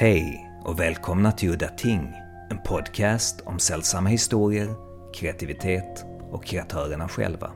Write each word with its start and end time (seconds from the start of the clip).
Hej 0.00 0.50
och 0.64 0.80
välkomna 0.80 1.32
till 1.32 1.50
Udda 1.50 1.68
Ting, 1.68 2.12
en 2.50 2.62
podcast 2.62 3.40
om 3.40 3.58
sällsamma 3.58 4.08
historier, 4.08 4.74
kreativitet 5.14 6.04
och 6.30 6.44
kreatörerna 6.44 7.08
själva. 7.08 7.52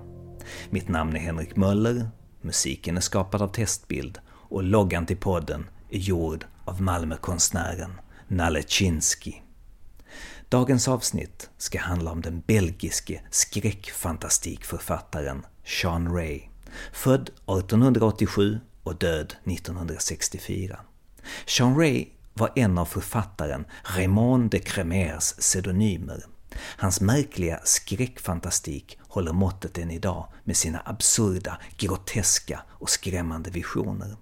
Mitt 0.70 0.88
namn 0.88 1.16
är 1.16 1.20
Henrik 1.20 1.56
Möller, 1.56 2.08
musiken 2.40 2.96
är 2.96 3.00
skapad 3.00 3.42
av 3.42 3.48
Testbild 3.48 4.18
och 4.28 4.62
loggan 4.62 5.06
till 5.06 5.16
podden 5.16 5.68
är 5.90 5.98
gjord 5.98 6.44
av 6.64 6.82
Malmökonstnären 6.82 8.00
Nalle 8.28 8.62
Chinsky. 8.62 9.34
Dagens 10.48 10.88
avsnitt 10.88 11.50
ska 11.58 11.80
handla 11.80 12.10
om 12.10 12.20
den 12.20 12.42
belgiske 12.46 13.20
skräckfantastikförfattaren 13.30 15.46
Sean 15.64 16.14
Ray, 16.14 16.40
född 16.92 17.22
1887 17.22 18.60
och 18.82 18.96
död 18.96 19.34
1964. 19.44 20.80
Sean 21.46 21.78
Ray 21.78 22.06
var 22.34 22.52
en 22.56 22.78
av 22.78 22.84
författaren 22.84 23.64
Raymond 23.82 24.50
de 24.50 24.58
Cremers 24.58 25.32
pseudonymer. 25.32 26.24
Hans 26.76 27.00
märkliga 27.00 27.60
skräckfantastik 27.64 28.98
håller 29.00 29.32
måttet 29.32 29.78
än 29.78 29.90
idag 29.90 30.28
med 30.44 30.56
sina 30.56 30.82
absurda, 30.84 31.58
groteska 31.76 32.62
och 32.68 32.90
skrämmande 32.90 33.50
visioner. 33.50 34.16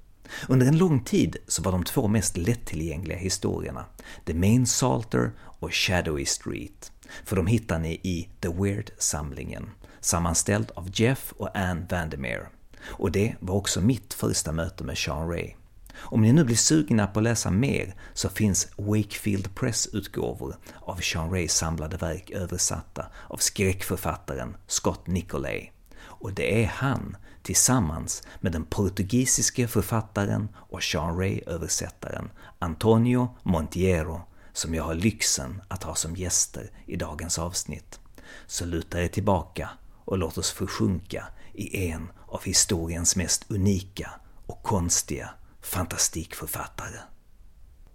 Under 0.49 0.67
en 0.67 0.79
lång 0.79 1.05
tid 1.05 1.37
så 1.49 1.63
var 1.63 1.73
de 1.73 1.85
två 1.85 2.09
mest 2.09 2.37
lättillgängliga 2.37 3.19
historierna 3.19 3.85
The 4.27 4.35
Main 4.35 4.67
Salter 4.67 5.33
och 5.41 5.75
Shadowy 5.75 6.25
Street, 6.25 6.93
för 7.25 7.37
de 7.37 7.47
hittar 7.47 7.79
ni 7.79 7.93
i 7.93 8.29
The 8.41 8.49
Weird-samlingen, 8.49 9.71
sammanställd 10.01 10.71
av 10.75 10.91
Jeff 10.93 11.33
och 11.37 11.57
Anne 11.57 11.87
Vandermeer. 11.91 12.49
Och 12.83 13.13
det 13.13 13.35
var 13.41 13.55
också 13.55 13.81
mitt 13.81 14.15
första 14.15 14.53
möte 14.53 14.85
med 14.85 14.99
Sean 14.99 15.29
Ray. 15.29 15.55
Om 16.01 16.23
ni 16.23 16.33
nu 16.33 16.45
blir 16.45 16.57
sugna 16.57 17.07
på 17.07 17.21
att 17.21 17.25
läsa 17.25 17.51
mer 17.51 17.95
så 18.15 18.29
finns 18.29 18.69
Wakefield 18.77 19.55
Press-utgåvor 19.55 20.57
av 20.81 20.97
Sean 20.97 21.31
Rays 21.31 21.55
samlade 21.55 21.97
verk 21.97 22.31
översatta 22.31 23.07
av 23.29 23.37
skräckförfattaren 23.37 24.57
Scott 24.67 25.07
Nicolay. 25.07 25.71
Och 26.03 26.33
det 26.33 26.65
är 26.65 26.67
han, 26.67 27.17
tillsammans 27.43 28.23
med 28.41 28.53
den 28.53 28.65
portugisiske 28.65 29.69
författaren 29.69 30.49
och 30.57 30.83
Sean 30.83 31.19
Ray-översättaren 31.19 32.31
Antonio 32.59 33.29
Montiero, 33.43 34.21
som 34.53 34.75
jag 34.75 34.85
har 34.85 34.95
lyxen 34.95 35.63
att 35.69 35.83
ha 35.83 35.95
som 35.95 36.17
gäster 36.17 36.71
i 36.87 36.97
dagens 36.97 37.39
avsnitt. 37.39 38.01
Så 38.47 38.65
luta 38.65 39.03
er 39.03 39.09
tillbaka 39.09 39.71
och 40.05 40.19
låt 40.19 40.39
oss 40.39 40.51
försjunka 40.51 41.27
i 41.53 41.91
en 41.91 42.13
av 42.27 42.43
historiens 42.45 43.17
mest 43.17 43.51
unika 43.51 44.11
och 44.47 44.63
konstiga 44.63 45.31
fantastikförfattare. 45.71 47.01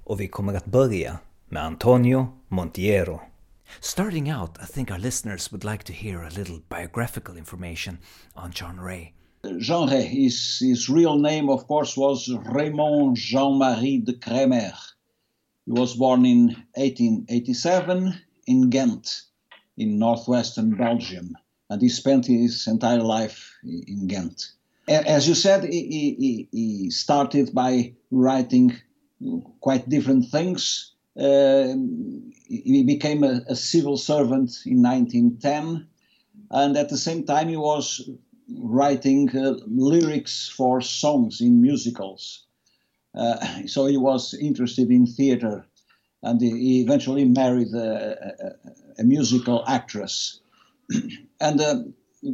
Och 0.04 0.20
vi 0.20 0.28
kommer 0.28 0.54
att 0.54 0.66
börja 0.66 1.20
med 1.50 1.64
Antonio 1.64 2.28
Monteiro. 2.48 3.22
Starting 3.82 4.34
out, 4.34 4.52
I 4.64 4.74
think 4.74 4.92
our 4.92 4.98
listeners 4.98 5.52
would 5.52 5.64
like 5.64 5.84
to 5.84 5.94
hear 5.94 6.24
a 6.24 6.30
little 6.30 6.60
biographical 6.70 7.38
information 7.38 7.98
on 8.34 8.52
Jean 8.52 8.80
Ray. 8.80 9.14
Jean 9.60 9.90
Ray, 9.90 10.06
his, 10.06 10.60
his 10.62 10.90
real 10.90 11.20
name, 11.20 11.50
of 11.50 11.68
course, 11.68 11.98
was 11.98 12.30
Raymond 12.54 13.18
Jean-Marie 13.18 14.00
de 14.00 14.14
Kremer. 14.14 14.74
He 15.66 15.72
was 15.72 15.96
born 15.96 16.26
in 16.26 16.48
1887 16.76 18.14
in 18.48 18.70
Ghent, 18.70 19.22
in 19.78 20.00
northwestern 20.00 20.78
Belgium, 20.78 21.36
and 21.70 21.82
he 21.82 21.90
spent 21.90 22.28
his 22.28 22.68
entire 22.68 23.04
life 23.04 23.52
in 23.64 24.08
Ghent. 24.08 24.56
As 24.88 25.28
you 25.28 25.36
said, 25.36 25.64
he, 25.64 26.16
he, 26.20 26.48
he 26.52 26.90
started 26.92 27.54
by 27.54 27.94
writing 28.12 28.78
quite 29.60 29.90
different 29.90 30.30
things. 30.30 30.92
Uh, 31.18 31.74
he 32.48 32.84
became 32.86 33.24
a, 33.24 33.42
a, 33.48 33.56
civil 33.56 33.98
servant 33.98 34.52
in 34.66 34.84
1910, 34.84 35.88
and 36.52 36.78
at 36.78 36.90
the 36.90 36.98
same 36.98 37.24
time, 37.24 37.48
he 37.48 37.56
was 37.56 38.10
writing 38.60 39.30
uh, 39.36 39.56
lyrics 39.66 40.50
for 40.50 40.82
songs 40.82 41.40
in 41.40 41.62
musicals. 41.62 42.46
Uh, 43.16 43.38
so 43.66 43.86
he 43.86 43.98
was 43.98 44.34
interested 44.34 44.92
in 44.92 45.08
theater, 45.08 45.66
and 46.22 46.42
he 46.42 46.82
eventually 46.82 47.26
married 47.26 47.74
a, 47.74 48.36
a, 49.00 49.02
a 49.02 49.04
musical 49.04 49.64
actress. 49.68 50.42
and 51.40 51.62
uh, 51.62 51.76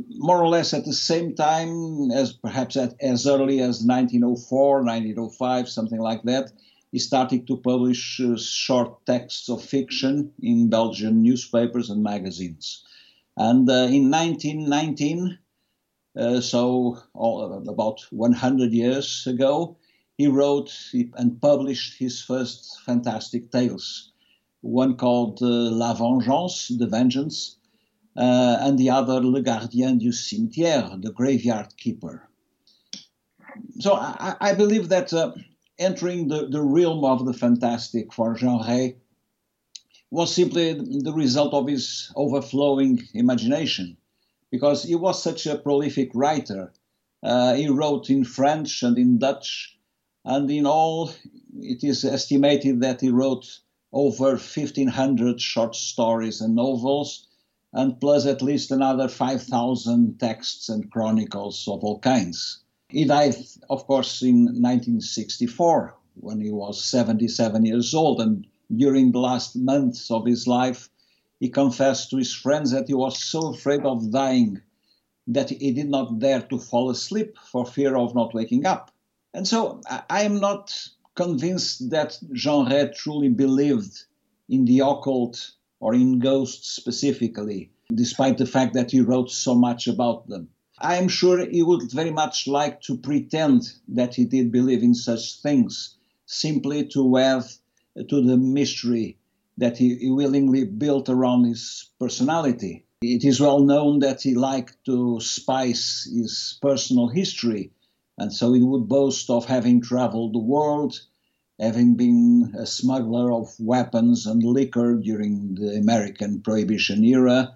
more 0.10 0.42
or 0.42 0.48
less 0.48 0.74
at 0.74 0.86
the 0.86 0.94
same 0.94 1.36
time 1.36 2.12
as 2.12 2.34
perhaps 2.34 2.78
at, 2.78 2.96
as 3.02 3.28
early 3.28 3.60
as 3.60 3.84
1904, 3.84 4.84
1905, 4.84 5.70
something 5.70 6.00
like 6.00 6.24
that, 6.24 6.52
he 6.92 7.00
started 7.00 7.48
to 7.48 7.58
publish 7.58 8.20
uh, 8.20 8.38
short 8.38 9.06
texts 9.06 9.50
of 9.50 9.64
fiction 9.64 10.32
in 10.42 10.70
Belgian 10.70 11.22
newspapers 11.22 11.90
and 11.90 12.04
magazines. 12.04 12.84
And 13.38 13.70
uh, 13.70 13.88
in 13.90 14.12
1919, 14.12 15.38
uh, 16.18 16.42
so 16.42 16.98
all, 17.14 17.66
about 17.68 18.02
100 18.12 18.72
years 18.72 19.26
ago, 19.26 19.78
he 20.18 20.28
wrote 20.28 20.72
and 21.16 21.42
published 21.42 21.98
his 21.98 22.22
first 22.22 22.82
fantastic 22.86 23.52
tales. 23.52 24.12
One 24.62 24.96
called 24.98 25.42
uh, 25.42 25.48
La 25.48 25.94
Vengeance, 25.94 26.68
The 26.68 26.88
Vengeance, 26.88 27.58
uh, 28.16 28.58
and 28.62 28.78
the 28.78 28.90
other 28.90 29.22
Le 29.22 29.42
Gardien 29.42 29.98
du 29.98 30.10
Cimetière, 30.10 31.02
the 31.02 31.12
graveyard 31.12 31.76
keeper. 31.78 32.28
So 33.80 33.94
I, 33.94 34.36
I 34.40 34.54
believe 34.54 34.90
that 34.90 35.14
uh, 35.14 35.34
entering 35.80 36.28
the, 36.28 36.48
the 36.48 36.62
realm 36.62 37.04
of 37.04 37.26
the 37.26 37.34
fantastic 37.34 38.14
for 38.14 38.36
Jean 38.36 38.66
Ray 38.68 38.98
was 40.10 40.34
simply 40.34 40.74
the 40.74 41.14
result 41.14 41.54
of 41.54 41.68
his 41.68 42.12
overflowing 42.16 43.02
imagination, 43.14 43.96
because 44.52 44.84
he 44.84 44.96
was 44.96 45.24
such 45.24 45.46
a 45.46 45.58
prolific 45.58 46.12
writer. 46.14 46.74
Uh, 47.24 47.54
he 47.54 47.70
wrote 47.70 48.10
in 48.10 48.26
French 48.26 48.84
and 48.84 48.98
in 48.98 49.20
Dutch, 49.20 49.78
and 50.26 50.52
in 50.52 50.66
all, 50.66 51.12
it 51.60 51.84
is 51.84 52.04
estimated 52.04 52.82
that 52.82 53.00
he 53.00 53.10
wrote 53.10 53.60
over 53.94 54.32
1,500 54.32 55.40
short 55.40 55.76
stories 55.76 56.42
and 56.42 56.56
novels, 56.56 57.28
and 57.74 58.00
plus 58.00 58.26
at 58.26 58.42
least 58.42 58.72
another 58.72 59.08
5,000 59.08 60.20
texts 60.20 60.70
and 60.70 60.92
chronicles 60.92 61.68
of 61.68 61.84
all 61.84 62.00
kinds. 62.00 62.60
He 62.90 63.06
died, 63.06 63.36
of 63.70 63.88
course, 63.88 64.22
in 64.22 64.46
1964 64.46 65.96
when 66.16 66.42
he 66.42 66.52
was 66.52 66.84
77 66.84 67.66
years 67.66 67.94
old, 67.94 68.20
and 68.20 68.46
during 68.76 69.12
the 69.12 69.20
last 69.20 69.56
months 69.56 70.12
of 70.12 70.26
his 70.26 70.48
life, 70.48 70.90
he 71.40 71.50
confessed 71.50 72.10
to 72.10 72.18
his 72.18 72.34
friends 72.34 72.72
that 72.72 72.88
he 72.88 72.94
was 72.94 73.24
so 73.24 73.54
afraid 73.54 73.82
of 73.82 74.12
dying 74.12 74.62
that 75.28 75.50
he 75.50 75.72
did 75.72 75.90
not 75.90 76.20
dare 76.20 76.42
to 76.42 76.60
fall 76.60 76.90
asleep 76.90 77.38
for 77.52 77.66
fear 77.66 77.96
of 77.96 78.14
not 78.14 78.34
waking 78.34 78.66
up. 78.66 78.92
And 79.34 79.48
so 79.48 79.82
I 80.10 80.24
am 80.24 80.40
not 80.40 80.90
convinced 81.16 81.90
that 81.92 82.20
Jean 82.34 82.70
Ray 82.70 82.92
truly 82.94 83.30
believed 83.30 84.06
in 84.50 84.66
the 84.66 84.80
occult 84.80 85.52
or 85.82 85.94
in 85.94 86.20
ghosts 86.20 86.72
specifically, 86.72 87.70
despite 87.94 88.38
the 88.38 88.46
fact 88.46 88.74
that 88.76 88.92
he 88.92 89.02
wrote 89.02 89.30
so 89.32 89.54
much 89.54 89.88
about 89.88 90.28
them. 90.28 90.48
I 90.80 90.96
am 90.96 91.10
sure 91.10 91.46
he 91.46 91.62
would 91.62 91.92
very 91.92 92.12
much 92.12 92.48
like 92.48 92.82
to 92.84 92.98
pretend 92.98 93.74
that 93.90 94.16
he 94.16 94.26
did 94.26 94.52
believe 94.52 94.84
in 94.84 94.96
such 94.96 95.42
things, 95.42 95.98
simply 96.26 96.88
to 96.90 97.18
add 97.18 97.44
to 98.08 98.22
the 98.22 98.38
mystery 98.38 99.18
that 99.58 99.78
he, 99.78 100.10
willingly 100.10 100.64
built 100.64 101.10
around 101.10 101.44
his 101.44 101.90
personality. 102.00 102.86
It 103.02 103.26
is 103.26 103.42
well 103.42 103.60
known 103.60 104.00
that 104.00 104.22
he 104.22 104.34
liked 104.34 104.78
to 104.86 105.20
spice 105.20 106.10
his 106.12 106.58
personal 106.62 107.08
history, 107.10 107.72
and 108.18 108.32
so 108.32 108.54
he 108.54 108.62
would 108.62 108.88
boast 108.88 109.30
of 109.30 109.46
having 109.46 109.82
traveled 109.82 110.34
the 110.34 110.40
world, 110.40 111.02
having 111.62 111.94
been 111.96 112.56
a 112.58 112.66
smuggler 112.66 113.32
of 113.32 113.54
weapons 113.60 114.26
and 114.26 114.44
liquor 114.44 114.96
during 114.96 115.54
the 115.56 115.78
American 115.78 116.42
Prohibition 116.42 117.06
era, 117.06 117.56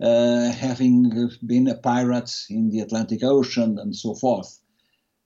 uh, 0.00 0.52
having 0.52 1.28
been 1.44 1.66
a 1.66 1.74
pirate 1.74 2.30
in 2.48 2.70
the 2.70 2.78
Atlantic 2.78 3.24
Ocean, 3.24 3.78
and 3.78 3.94
so 3.94 4.14
forth. 4.14 4.60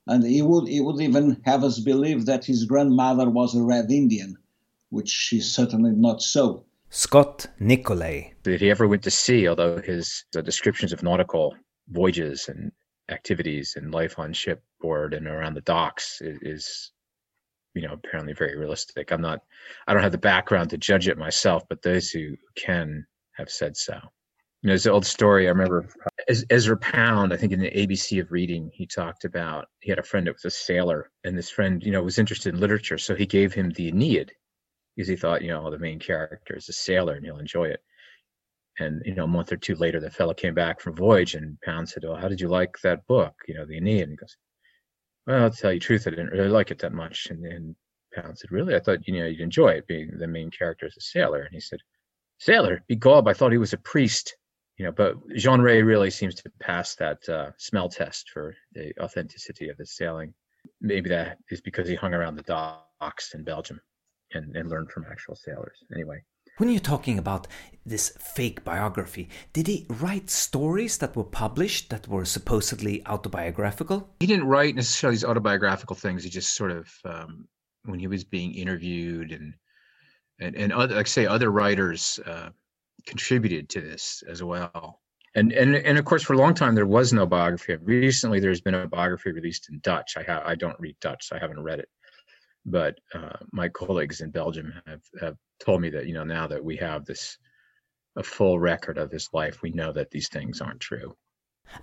And 0.06 0.24
he 0.24 0.40
would, 0.40 0.68
he 0.68 0.80
would 0.80 1.00
even 1.00 1.42
have 1.44 1.64
us 1.64 1.78
believe 1.78 2.24
that 2.26 2.46
his 2.46 2.64
grandmother 2.64 3.28
was 3.28 3.54
a 3.54 3.62
Red 3.62 3.90
Indian, 3.90 4.36
which 4.88 5.32
is 5.32 5.52
certainly 5.52 5.92
not 5.92 6.22
so. 6.22 6.64
Scott 6.88 7.46
Nicolay. 7.58 8.32
If 8.46 8.60
he 8.60 8.70
ever 8.70 8.88
went 8.88 9.02
to 9.02 9.10
sea, 9.10 9.48
although 9.48 9.78
his 9.78 10.24
descriptions 10.32 10.92
of 10.92 11.02
nautical 11.02 11.54
voyages 11.88 12.48
and 12.48 12.72
activities 13.10 13.74
and 13.76 13.92
life 13.92 14.18
on 14.18 14.32
shipboard 14.32 15.12
and 15.12 15.26
around 15.26 15.54
the 15.54 15.60
docks 15.60 16.22
is, 16.22 16.38
is 16.42 16.92
you 17.74 17.82
know 17.82 17.92
apparently 17.92 18.32
very 18.32 18.56
realistic 18.56 19.10
i'm 19.10 19.20
not 19.20 19.40
i 19.86 19.92
don't 19.92 20.02
have 20.02 20.12
the 20.12 20.18
background 20.18 20.70
to 20.70 20.78
judge 20.78 21.08
it 21.08 21.18
myself 21.18 21.62
but 21.68 21.82
those 21.82 22.10
who 22.10 22.36
can 22.56 23.04
have 23.32 23.50
said 23.50 23.76
so 23.76 23.94
you 23.94 24.68
know 24.68 24.70
there's 24.70 24.84
the 24.84 24.92
old 24.92 25.06
story 25.06 25.46
i 25.46 25.50
remember 25.50 25.86
ezra 26.28 26.76
pound 26.76 27.32
i 27.32 27.36
think 27.36 27.52
in 27.52 27.60
the 27.60 27.70
abc 27.70 28.20
of 28.20 28.30
reading 28.32 28.70
he 28.72 28.86
talked 28.86 29.24
about 29.24 29.66
he 29.80 29.90
had 29.90 29.98
a 29.98 30.02
friend 30.02 30.26
that 30.26 30.34
was 30.34 30.44
a 30.44 30.50
sailor 30.50 31.10
and 31.24 31.36
this 31.36 31.50
friend 31.50 31.82
you 31.84 31.90
know 31.90 32.02
was 32.02 32.18
interested 32.18 32.54
in 32.54 32.60
literature 32.60 32.98
so 32.98 33.14
he 33.14 33.26
gave 33.26 33.52
him 33.52 33.70
the 33.70 33.88
aeneid 33.88 34.32
because 34.94 35.08
he 35.08 35.16
thought, 35.16 35.42
you 35.42 35.48
know, 35.48 35.70
the 35.70 35.78
main 35.78 35.98
character 35.98 36.56
is 36.56 36.68
a 36.68 36.72
sailor 36.72 37.14
and 37.14 37.24
he'll 37.24 37.38
enjoy 37.38 37.64
it. 37.64 37.80
And 38.78 39.02
you 39.04 39.14
know, 39.14 39.24
a 39.24 39.28
month 39.28 39.52
or 39.52 39.56
two 39.56 39.76
later, 39.76 40.00
the 40.00 40.10
fellow 40.10 40.34
came 40.34 40.54
back 40.54 40.80
from 40.80 40.96
voyage, 40.96 41.36
and 41.36 41.60
Pound 41.60 41.88
said, 41.88 42.04
"Oh, 42.04 42.16
how 42.16 42.26
did 42.26 42.40
you 42.40 42.48
like 42.48 42.76
that 42.82 43.06
book? 43.06 43.34
You 43.46 43.54
know, 43.54 43.64
the 43.64 43.76
Aeneid?" 43.76 44.02
And 44.02 44.10
he 44.12 44.16
goes, 44.16 44.36
"Well, 45.26 45.44
I'll 45.44 45.50
tell 45.50 45.72
you 45.72 45.80
the 45.80 45.84
truth, 45.84 46.06
I 46.06 46.10
didn't 46.10 46.30
really 46.30 46.48
like 46.48 46.70
it 46.70 46.78
that 46.80 46.92
much." 46.92 47.26
And, 47.30 47.44
and 47.46 47.76
Pound 48.14 48.38
said, 48.38 48.52
"Really? 48.52 48.74
I 48.74 48.80
thought 48.80 49.06
you 49.06 49.18
know 49.18 49.26
you'd 49.26 49.40
enjoy 49.40 49.70
it, 49.70 49.86
being 49.86 50.18
the 50.18 50.26
main 50.26 50.50
character 50.50 50.86
is 50.86 50.96
a 50.96 51.00
sailor." 51.00 51.42
And 51.42 51.54
he 51.54 51.60
said, 51.60 51.80
"Sailor? 52.38 52.82
Be 52.86 52.96
gob! 52.96 53.28
I 53.28 53.34
thought 53.34 53.52
he 53.52 53.58
was 53.58 53.72
a 53.72 53.78
priest." 53.78 54.36
You 54.76 54.86
know, 54.86 54.92
but 54.92 55.14
Jean 55.36 55.60
Ray 55.60 55.82
really 55.82 56.10
seems 56.10 56.34
to 56.36 56.50
pass 56.60 56.96
that 56.96 57.28
uh, 57.28 57.52
smell 57.58 57.88
test 57.88 58.30
for 58.30 58.56
the 58.72 58.92
authenticity 59.00 59.68
of 59.68 59.78
his 59.78 59.96
sailing. 59.96 60.34
Maybe 60.80 61.08
that 61.10 61.38
is 61.50 61.60
because 61.60 61.86
he 61.86 61.94
hung 61.94 62.12
around 62.12 62.36
the 62.36 62.42
docks 62.42 63.34
in 63.34 63.44
Belgium 63.44 63.80
and, 64.32 64.56
and 64.56 64.68
learned 64.68 64.90
from 64.90 65.06
actual 65.08 65.36
sailors. 65.36 65.78
Anyway, 65.94 66.24
when 66.56 66.68
you're 66.68 66.80
talking 66.80 67.18
about 67.18 67.46
this 67.86 68.10
fake 68.18 68.64
biography, 68.64 69.28
did 69.52 69.66
he 69.66 69.86
write 69.88 70.30
stories 70.30 70.98
that 70.98 71.16
were 71.16 71.24
published 71.24 71.90
that 71.90 72.08
were 72.08 72.24
supposedly 72.24 73.04
autobiographical? 73.06 74.08
He 74.20 74.26
didn't 74.26 74.46
write 74.46 74.74
necessarily 74.74 75.16
these 75.16 75.24
autobiographical 75.24 75.96
things. 75.96 76.24
He 76.24 76.30
just 76.30 76.54
sort 76.54 76.70
of, 76.70 76.88
um, 77.04 77.48
when 77.84 77.98
he 77.98 78.06
was 78.06 78.24
being 78.24 78.54
interviewed 78.54 79.32
and 79.32 79.54
and 80.40 80.56
and 80.56 80.72
other, 80.72 80.96
like 80.96 81.06
say, 81.06 81.26
other 81.26 81.50
writers 81.50 82.18
uh, 82.26 82.48
contributed 83.06 83.68
to 83.70 83.80
this 83.80 84.22
as 84.28 84.42
well. 84.42 85.00
And 85.36 85.52
and 85.52 85.76
and 85.76 85.98
of 85.98 86.04
course, 86.04 86.22
for 86.22 86.32
a 86.32 86.38
long 86.38 86.54
time 86.54 86.74
there 86.74 86.86
was 86.86 87.12
no 87.12 87.26
biography. 87.26 87.76
Recently, 87.76 88.40
there's 88.40 88.60
been 88.60 88.74
a 88.74 88.88
biography 88.88 89.32
released 89.32 89.68
in 89.70 89.80
Dutch. 89.80 90.16
I 90.16 90.22
have 90.22 90.42
I 90.44 90.54
don't 90.54 90.78
read 90.80 90.96
Dutch, 91.00 91.26
so 91.26 91.36
I 91.36 91.38
haven't 91.38 91.62
read 91.62 91.80
it 91.80 91.88
but 92.64 92.98
uh, 93.14 93.36
my 93.52 93.68
colleagues 93.68 94.20
in 94.20 94.30
Belgium 94.30 94.72
have, 94.86 95.02
have 95.20 95.36
told 95.60 95.80
me 95.80 95.90
that 95.90 96.06
you 96.06 96.14
know 96.14 96.24
now 96.24 96.46
that 96.46 96.64
we 96.64 96.76
have 96.76 97.04
this 97.04 97.38
a 98.16 98.22
full 98.22 98.58
record 98.58 98.98
of 98.98 99.10
his 99.10 99.28
life, 99.32 99.60
we 99.62 99.70
know 99.70 99.92
that 99.92 100.10
these 100.10 100.28
things 100.28 100.60
aren't 100.60 100.80
true. 100.80 101.16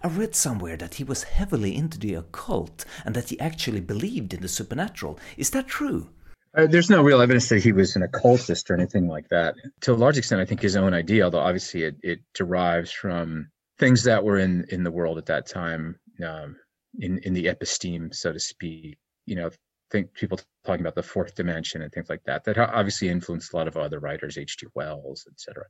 I 0.04 0.08
read 0.08 0.36
somewhere 0.36 0.78
that 0.78 0.96
he 0.96 1.04
was 1.04 1.24
heavily 1.24 1.76
into 1.76 2.00
the 2.00 2.14
occult 2.14 2.86
and 3.04 3.16
that 3.16 3.30
he 3.30 3.40
actually 3.40 3.82
believed 3.82 4.34
in 4.34 4.42
the 4.42 4.48
supernatural. 4.48 5.20
Is 5.38 5.50
that 5.50 5.68
true? 5.68 6.10
Uh, 6.56 6.68
there's 6.68 6.90
no 6.90 7.02
real 7.02 7.22
evidence 7.22 7.50
that 7.50 7.64
he 7.64 7.72
was 7.72 7.96
an 7.96 8.04
occultist 8.04 8.70
or 8.70 8.76
anything 8.76 9.08
like 9.08 9.28
that. 9.30 9.56
To 9.82 9.94
a 9.94 9.96
large 9.96 10.18
extent, 10.18 10.42
I 10.42 10.46
think 10.46 10.62
his 10.62 10.76
own 10.76 10.94
idea, 10.94 11.24
although 11.24 11.40
obviously 11.40 11.84
it, 11.84 11.96
it 12.04 12.20
derives 12.34 12.92
from 12.92 13.50
things 13.80 14.04
that 14.04 14.24
were 14.24 14.38
in, 14.38 14.66
in 14.70 14.84
the 14.84 14.92
world 14.92 15.18
at 15.18 15.26
that 15.28 15.48
time, 15.48 16.00
um, 16.26 16.58
in, 17.00 17.20
in 17.20 17.34
the 17.34 17.46
episteme, 17.46 18.14
so 18.14 18.32
to 18.34 18.40
speak. 18.40 18.98
You 19.26 19.36
know, 19.36 19.50
think 19.92 20.14
people 20.14 20.40
talking 20.66 20.82
about 20.82 20.96
the 20.96 21.04
fourth 21.04 21.36
dimension 21.36 21.82
and 21.82 21.92
things 21.92 22.10
like 22.10 22.24
that 22.26 22.44
that 22.46 22.58
obviously 22.58 23.10
influenced 23.10 23.54
a 23.54 23.58
lot 23.58 23.68
of 23.68 23.78
other 23.78 24.00
writers 24.00 24.38
hg 24.38 24.64
wells 24.74 25.28
etc 25.32 25.66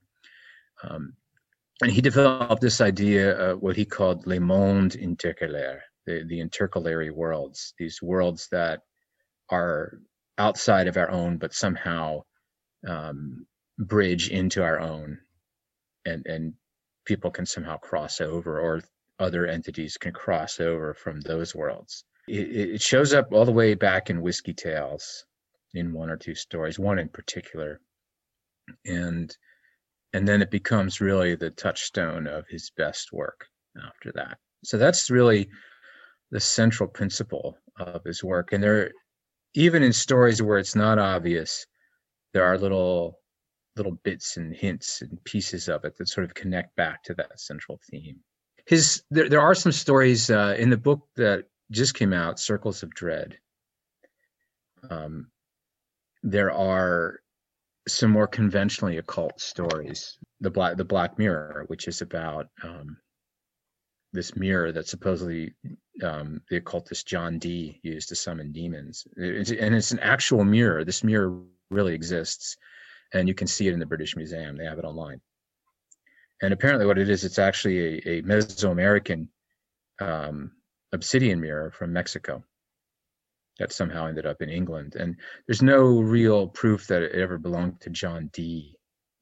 um, 0.84 1.14
and 1.82 1.92
he 1.92 2.02
developed 2.02 2.62
this 2.62 2.82
idea 2.82 3.54
uh, 3.54 3.56
what 3.56 3.76
he 3.76 3.86
called 3.86 4.28
le 4.28 4.40
monde 4.40 4.94
intercalaire 4.94 5.80
the, 6.06 6.24
the 6.28 6.40
intercalary 6.40 7.12
worlds 7.12 7.74
these 7.78 8.02
worlds 8.02 8.48
that 8.52 8.82
are 9.50 10.00
outside 10.38 10.88
of 10.88 10.98
our 10.98 11.10
own 11.10 11.38
but 11.38 11.54
somehow 11.54 12.22
um, 12.88 13.46
bridge 13.78 14.30
into 14.30 14.64
our 14.64 14.80
own 14.80 15.18
and 16.06 16.26
and 16.26 16.54
people 17.06 17.32
can 17.32 17.46
somehow 17.46 17.78
cross 17.78 18.22
over 18.22 18.60
or 18.60 18.82
other 19.20 19.46
entities 19.46 19.98
can 19.98 20.14
cross 20.14 20.60
over 20.60 20.94
from 20.94 21.20
those 21.22 21.56
worlds 21.56 22.06
it, 22.28 22.72
it 22.76 22.82
shows 22.82 23.14
up 23.14 23.32
all 23.32 23.46
the 23.46 23.52
way 23.52 23.74
back 23.74 24.10
in 24.10 24.22
Whiskey 24.22 24.54
Tales 24.54 25.26
in 25.74 25.94
one 25.94 26.10
or 26.10 26.18
two 26.18 26.36
stories, 26.36 26.80
one 26.80 27.00
in 27.00 27.10
particular. 27.10 27.80
And 28.86 29.36
and 30.14 30.28
then 30.28 30.42
it 30.42 30.52
becomes 30.52 31.00
really 31.00 31.36
the 31.36 31.52
touchstone 31.52 32.28
of 32.28 32.46
his 32.50 32.72
best 32.76 33.14
work 33.14 33.46
after 33.82 34.12
that. 34.14 34.38
So 34.64 34.78
that's 34.78 35.10
really 35.10 35.50
the 36.32 36.40
central 36.40 36.90
principle 36.90 37.58
of 37.80 38.04
his 38.04 38.24
work. 38.24 38.52
And 38.52 38.64
there 38.64 38.92
even 39.54 39.84
in 39.84 39.94
stories 39.94 40.42
where 40.42 40.58
it's 40.58 40.76
not 40.76 41.00
obvious, 41.00 41.66
there 42.34 42.44
are 42.44 42.58
little 42.58 43.20
little 43.78 43.98
bits 44.04 44.38
and 44.38 44.54
hints 44.54 45.02
and 45.02 45.24
pieces 45.24 45.70
of 45.70 45.86
it 45.86 45.98
that 45.98 46.10
sort 46.10 46.26
of 46.26 46.34
connect 46.34 46.76
back 46.76 47.04
to 47.04 47.14
that 47.14 47.40
central 47.40 47.80
theme. 47.90 48.18
His 48.66 49.04
there, 49.10 49.30
there 49.30 49.42
are 49.42 49.56
some 49.56 49.72
stories 49.72 50.30
uh, 50.30 50.56
in 50.58 50.70
the 50.70 50.78
book 50.78 51.08
that 51.16 51.46
just 51.72 51.96
came 51.96 52.14
out, 52.14 52.40
Circles 52.40 52.84
of 52.84 52.94
Dread. 52.94 53.38
Um, 54.90 55.32
there 56.24 56.52
are 56.52 57.20
some 57.88 58.12
more 58.12 58.28
conventionally 58.28 58.98
occult 58.98 59.40
stories. 59.40 60.18
The 60.40 60.52
black 60.52 60.78
the 60.78 60.86
Black 60.86 61.18
Mirror, 61.18 61.66
which 61.68 61.88
is 61.88 62.02
about 62.02 62.48
um, 62.64 62.98
this 64.14 64.36
mirror 64.36 64.72
that 64.72 64.88
supposedly 64.88 65.56
um, 66.04 66.42
the 66.50 66.58
occultist 66.58 67.08
John 67.08 67.40
Dee 67.40 67.80
used 67.84 68.10
to 68.10 68.16
summon 68.16 68.52
demons, 68.52 69.08
it's, 69.16 69.52
and 69.52 69.74
it's 69.74 69.92
an 69.92 70.00
actual 70.00 70.44
mirror. 70.44 70.84
This 70.84 71.04
mirror 71.04 71.42
really 71.70 71.94
exists, 71.94 72.58
and 73.14 73.28
you 73.28 73.34
can 73.34 73.48
see 73.48 73.68
it 73.68 73.74
in 73.74 73.80
the 73.80 73.86
British 73.86 74.16
Museum. 74.16 74.58
They 74.58 74.66
have 74.66 74.80
it 74.80 74.86
online. 74.86 75.22
And 76.42 76.54
apparently, 76.54 76.86
what 76.86 76.98
it 76.98 77.10
is, 77.10 77.24
it's 77.24 77.40
actually 77.40 77.80
a, 77.80 78.18
a 78.18 78.22
Mesoamerican 78.24 79.28
um, 80.00 80.52
obsidian 80.94 81.40
mirror 81.40 81.72
from 81.72 81.94
Mexico 81.94 82.44
that 83.60 83.72
somehow 83.72 84.08
ended 84.08 84.26
up 84.26 84.42
in 84.42 84.50
England. 84.50 84.96
And 84.96 85.18
there's 85.48 85.62
no 85.62 86.00
real 86.00 86.48
proof 86.48 86.88
that 86.88 87.04
it 87.04 87.14
ever 87.14 87.38
belonged 87.38 87.82
to 87.82 87.90
John 87.90 88.30
Dee, 88.34 88.76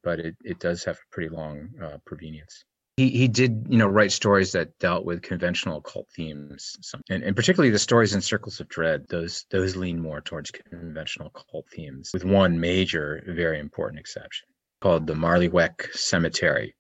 but 0.04 0.19
it, 0.19 0.36
it 0.44 0.60
does 0.60 0.83
have 0.86 0.95
a 0.95 1.13
pretty 1.13 1.30
long 1.30 1.69
uh, 1.83 1.98
provenience. 2.06 2.63
He, 2.98 3.10
he 3.10 3.27
did, 3.27 3.68
you 3.69 3.77
know, 3.77 3.88
write 3.88 4.12
stories 4.12 4.51
that 4.51 4.77
dealt 4.80 5.06
with 5.06 5.21
conventional 5.21 5.77
occult 5.77 6.07
themes, 6.16 6.75
and, 7.10 7.24
and 7.24 7.36
particularly 7.36 7.72
the 7.72 7.80
stories 7.80 8.13
in 8.13 8.22
Circles 8.22 8.60
of 8.60 8.68
Dread. 8.68 9.06
Those 9.07 9.45
those 9.51 9.77
lean 9.77 10.01
more 10.01 10.19
towards 10.19 10.51
conventional 10.51 11.31
occult 11.33 11.65
themes, 11.74 12.12
with 12.13 12.25
one 12.25 12.60
major, 12.60 13.24
very 13.25 13.60
important 13.60 14.01
exception 14.01 14.50
called 14.81 15.07
the 15.07 15.13
Marlyweck 15.13 15.92
Cemetery, 15.94 16.75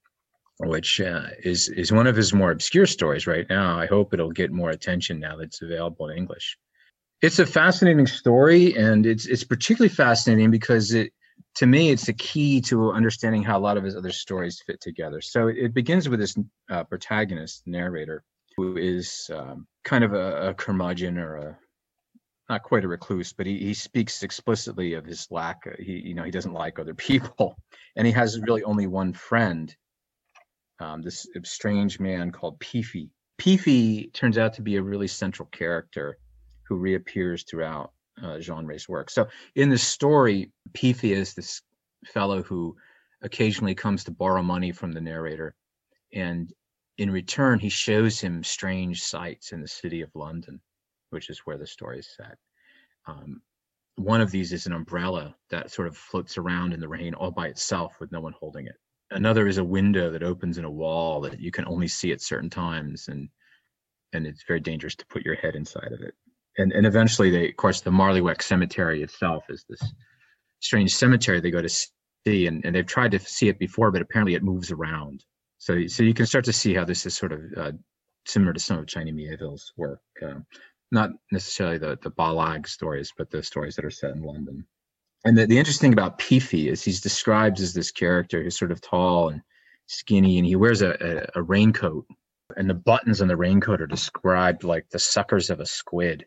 which 0.59 0.99
uh, 0.99 1.27
is 1.43 1.69
is 1.69 1.91
one 1.91 2.07
of 2.07 2.15
his 2.15 2.33
more 2.33 2.51
obscure 2.51 2.85
stories 2.85 3.27
right 3.27 3.47
now. 3.49 3.79
I 3.79 3.85
hope 3.85 4.13
it'll 4.13 4.31
get 4.31 4.51
more 4.51 4.71
attention 4.71 5.19
now 5.19 5.37
that 5.37 5.45
it's 5.45 5.61
available 5.61 6.09
in 6.09 6.17
English. 6.17 6.57
It's 7.21 7.39
a 7.39 7.45
fascinating 7.45 8.07
story, 8.07 8.75
and 8.75 9.05
it's 9.05 9.25
it's 9.25 9.43
particularly 9.43 9.93
fascinating 9.93 10.51
because 10.51 10.93
it 10.93 11.13
to 11.55 11.65
me 11.65 11.91
it's 11.91 12.05
the 12.05 12.13
key 12.13 12.59
to 12.61 12.91
understanding 12.91 13.41
how 13.41 13.57
a 13.57 13.61
lot 13.61 13.77
of 13.77 13.83
his 13.83 13.95
other 13.95 14.11
stories 14.11 14.61
fit 14.65 14.81
together. 14.81 15.21
So 15.21 15.47
it 15.47 15.73
begins 15.73 16.09
with 16.09 16.19
this 16.19 16.35
uh, 16.69 16.83
protagonist 16.83 17.63
narrator 17.65 18.23
who 18.57 18.75
is 18.75 19.29
um, 19.33 19.65
kind 19.85 20.03
of 20.03 20.13
a, 20.13 20.49
a 20.49 20.53
curmudgeon 20.53 21.17
or 21.17 21.35
a 21.37 21.57
not 22.49 22.63
quite 22.63 22.83
a 22.83 22.87
recluse, 22.87 23.31
but 23.31 23.45
he, 23.45 23.59
he 23.59 23.73
speaks 23.73 24.23
explicitly 24.23 24.95
of 24.95 25.05
his 25.05 25.27
lack. 25.31 25.61
He 25.79 25.99
you 25.99 26.15
know 26.15 26.23
he 26.23 26.31
doesn't 26.31 26.53
like 26.53 26.79
other 26.79 26.95
people, 26.95 27.55
and 27.95 28.05
he 28.05 28.11
has 28.11 28.41
really 28.41 28.63
only 28.63 28.87
one 28.87 29.13
friend 29.13 29.73
um, 30.79 31.01
this 31.01 31.27
strange 31.43 31.99
man 31.99 32.31
called 32.31 32.59
Peefy. 32.59 33.09
Peefy 33.37 34.11
turns 34.13 34.37
out 34.37 34.53
to 34.53 34.61
be 34.61 34.75
a 34.75 34.81
really 34.81 35.07
central 35.07 35.47
character 35.51 36.17
who 36.63 36.75
reappears 36.75 37.43
throughout 37.43 37.91
uh, 38.21 38.39
Jean 38.39 38.65
Ray's 38.65 38.87
work. 38.87 39.09
So 39.09 39.27
in 39.55 39.69
the 39.69 39.77
story, 39.77 40.51
Peefy 40.73 41.11
is 41.11 41.33
this 41.33 41.61
fellow 42.05 42.43
who 42.43 42.75
occasionally 43.21 43.75
comes 43.75 44.03
to 44.05 44.11
borrow 44.11 44.43
money 44.43 44.71
from 44.71 44.91
the 44.91 45.01
narrator, 45.01 45.55
and 46.13 46.51
in 46.97 47.11
return, 47.11 47.59
he 47.59 47.69
shows 47.69 48.19
him 48.19 48.43
strange 48.43 49.01
sights 49.01 49.51
in 49.51 49.61
the 49.61 49.67
city 49.67 50.01
of 50.01 50.09
London, 50.15 50.59
which 51.11 51.29
is 51.29 51.39
where 51.39 51.57
the 51.57 51.67
story 51.67 51.99
is 51.99 52.09
set. 52.15 52.37
Um, 53.07 53.41
one 53.95 54.21
of 54.21 54.31
these 54.31 54.53
is 54.53 54.65
an 54.65 54.73
umbrella 54.73 55.35
that 55.49 55.71
sort 55.71 55.87
of 55.87 55.97
floats 55.97 56.37
around 56.37 56.73
in 56.73 56.79
the 56.79 56.87
rain 56.87 57.13
all 57.13 57.31
by 57.31 57.47
itself 57.47 57.99
with 57.99 58.11
no 58.11 58.21
one 58.21 58.33
holding 58.33 58.65
it 58.65 58.75
another 59.11 59.47
is 59.47 59.57
a 59.57 59.63
window 59.63 60.11
that 60.11 60.23
opens 60.23 60.57
in 60.57 60.65
a 60.65 60.71
wall 60.71 61.21
that 61.21 61.39
you 61.39 61.51
can 61.51 61.65
only 61.67 61.87
see 61.87 62.11
at 62.11 62.21
certain 62.21 62.49
times 62.49 63.07
and 63.07 63.29
and 64.11 64.25
it's 64.25 64.43
very 64.47 64.59
dangerous 64.59 64.95
to 64.95 65.05
put 65.05 65.23
your 65.23 65.35
head 65.35 65.55
inside 65.55 65.91
of 65.91 66.01
it. 66.01 66.13
And 66.57 66.71
and 66.71 66.85
eventually 66.85 67.29
they 67.29 67.49
of 67.49 67.57
course 67.57 67.81
the 67.81 67.91
marlyweck 67.91 68.41
cemetery 68.41 69.03
itself 69.03 69.45
is 69.49 69.65
this 69.69 69.81
strange 70.59 70.95
cemetery 70.95 71.39
they 71.39 71.51
go 71.51 71.61
to 71.61 71.69
see 71.69 72.47
and, 72.47 72.65
and 72.65 72.75
they've 72.75 72.85
tried 72.85 73.11
to 73.11 73.19
see 73.19 73.47
it 73.47 73.59
before 73.59 73.91
but 73.91 74.01
apparently 74.01 74.35
it 74.35 74.43
moves 74.43 74.71
around. 74.71 75.23
So 75.57 75.87
so 75.87 76.03
you 76.03 76.13
can 76.13 76.25
start 76.25 76.45
to 76.45 76.53
see 76.53 76.73
how 76.73 76.85
this 76.85 77.05
is 77.05 77.15
sort 77.15 77.31
of 77.31 77.41
uh, 77.57 77.71
similar 78.25 78.53
to 78.53 78.59
some 78.59 78.79
of 78.79 78.87
China 78.87 79.11
Miéville's 79.11 79.73
work 79.77 80.01
uh, 80.21 80.39
not 80.91 81.11
necessarily 81.31 81.77
the 81.77 81.97
the 82.01 82.09
Bas-Lag 82.09 82.67
stories 82.67 83.13
but 83.17 83.29
the 83.29 83.43
stories 83.43 83.75
that 83.75 83.85
are 83.85 83.91
set 83.91 84.11
in 84.11 84.21
London 84.21 84.65
and 85.25 85.37
the, 85.37 85.45
the 85.45 85.57
interesting 85.57 85.93
about 85.93 86.19
Peefy 86.19 86.69
is 86.69 86.83
he's 86.83 87.01
described 87.01 87.59
as 87.59 87.73
this 87.73 87.91
character 87.91 88.41
who's 88.41 88.57
sort 88.57 88.71
of 88.71 88.81
tall 88.81 89.29
and 89.29 89.41
skinny, 89.87 90.37
and 90.37 90.47
he 90.47 90.55
wears 90.55 90.81
a, 90.81 90.91
a, 91.35 91.39
a 91.39 91.43
raincoat, 91.43 92.05
and 92.55 92.69
the 92.69 92.75
buttons 92.75 93.21
on 93.21 93.27
the 93.27 93.37
raincoat 93.37 93.81
are 93.81 93.87
described 93.87 94.63
like 94.63 94.89
the 94.89 94.99
suckers 94.99 95.49
of 95.49 95.59
a 95.59 95.65
squid, 95.65 96.25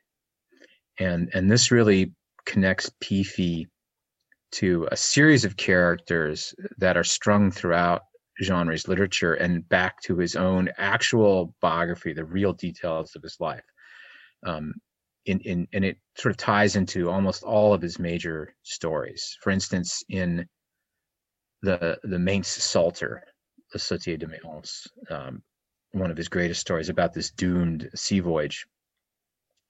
and 0.99 1.31
and 1.35 1.51
this 1.51 1.71
really 1.71 2.13
connects 2.45 2.91
Peefy 3.01 3.67
to 4.53 4.87
a 4.93 4.97
series 4.97 5.45
of 5.45 5.57
characters 5.57 6.55
that 6.77 6.97
are 6.97 7.05
strung 7.05 7.51
throughout 7.51 8.03
Jean 8.41 8.67
Ray's 8.67 8.89
literature 8.89 9.35
and 9.35 9.67
back 9.69 10.01
to 10.03 10.17
his 10.19 10.37
own 10.37 10.69
actual 10.77 11.55
biography, 11.61 12.13
the 12.13 12.25
real 12.25 12.53
details 12.53 13.15
of 13.17 13.23
his 13.23 13.37
life. 13.41 13.65
Um, 14.45 14.75
in, 15.27 15.41
in, 15.41 15.69
and 15.73 15.85
it 15.85 15.99
sort 16.17 16.31
of 16.31 16.37
ties 16.37 16.77
into 16.77 17.11
almost 17.11 17.43
all 17.43 17.73
of 17.73 17.83
his 17.83 17.99
major 17.99 18.55
stories. 18.63 19.37
For 19.43 19.51
instance, 19.51 20.03
in 20.09 20.47
the 21.63 21.99
the 22.03 22.19
Mayence 22.19 22.49
Psalter, 22.49 23.23
the 23.73 23.79
Psautier 23.79 24.19
de 24.19 24.27
Mayence, 24.27 24.87
um, 25.11 25.43
one 25.93 26.11
of 26.11 26.17
his 26.17 26.29
greatest 26.29 26.61
stories 26.61 26.89
about 26.89 27.13
this 27.13 27.31
doomed 27.31 27.89
sea 27.95 28.21
voyage. 28.21 28.67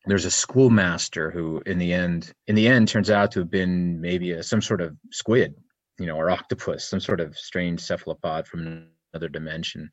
There's 0.07 0.25
a 0.25 0.31
schoolmaster 0.31 1.31
who, 1.31 1.63
in 1.65 1.79
the 1.79 1.93
end, 1.93 2.33
in 2.49 2.57
the 2.57 2.67
end, 2.67 2.89
turns 2.89 3.11
out 3.11 3.31
to 3.33 3.41
have 3.41 3.51
been 3.51 4.01
maybe 4.01 4.33
a, 4.33 4.43
some 4.43 4.61
sort 4.61 4.81
of 4.81 4.97
squid, 5.13 5.55
you 5.99 6.07
know, 6.07 6.17
or 6.17 6.31
octopus, 6.31 6.85
some 6.85 6.99
sort 6.99 7.21
of 7.21 7.39
strange 7.39 7.81
cephalopod 7.81 8.49
from 8.49 8.89
another 9.13 9.29
dimension, 9.29 9.91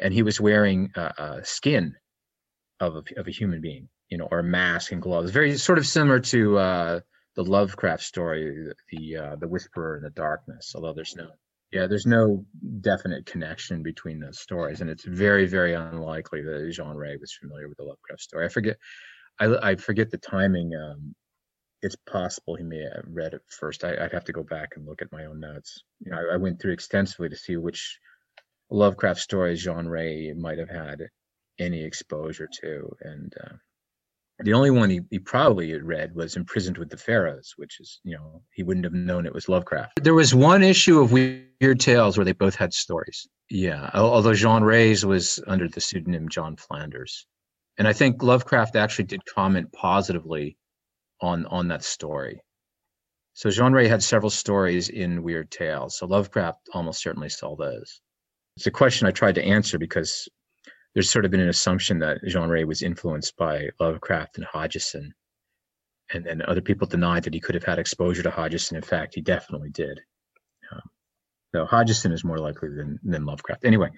and 0.00 0.12
he 0.12 0.22
was 0.22 0.40
wearing 0.40 0.90
a, 0.96 1.12
a 1.18 1.44
skin 1.44 1.94
of 2.80 2.96
a, 2.96 3.20
of 3.20 3.28
a 3.28 3.30
human 3.30 3.60
being, 3.60 3.88
you 4.12 4.18
know, 4.18 4.28
or 4.30 4.42
mask 4.42 4.92
and 4.92 5.00
gloves, 5.00 5.30
very 5.30 5.56
sort 5.56 5.78
of 5.78 5.86
similar 5.86 6.20
to 6.20 6.58
uh, 6.58 7.00
the 7.34 7.42
Lovecraft 7.42 8.02
story, 8.02 8.68
the 8.90 9.16
uh, 9.16 9.36
the 9.36 9.48
Whisperer 9.48 9.96
in 9.96 10.02
the 10.02 10.10
Darkness, 10.10 10.72
although 10.74 10.92
there's 10.92 11.16
no 11.16 11.28
yeah, 11.72 11.86
there's 11.86 12.04
no 12.04 12.44
definite 12.82 13.24
connection 13.24 13.82
between 13.82 14.20
those 14.20 14.38
stories, 14.38 14.82
and 14.82 14.90
it's 14.90 15.06
very, 15.06 15.46
very 15.46 15.72
unlikely 15.72 16.42
that 16.42 16.70
Jean 16.74 16.94
Ray 16.94 17.16
was 17.16 17.32
familiar 17.32 17.70
with 17.70 17.78
the 17.78 17.84
Lovecraft 17.84 18.20
story. 18.20 18.44
I 18.44 18.50
forget, 18.50 18.76
I, 19.40 19.46
I 19.70 19.76
forget 19.76 20.10
the 20.10 20.18
timing. 20.18 20.72
Um, 20.74 21.14
it's 21.80 21.96
possible 21.96 22.54
he 22.54 22.64
may 22.64 22.82
have 22.82 23.06
read 23.08 23.32
it 23.32 23.40
first. 23.48 23.82
I, 23.82 23.92
would 23.92 24.12
have 24.12 24.26
to 24.26 24.32
go 24.32 24.42
back 24.42 24.72
and 24.76 24.86
look 24.86 25.00
at 25.00 25.10
my 25.10 25.24
own 25.24 25.40
notes. 25.40 25.82
You 26.00 26.10
know, 26.10 26.18
I, 26.18 26.34
I 26.34 26.36
went 26.36 26.60
through 26.60 26.74
extensively 26.74 27.30
to 27.30 27.36
see 27.36 27.56
which 27.56 27.98
Lovecraft 28.70 29.20
stories 29.20 29.64
Jean 29.64 29.86
Ray 29.86 30.34
might 30.36 30.58
have 30.58 30.68
had 30.68 31.08
any 31.58 31.82
exposure 31.82 32.50
to, 32.60 32.90
and 33.00 33.32
uh, 33.42 33.54
the 34.44 34.54
only 34.54 34.70
one 34.70 34.90
he, 34.90 35.00
he 35.10 35.18
probably 35.18 35.70
had 35.70 35.84
read 35.84 36.14
was 36.14 36.36
Imprisoned 36.36 36.78
with 36.78 36.90
the 36.90 36.96
Pharaohs, 36.96 37.54
which 37.56 37.80
is, 37.80 38.00
you 38.04 38.16
know, 38.16 38.42
he 38.52 38.62
wouldn't 38.62 38.84
have 38.84 38.92
known 38.92 39.26
it 39.26 39.34
was 39.34 39.48
Lovecraft. 39.48 40.02
There 40.02 40.14
was 40.14 40.34
one 40.34 40.62
issue 40.62 41.00
of 41.00 41.12
Weird 41.12 41.80
Tales 41.80 42.16
where 42.16 42.24
they 42.24 42.32
both 42.32 42.56
had 42.56 42.72
stories. 42.72 43.28
Yeah, 43.50 43.90
although 43.94 44.34
Jean 44.34 44.62
Ray's 44.62 45.04
was 45.04 45.40
under 45.46 45.68
the 45.68 45.80
pseudonym 45.80 46.28
John 46.28 46.56
Flanders. 46.56 47.26
And 47.78 47.88
I 47.88 47.92
think 47.92 48.22
Lovecraft 48.22 48.76
actually 48.76 49.06
did 49.06 49.24
comment 49.24 49.72
positively 49.72 50.56
on 51.20 51.46
on 51.46 51.68
that 51.68 51.84
story. 51.84 52.40
So 53.34 53.50
Jean 53.50 53.72
Ray 53.72 53.88
had 53.88 54.02
several 54.02 54.30
stories 54.30 54.88
in 54.88 55.22
Weird 55.22 55.50
Tales. 55.50 55.96
So 55.98 56.06
Lovecraft 56.06 56.68
almost 56.74 57.00
certainly 57.00 57.30
saw 57.30 57.56
those. 57.56 58.00
It's 58.56 58.66
a 58.66 58.70
question 58.70 59.06
I 59.06 59.10
tried 59.10 59.36
to 59.36 59.44
answer 59.44 59.78
because 59.78 60.28
there's 60.94 61.10
sort 61.10 61.24
of 61.24 61.30
been 61.30 61.40
an 61.40 61.48
assumption 61.48 61.98
that 62.00 62.18
Jean 62.26 62.48
Ray 62.48 62.64
was 62.64 62.82
influenced 62.82 63.36
by 63.36 63.68
Lovecraft 63.80 64.36
and 64.36 64.46
Hodgson. 64.46 65.14
And 66.12 66.24
then 66.24 66.42
other 66.42 66.60
people 66.60 66.86
denied 66.86 67.24
that 67.24 67.34
he 67.34 67.40
could 67.40 67.54
have 67.54 67.64
had 67.64 67.78
exposure 67.78 68.22
to 68.22 68.30
Hodgson. 68.30 68.76
In 68.76 68.82
fact, 68.82 69.14
he 69.14 69.22
definitely 69.22 69.70
did. 69.70 70.00
Um, 70.70 70.82
so 71.54 71.64
Hodgson 71.64 72.12
is 72.12 72.24
more 72.24 72.38
likely 72.38 72.68
than, 72.68 72.98
than 73.02 73.24
Lovecraft. 73.24 73.64
Anyway. 73.64 73.90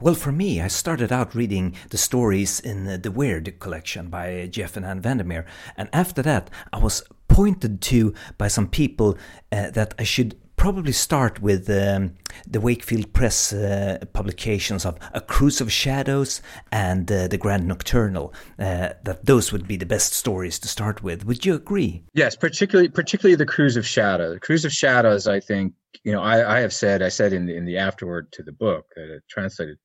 Well, 0.00 0.14
for 0.14 0.32
me, 0.32 0.60
I 0.60 0.68
started 0.68 1.12
out 1.12 1.34
reading 1.34 1.74
the 1.90 1.98
stories 1.98 2.60
in 2.60 2.84
the, 2.84 2.98
the 2.98 3.10
Weird 3.10 3.58
collection 3.58 4.08
by 4.08 4.48
Jeff 4.50 4.76
and 4.76 4.86
Ann 4.86 5.00
Vandermeer. 5.00 5.46
And 5.76 5.88
after 5.92 6.22
that, 6.22 6.50
I 6.72 6.78
was 6.78 7.02
pointed 7.28 7.82
to 7.82 8.14
by 8.38 8.48
some 8.48 8.68
people 8.68 9.18
uh, 9.52 9.70
that 9.70 9.94
I 9.98 10.04
should 10.04 10.36
probably 10.58 10.92
start 10.92 11.40
with 11.40 11.70
um, 11.70 12.14
the 12.46 12.60
Wakefield 12.60 13.12
Press 13.12 13.52
uh, 13.52 14.04
publications 14.12 14.84
of 14.84 14.98
A 15.14 15.20
Cruise 15.20 15.60
of 15.60 15.72
Shadows 15.72 16.42
and 16.72 17.10
uh, 17.10 17.28
The 17.28 17.38
Grand 17.38 17.66
Nocturnal. 17.66 18.34
Uh, 18.58 18.90
that 19.04 19.24
those 19.24 19.52
would 19.52 19.66
be 19.68 19.76
the 19.76 19.86
best 19.86 20.12
stories 20.12 20.58
to 20.58 20.68
start 20.68 21.02
with. 21.02 21.24
Would 21.24 21.46
you 21.46 21.54
agree? 21.54 22.02
Yes, 22.12 22.36
particularly 22.36 22.88
particularly 22.88 23.36
The 23.36 23.46
Cruise 23.46 23.76
of 23.76 23.86
Shadows. 23.86 24.34
The 24.34 24.40
Cruise 24.40 24.64
of 24.64 24.72
Shadows, 24.72 25.28
I 25.28 25.40
think, 25.40 25.74
you 26.02 26.12
know, 26.12 26.20
I, 26.20 26.56
I 26.56 26.60
have 26.60 26.72
said, 26.72 27.02
I 27.02 27.08
said 27.08 27.32
in 27.32 27.46
the, 27.46 27.56
in 27.56 27.64
the 27.64 27.78
afterword 27.78 28.32
to 28.32 28.42
the 28.42 28.52
book 28.52 28.86
that 28.96 29.14
it 29.14 29.22
translated, 29.30 29.78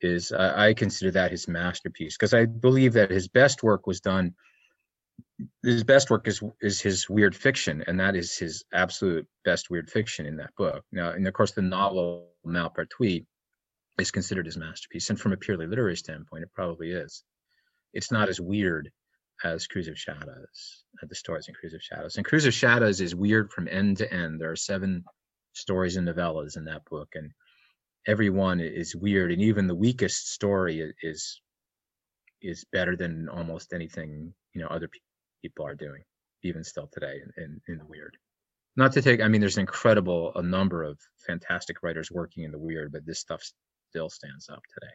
is 0.00 0.32
I, 0.32 0.68
I 0.68 0.74
consider 0.74 1.10
that 1.12 1.30
his 1.32 1.46
masterpiece 1.46 2.16
because 2.16 2.34
I 2.34 2.46
believe 2.46 2.94
that 2.94 3.10
his 3.10 3.28
best 3.28 3.62
work 3.62 3.86
was 3.86 4.00
done 4.00 4.34
his 5.62 5.84
best 5.84 6.10
work 6.10 6.28
is 6.28 6.42
is 6.60 6.80
his 6.80 7.08
weird 7.08 7.34
fiction, 7.34 7.82
and 7.86 7.98
that 7.98 8.14
is 8.16 8.36
his 8.36 8.64
absolute 8.72 9.26
best 9.44 9.70
weird 9.70 9.90
fiction 9.90 10.26
in 10.26 10.36
that 10.36 10.54
book. 10.56 10.84
Now, 10.92 11.10
and 11.10 11.26
of 11.26 11.34
course, 11.34 11.52
the 11.52 11.62
novel 11.62 12.30
Malpertuis 12.46 13.26
is 13.98 14.10
considered 14.10 14.46
his 14.46 14.56
masterpiece, 14.56 15.10
and 15.10 15.18
from 15.18 15.32
a 15.32 15.36
purely 15.36 15.66
literary 15.66 15.96
standpoint, 15.96 16.44
it 16.44 16.52
probably 16.54 16.92
is. 16.92 17.24
It's 17.92 18.12
not 18.12 18.28
as 18.28 18.40
weird 18.40 18.90
as 19.44 19.66
Cruise 19.66 19.88
of 19.88 19.98
Shadows, 19.98 20.84
uh, 21.02 21.06
the 21.08 21.14
stories 21.14 21.48
in 21.48 21.54
Cruise 21.54 21.74
of 21.74 21.82
Shadows. 21.82 22.16
And 22.16 22.24
Cruise 22.24 22.46
of 22.46 22.54
Shadows 22.54 23.00
is 23.00 23.14
weird 23.14 23.50
from 23.52 23.68
end 23.68 23.98
to 23.98 24.12
end. 24.12 24.40
There 24.40 24.50
are 24.50 24.56
seven 24.56 25.04
stories 25.52 25.96
and 25.96 26.06
novellas 26.06 26.56
in 26.56 26.64
that 26.66 26.84
book, 26.84 27.08
and 27.14 27.32
every 28.06 28.30
one 28.30 28.60
is 28.60 28.94
weird. 28.94 29.32
And 29.32 29.42
even 29.42 29.66
the 29.66 29.74
weakest 29.74 30.32
story 30.32 30.92
is 31.02 31.40
is 32.40 32.64
better 32.72 32.94
than 32.94 33.28
almost 33.28 33.72
anything 33.72 34.34
you 34.52 34.60
know 34.60 34.68
other 34.68 34.86
people 34.86 35.13
are 35.60 35.74
doing 35.74 36.02
even 36.42 36.62
still 36.62 36.88
today 36.92 37.20
in, 37.22 37.44
in, 37.44 37.60
in 37.68 37.78
the 37.78 37.84
weird 37.86 38.16
not 38.76 38.92
to 38.92 39.02
take 39.02 39.20
i 39.20 39.28
mean 39.28 39.40
there's 39.40 39.56
an 39.56 39.62
incredible 39.62 40.32
a 40.36 40.42
number 40.42 40.82
of 40.82 40.98
fantastic 41.26 41.82
writers 41.82 42.10
working 42.10 42.44
in 42.44 42.52
the 42.52 42.58
weird 42.58 42.92
but 42.92 43.06
this 43.06 43.20
stuff 43.20 43.42
still 43.90 44.10
stands 44.10 44.48
up 44.48 44.62
today 44.72 44.92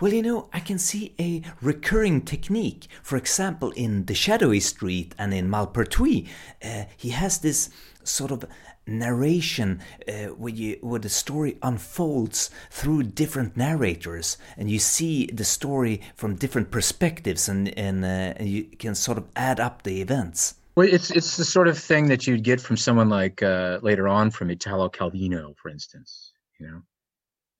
well, 0.00 0.12
you 0.12 0.22
know, 0.22 0.48
I 0.52 0.60
can 0.60 0.78
see 0.78 1.14
a 1.20 1.42
recurring 1.60 2.22
technique. 2.22 2.88
For 3.02 3.16
example, 3.16 3.70
in 3.72 4.06
The 4.06 4.14
Shadowy 4.14 4.60
Street 4.60 5.14
and 5.18 5.32
in 5.34 5.48
Malpertuis, 5.48 6.28
uh, 6.64 6.84
he 6.96 7.10
has 7.10 7.38
this 7.38 7.70
sort 8.04 8.30
of 8.30 8.44
narration 8.86 9.80
uh, 10.08 10.26
where 10.26 10.52
you 10.52 10.78
where 10.82 11.00
the 11.00 11.08
story 11.08 11.56
unfolds 11.62 12.50
through 12.70 13.02
different 13.02 13.56
narrators 13.56 14.36
and 14.56 14.70
you 14.70 14.78
see 14.78 15.26
the 15.26 15.44
story 15.44 16.00
from 16.16 16.34
different 16.36 16.70
perspectives 16.70 17.48
and 17.48 17.76
and, 17.78 18.04
uh, 18.04 18.34
and 18.36 18.48
you 18.48 18.64
can 18.64 18.94
sort 18.94 19.18
of 19.18 19.24
add 19.36 19.58
up 19.60 19.82
the 19.82 20.00
events. 20.00 20.54
Well 20.76 20.88
it's 20.90 21.10
it's 21.10 21.36
the 21.36 21.44
sort 21.44 21.68
of 21.68 21.78
thing 21.78 22.08
that 22.08 22.26
you'd 22.26 22.44
get 22.44 22.60
from 22.60 22.76
someone 22.76 23.08
like 23.08 23.42
uh, 23.42 23.78
later 23.82 24.08
on 24.08 24.30
from 24.30 24.50
italo 24.50 24.88
calvino 24.88 25.56
for 25.56 25.70
instance 25.70 26.32
you 26.58 26.66
know? 26.66 26.82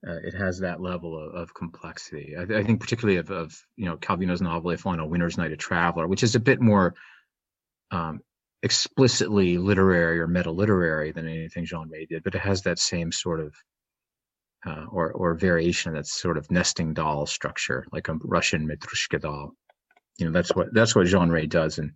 Uh, 0.06 0.18
it 0.22 0.34
has 0.34 0.58
that 0.58 0.82
level 0.82 1.18
of, 1.18 1.34
of 1.34 1.54
complexity. 1.54 2.34
I, 2.36 2.42
I, 2.42 2.62
think 2.62 2.78
particularly 2.78 3.16
of, 3.16 3.30
of 3.30 3.58
you 3.76 3.86
know 3.86 3.96
calvino's 3.96 4.42
novel 4.42 4.70
if 4.70 4.86
on 4.86 5.00
a 5.00 5.06
winter's 5.06 5.38
night 5.38 5.52
a 5.52 5.56
traveler 5.56 6.06
which 6.06 6.22
is 6.22 6.34
a 6.34 6.40
bit 6.40 6.60
more 6.60 6.94
um, 7.90 8.20
explicitly 8.64 9.58
literary 9.58 10.18
or 10.18 10.26
meta 10.26 10.50
literary 10.50 11.12
than 11.12 11.28
anything 11.28 11.66
Jean 11.66 11.88
Ray 11.90 12.06
did, 12.06 12.24
but 12.24 12.34
it 12.34 12.40
has 12.40 12.62
that 12.62 12.78
same 12.78 13.12
sort 13.12 13.40
of 13.40 13.54
uh, 14.66 14.86
or 14.90 15.12
or 15.12 15.34
variation 15.34 15.90
of 15.90 15.96
that 15.96 16.06
sort 16.06 16.38
of 16.38 16.50
nesting 16.50 16.94
doll 16.94 17.26
structure, 17.26 17.86
like 17.92 18.08
a 18.08 18.14
Russian 18.22 18.66
Matryoshka 18.66 19.20
doll. 19.20 19.52
You 20.18 20.26
know, 20.26 20.32
that's 20.32 20.56
what 20.56 20.72
that's 20.72 20.96
what 20.96 21.06
Jean 21.06 21.28
Ray 21.28 21.46
does 21.46 21.78
in 21.78 21.92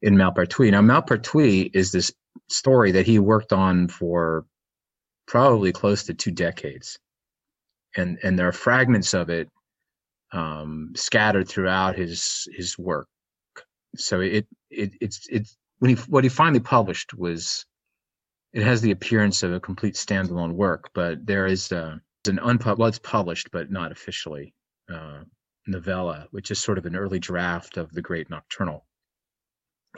in 0.00 0.14
Malpertuis. 0.14 0.70
Now, 0.70 0.80
Malpertuis 0.80 1.70
is 1.74 1.92
this 1.92 2.10
story 2.48 2.92
that 2.92 3.06
he 3.06 3.18
worked 3.18 3.52
on 3.52 3.88
for 3.88 4.46
probably 5.26 5.72
close 5.72 6.04
to 6.04 6.14
two 6.14 6.30
decades, 6.30 6.98
and 7.94 8.18
and 8.22 8.38
there 8.38 8.48
are 8.48 8.52
fragments 8.52 9.12
of 9.12 9.28
it 9.28 9.50
um, 10.32 10.92
scattered 10.96 11.48
throughout 11.48 11.96
his 11.96 12.48
his 12.56 12.78
work. 12.78 13.08
So 13.96 14.20
it 14.20 14.46
it 14.70 14.92
it's 15.02 15.26
it's 15.28 15.54
when 15.78 15.90
he 15.90 15.96
what 16.08 16.24
he 16.24 16.30
finally 16.30 16.60
published 16.60 17.14
was 17.14 17.64
it 18.52 18.62
has 18.62 18.80
the 18.80 18.90
appearance 18.90 19.42
of 19.42 19.52
a 19.52 19.60
complete 19.60 19.94
standalone 19.94 20.52
work, 20.52 20.90
but 20.94 21.24
there 21.26 21.46
is 21.46 21.70
uh, 21.70 21.96
an 22.26 22.38
unpublished, 22.38 22.78
well, 22.78 22.88
it's 22.88 22.98
published 22.98 23.50
but 23.52 23.70
not 23.70 23.92
officially, 23.92 24.54
uh, 24.92 25.20
novella, 25.66 26.26
which 26.30 26.50
is 26.50 26.58
sort 26.58 26.78
of 26.78 26.86
an 26.86 26.96
early 26.96 27.18
draft 27.18 27.76
of 27.76 27.92
the 27.92 28.02
Great 28.02 28.30
Nocturnal. 28.30 28.86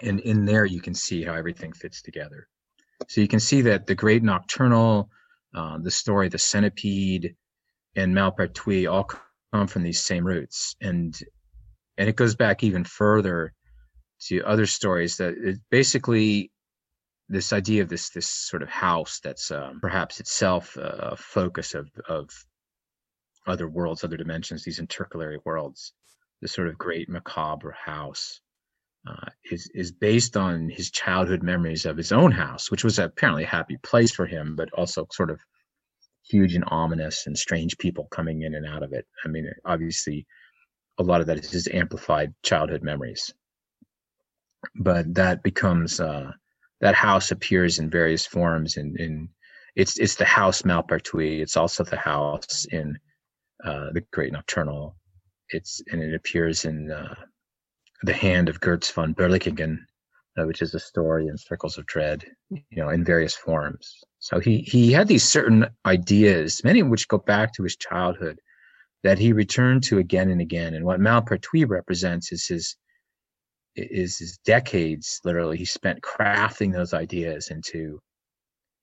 And 0.02 0.20
in 0.20 0.44
there, 0.44 0.64
you 0.64 0.80
can 0.80 0.94
see 0.94 1.22
how 1.22 1.34
everything 1.34 1.72
fits 1.72 2.02
together. 2.02 2.48
So 3.08 3.20
you 3.20 3.28
can 3.28 3.40
see 3.40 3.62
that 3.62 3.86
the 3.86 3.94
Great 3.94 4.22
Nocturnal, 4.22 5.10
uh, 5.54 5.78
the 5.78 5.90
story, 5.90 6.28
the 6.28 6.38
Centipede, 6.38 7.36
and 7.96 8.14
Malpertuis 8.14 8.90
all 8.90 9.08
come 9.52 9.66
from 9.66 9.82
these 9.82 10.00
same 10.00 10.26
roots, 10.26 10.76
and 10.80 11.18
and 11.98 12.08
it 12.08 12.16
goes 12.16 12.34
back 12.34 12.62
even 12.62 12.84
further 12.84 13.52
to 14.28 14.42
other 14.42 14.66
stories 14.66 15.16
that 15.16 15.34
it 15.36 15.58
basically 15.70 16.50
this 17.28 17.52
idea 17.52 17.82
of 17.82 17.88
this 17.88 18.10
this 18.10 18.28
sort 18.28 18.62
of 18.62 18.68
house 18.68 19.20
that's 19.22 19.50
um, 19.50 19.78
perhaps 19.80 20.20
itself 20.20 20.76
a 20.76 21.16
focus 21.16 21.74
of 21.74 21.88
of 22.08 22.28
other 23.46 23.68
worlds, 23.68 24.04
other 24.04 24.16
dimensions, 24.16 24.64
these 24.64 24.80
intercalary 24.80 25.38
worlds, 25.44 25.92
this 26.40 26.52
sort 26.52 26.68
of 26.68 26.78
great 26.78 27.08
macabre 27.08 27.72
house 27.72 28.40
uh, 29.08 29.30
is 29.50 29.70
is 29.74 29.92
based 29.92 30.36
on 30.36 30.68
his 30.68 30.90
childhood 30.90 31.42
memories 31.42 31.86
of 31.86 31.96
his 31.96 32.12
own 32.12 32.32
house, 32.32 32.70
which 32.70 32.84
was 32.84 32.98
apparently 32.98 33.44
a 33.44 33.48
happy 33.48 33.78
place 33.82 34.12
for 34.12 34.26
him, 34.26 34.56
but 34.56 34.70
also 34.72 35.06
sort 35.12 35.30
of 35.30 35.40
huge 36.28 36.54
and 36.54 36.64
ominous 36.68 37.26
and 37.26 37.36
strange 37.36 37.78
people 37.78 38.06
coming 38.10 38.42
in 38.42 38.54
and 38.54 38.66
out 38.66 38.82
of 38.82 38.92
it. 38.92 39.06
I 39.24 39.28
mean, 39.28 39.50
obviously, 39.64 40.26
a 40.98 41.02
lot 41.02 41.20
of 41.20 41.26
that 41.28 41.38
is 41.38 41.50
his 41.50 41.68
amplified 41.68 42.34
childhood 42.42 42.82
memories. 42.82 43.32
But 44.74 45.14
that 45.14 45.42
becomes 45.42 46.00
uh, 46.00 46.32
that 46.80 46.94
house 46.94 47.30
appears 47.30 47.78
in 47.78 47.90
various 47.90 48.26
forms, 48.26 48.76
and 48.76 48.96
in, 48.98 49.06
in 49.06 49.28
it's 49.76 49.98
it's 49.98 50.16
the 50.16 50.24
house 50.24 50.62
Malpertuis. 50.62 51.40
It's 51.40 51.56
also 51.56 51.84
the 51.84 51.96
house 51.96 52.66
in 52.70 52.98
uh, 53.64 53.90
the 53.92 54.02
Great 54.12 54.32
Nocturnal. 54.32 54.96
It's 55.50 55.82
and 55.90 56.02
it 56.02 56.14
appears 56.14 56.64
in 56.64 56.90
uh, 56.90 57.14
the 58.02 58.12
Hand 58.12 58.48
of 58.48 58.60
Goetz 58.60 58.90
von 58.90 59.14
Berlichingen, 59.14 59.78
uh, 60.38 60.44
which 60.46 60.62
is 60.62 60.74
a 60.74 60.80
story 60.80 61.26
in 61.26 61.36
Circles 61.36 61.78
of 61.78 61.86
Dread, 61.86 62.24
you 62.50 62.62
know, 62.72 62.88
in 62.88 63.04
various 63.04 63.34
forms. 63.34 63.98
So 64.18 64.40
he 64.40 64.58
he 64.58 64.92
had 64.92 65.08
these 65.08 65.26
certain 65.26 65.66
ideas, 65.86 66.62
many 66.64 66.80
of 66.80 66.88
which 66.88 67.08
go 67.08 67.18
back 67.18 67.54
to 67.54 67.62
his 67.62 67.76
childhood, 67.76 68.40
that 69.02 69.18
he 69.18 69.32
returned 69.32 69.84
to 69.84 69.98
again 69.98 70.30
and 70.30 70.40
again. 70.40 70.74
And 70.74 70.84
what 70.84 71.00
Malpertuis 71.00 71.68
represents 71.68 72.32
is 72.32 72.46
his 72.46 72.76
is 73.76 74.38
decades, 74.44 75.20
literally, 75.24 75.56
he 75.56 75.64
spent 75.64 76.02
crafting 76.02 76.72
those 76.72 76.94
ideas 76.94 77.50
into 77.50 78.00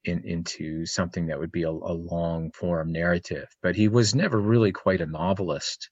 in, 0.05 0.23
into 0.23 0.85
something 0.85 1.27
that 1.27 1.39
would 1.39 1.51
be 1.51 1.63
a, 1.63 1.69
a 1.69 1.93
long 1.93 2.51
form 2.51 2.91
narrative. 2.91 3.47
But 3.61 3.75
he 3.75 3.87
was 3.87 4.15
never 4.15 4.39
really 4.39 4.71
quite 4.71 5.01
a 5.01 5.05
novelist. 5.05 5.89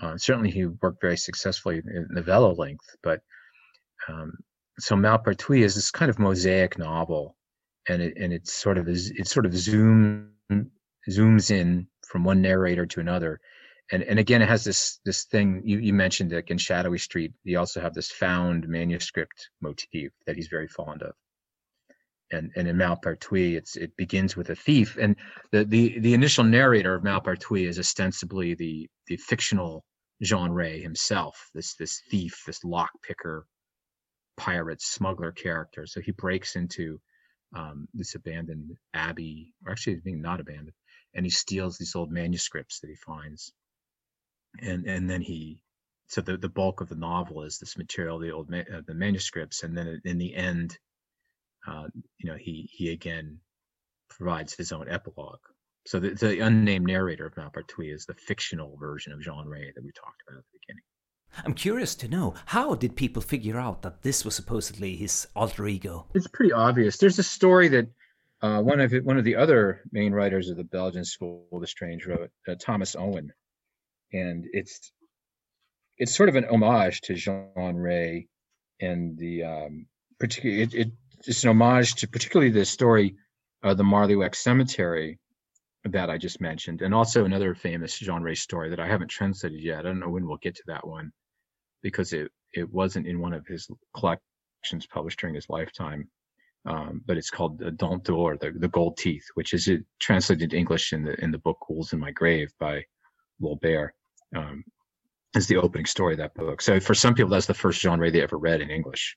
Uh, 0.00 0.16
certainly, 0.16 0.50
he 0.50 0.66
worked 0.66 1.00
very 1.00 1.16
successfully 1.16 1.78
in 1.78 2.08
novella 2.10 2.52
length, 2.52 2.96
but 3.02 3.20
um, 4.08 4.32
so 4.78 4.96
Malpertuis 4.96 5.64
is 5.64 5.74
this 5.74 5.90
kind 5.90 6.10
of 6.10 6.18
mosaic 6.18 6.78
novel, 6.78 7.36
and 7.88 8.02
it 8.02 8.14
and 8.16 8.32
it 8.32 8.48
sort 8.48 8.78
of 8.78 8.88
it 8.88 9.28
sort 9.28 9.46
of 9.46 9.54
zoom 9.54 10.32
zooms 11.08 11.50
in 11.50 11.86
from 12.06 12.24
one 12.24 12.42
narrator 12.42 12.86
to 12.86 13.00
another, 13.00 13.40
and 13.92 14.02
and 14.02 14.18
again 14.18 14.42
it 14.42 14.48
has 14.48 14.64
this 14.64 15.00
this 15.04 15.24
thing 15.24 15.62
you 15.64 15.78
you 15.78 15.92
mentioned 15.92 16.32
like 16.32 16.50
in 16.50 16.58
Shadowy 16.58 16.98
Street, 16.98 17.32
you 17.44 17.58
also 17.58 17.80
have 17.80 17.94
this 17.94 18.10
found 18.10 18.68
manuscript 18.68 19.50
motif 19.60 20.12
that 20.26 20.36
he's 20.36 20.48
very 20.48 20.68
fond 20.68 21.02
of. 21.02 21.14
And, 22.32 22.50
and 22.56 22.66
in 22.66 22.76
Malpertuis, 22.76 23.56
it's 23.56 23.76
it 23.76 23.96
begins 23.96 24.36
with 24.36 24.50
a 24.50 24.56
thief, 24.56 24.96
and 25.00 25.14
the 25.52 25.64
the 25.64 25.98
the 26.00 26.14
initial 26.14 26.42
narrator 26.44 26.94
of 26.94 27.04
Malpertuis 27.04 27.68
is 27.68 27.78
ostensibly 27.78 28.54
the 28.54 28.88
the 29.06 29.16
fictional 29.18 29.84
Jean 30.22 30.50
Ray 30.50 30.80
himself, 30.80 31.50
this 31.54 31.74
this 31.74 32.00
thief, 32.10 32.42
this 32.46 32.64
lock 32.64 32.90
picker, 33.02 33.46
pirate, 34.36 34.80
smuggler 34.80 35.32
character. 35.32 35.86
So 35.86 36.00
he 36.00 36.12
breaks 36.12 36.56
into 36.56 37.00
um, 37.54 37.86
this 37.94 38.14
abandoned 38.14 38.76
abbey, 38.94 39.54
or 39.64 39.72
actually 39.72 39.96
being 39.96 40.22
not 40.22 40.40
abandoned, 40.40 40.72
and 41.14 41.26
he 41.26 41.30
steals 41.30 41.76
these 41.76 41.94
old 41.94 42.10
manuscripts 42.10 42.80
that 42.80 42.88
he 42.88 42.96
finds, 42.96 43.52
and 44.60 44.86
and 44.86 45.08
then 45.08 45.20
he. 45.20 45.60
So 46.06 46.20
the, 46.20 46.36
the 46.36 46.50
bulk 46.50 46.80
of 46.80 46.88
the 46.88 46.96
novel 46.96 47.42
is 47.42 47.58
this 47.58 47.78
material, 47.78 48.18
the 48.18 48.30
old 48.30 48.50
ma- 48.50 48.58
uh, 48.58 48.82
the 48.86 48.94
manuscripts, 48.94 49.62
and 49.62 49.76
then 49.76 50.00
in 50.04 50.18
the 50.18 50.34
end, 50.34 50.78
uh, 51.66 51.88
you 52.18 52.30
know, 52.30 52.36
he 52.36 52.68
he 52.70 52.90
again 52.90 53.40
provides 54.10 54.54
his 54.54 54.70
own 54.70 54.88
epilogue. 54.88 55.40
So 55.86 55.98
the, 55.98 56.10
the 56.10 56.40
unnamed 56.40 56.86
narrator 56.86 57.26
of 57.26 57.34
Malpertuis 57.34 57.94
is 57.94 58.06
the 58.06 58.14
fictional 58.14 58.76
version 58.78 59.12
of 59.12 59.20
Jean 59.20 59.46
Ray 59.46 59.72
that 59.74 59.84
we 59.84 59.92
talked 59.92 60.22
about 60.26 60.38
at 60.38 60.44
the 60.44 60.58
beginning. 60.60 60.82
I'm 61.44 61.54
curious 61.54 61.94
to 61.96 62.08
know 62.08 62.34
how 62.46 62.74
did 62.74 62.96
people 62.96 63.20
figure 63.20 63.58
out 63.58 63.82
that 63.82 64.02
this 64.02 64.24
was 64.24 64.34
supposedly 64.34 64.96
his 64.96 65.26
alter 65.34 65.66
ego? 65.66 66.06
It's 66.14 66.28
pretty 66.28 66.52
obvious. 66.52 66.96
There's 66.96 67.18
a 67.18 67.24
story 67.24 67.68
that 67.68 67.88
uh, 68.40 68.62
one 68.62 68.80
of 68.80 68.92
one 69.04 69.18
of 69.18 69.24
the 69.24 69.36
other 69.36 69.82
main 69.90 70.12
writers 70.12 70.48
of 70.48 70.56
the 70.56 70.64
Belgian 70.64 71.04
School 71.04 71.46
of 71.52 71.60
the 71.60 71.66
Strange 71.66 72.06
wrote, 72.06 72.30
uh, 72.46 72.54
Thomas 72.60 72.94
Owen, 72.94 73.32
and 74.12 74.46
it's 74.52 74.92
it's 75.98 76.14
sort 76.14 76.28
of 76.28 76.36
an 76.36 76.46
homage 76.46 77.00
to 77.02 77.14
Jean 77.14 77.76
Ray 77.76 78.28
and 78.80 79.16
the 79.18 79.44
um, 79.44 79.86
particularly 80.18 80.62
it, 80.62 80.74
it 80.74 80.88
just 81.24 81.44
an 81.44 81.50
homage 81.50 81.94
to 81.96 82.08
particularly 82.08 82.50
the 82.50 82.64
story 82.64 83.16
of 83.62 83.76
the 83.76 83.84
Marlyweck 83.84 84.34
Cemetery 84.34 85.18
that 85.84 86.10
I 86.10 86.18
just 86.18 86.40
mentioned, 86.40 86.82
and 86.82 86.94
also 86.94 87.24
another 87.24 87.54
famous 87.54 87.98
Jean 87.98 88.22
Ray 88.22 88.34
story 88.34 88.70
that 88.70 88.80
I 88.80 88.86
haven't 88.86 89.08
translated 89.08 89.62
yet. 89.62 89.80
I 89.80 89.82
don't 89.82 90.00
know 90.00 90.08
when 90.08 90.26
we'll 90.26 90.38
get 90.38 90.54
to 90.56 90.62
that 90.66 90.86
one 90.86 91.12
because 91.82 92.12
it 92.12 92.30
it 92.52 92.70
wasn't 92.72 93.06
in 93.06 93.20
one 93.20 93.34
of 93.34 93.46
his 93.46 93.68
collections 93.94 94.86
published 94.90 95.20
during 95.20 95.34
his 95.34 95.48
lifetime. 95.48 96.08
Um, 96.66 97.02
but 97.04 97.18
it's 97.18 97.28
called 97.28 97.58
the 97.58 97.70
Dent 97.70 98.04
d'Or, 98.04 98.38
the, 98.38 98.52
the 98.52 98.68
Gold 98.68 98.96
Teeth, 98.96 99.26
which 99.34 99.52
is 99.52 99.68
translated 100.00 100.44
into 100.44 100.56
English 100.56 100.94
in 100.94 101.04
the 101.04 101.22
in 101.22 101.30
the 101.30 101.38
book 101.38 101.58
Ghouls 101.68 101.92
in 101.92 102.00
My 102.00 102.10
Grave 102.10 102.52
by 102.58 102.84
Lowell 103.40 103.56
Bair. 103.56 103.94
Um, 104.34 104.64
is 105.34 105.46
the 105.46 105.56
opening 105.56 105.86
story 105.86 106.14
of 106.14 106.18
that 106.18 106.34
book. 106.34 106.62
So 106.62 106.80
for 106.80 106.94
some 106.94 107.14
people, 107.14 107.30
that's 107.30 107.46
the 107.46 107.54
first 107.54 107.80
Jean 107.80 107.98
Ray 107.98 108.10
they 108.10 108.22
ever 108.22 108.38
read 108.38 108.60
in 108.60 108.70
English. 108.70 109.16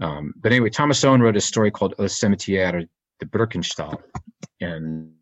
Um, 0.00 0.34
but 0.36 0.52
anyway, 0.52 0.70
Thomas 0.70 1.02
Owen 1.04 1.22
wrote 1.22 1.36
a 1.36 1.40
story 1.40 1.70
called 1.70 1.94
Le 1.98 2.06
Cimetière 2.06 2.86
de 3.20 3.26
Birkenstall. 3.26 4.02
And 4.60 5.12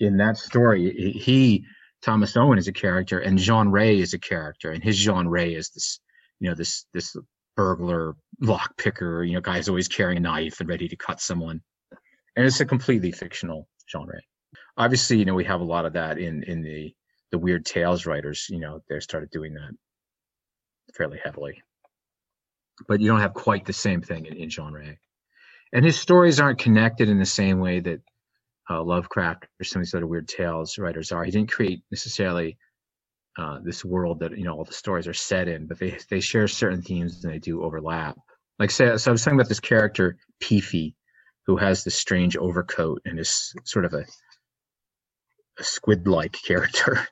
in 0.00 0.16
that 0.16 0.36
story, 0.36 0.90
he, 0.92 1.64
Thomas 2.02 2.36
Owen, 2.36 2.58
is 2.58 2.68
a 2.68 2.72
character, 2.72 3.20
and 3.20 3.38
Jean 3.38 3.68
Ray 3.68 4.00
is 4.00 4.12
a 4.12 4.18
character. 4.18 4.72
And 4.72 4.82
his 4.82 4.96
Jean 4.96 5.28
Ray 5.28 5.54
is 5.54 5.70
this, 5.70 6.00
you 6.40 6.48
know, 6.48 6.54
this 6.54 6.86
this 6.92 7.16
burglar, 7.56 8.16
lock 8.40 8.76
picker, 8.76 9.24
you 9.24 9.34
know, 9.34 9.40
guy's 9.40 9.68
always 9.68 9.88
carrying 9.88 10.18
a 10.18 10.20
knife 10.20 10.60
and 10.60 10.68
ready 10.68 10.88
to 10.88 10.96
cut 10.96 11.20
someone. 11.20 11.60
And 12.36 12.46
it's 12.46 12.60
a 12.60 12.66
completely 12.66 13.10
fictional 13.12 13.68
Jean 13.88 14.06
Ray. 14.06 14.20
Obviously, 14.76 15.18
you 15.18 15.24
know, 15.24 15.34
we 15.34 15.44
have 15.44 15.60
a 15.60 15.64
lot 15.64 15.86
of 15.86 15.92
that 15.94 16.18
in 16.18 16.42
in 16.44 16.62
the 16.62 16.94
the 17.30 17.38
weird 17.38 17.64
tales 17.64 18.06
writers. 18.06 18.46
You 18.48 18.60
know, 18.60 18.80
they 18.88 19.00
started 19.00 19.30
doing 19.30 19.54
that 19.54 19.72
fairly 20.94 21.20
heavily 21.22 21.62
but 22.86 23.00
you 23.00 23.08
don't 23.08 23.20
have 23.20 23.34
quite 23.34 23.64
the 23.64 23.72
same 23.72 24.02
thing 24.02 24.26
in, 24.26 24.34
in 24.34 24.72
Ray. 24.72 24.98
And 25.72 25.84
his 25.84 25.98
stories 25.98 26.40
aren't 26.40 26.58
connected 26.58 27.08
in 27.08 27.18
the 27.18 27.26
same 27.26 27.58
way 27.58 27.80
that 27.80 28.00
uh, 28.70 28.82
Lovecraft 28.82 29.46
or 29.60 29.64
some 29.64 29.80
of 29.80 29.86
these 29.86 29.94
other 29.94 30.06
weird 30.06 30.28
tales 30.28 30.78
writers 30.78 31.12
are. 31.12 31.24
He 31.24 31.30
didn't 31.30 31.50
create 31.50 31.82
necessarily 31.90 32.56
uh, 33.38 33.58
this 33.62 33.84
world 33.84 34.20
that 34.20 34.36
you 34.36 34.44
know 34.44 34.54
all 34.54 34.64
the 34.64 34.72
stories 34.72 35.06
are 35.06 35.14
set 35.14 35.48
in, 35.48 35.66
but 35.66 35.78
they 35.78 35.98
they 36.10 36.20
share 36.20 36.48
certain 36.48 36.82
themes 36.82 37.24
and 37.24 37.32
they 37.32 37.38
do 37.38 37.62
overlap. 37.62 38.16
Like 38.58 38.70
say, 38.70 38.96
so 38.96 39.10
I 39.10 39.12
was 39.12 39.22
talking 39.22 39.38
about 39.38 39.48
this 39.48 39.60
character 39.60 40.16
Peefy, 40.40 40.94
who 41.46 41.56
has 41.56 41.84
this 41.84 41.94
strange 41.94 42.36
overcoat 42.36 43.02
and 43.04 43.18
is 43.18 43.54
sort 43.64 43.84
of 43.84 43.94
a, 43.94 44.04
a 45.58 45.64
squid-like 45.64 46.32
character. 46.46 47.06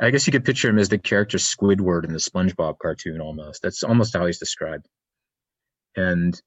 I 0.00 0.10
guess 0.10 0.26
you 0.26 0.32
could 0.32 0.44
picture 0.44 0.68
him 0.68 0.78
as 0.78 0.88
the 0.88 0.98
character 0.98 1.38
Squidward 1.38 2.04
in 2.04 2.12
the 2.12 2.18
SpongeBob 2.18 2.78
cartoon 2.78 3.20
almost. 3.20 3.62
That's 3.62 3.82
almost 3.82 4.14
how 4.14 4.26
he's 4.26 4.38
described. 4.38 4.86
And 5.96 6.40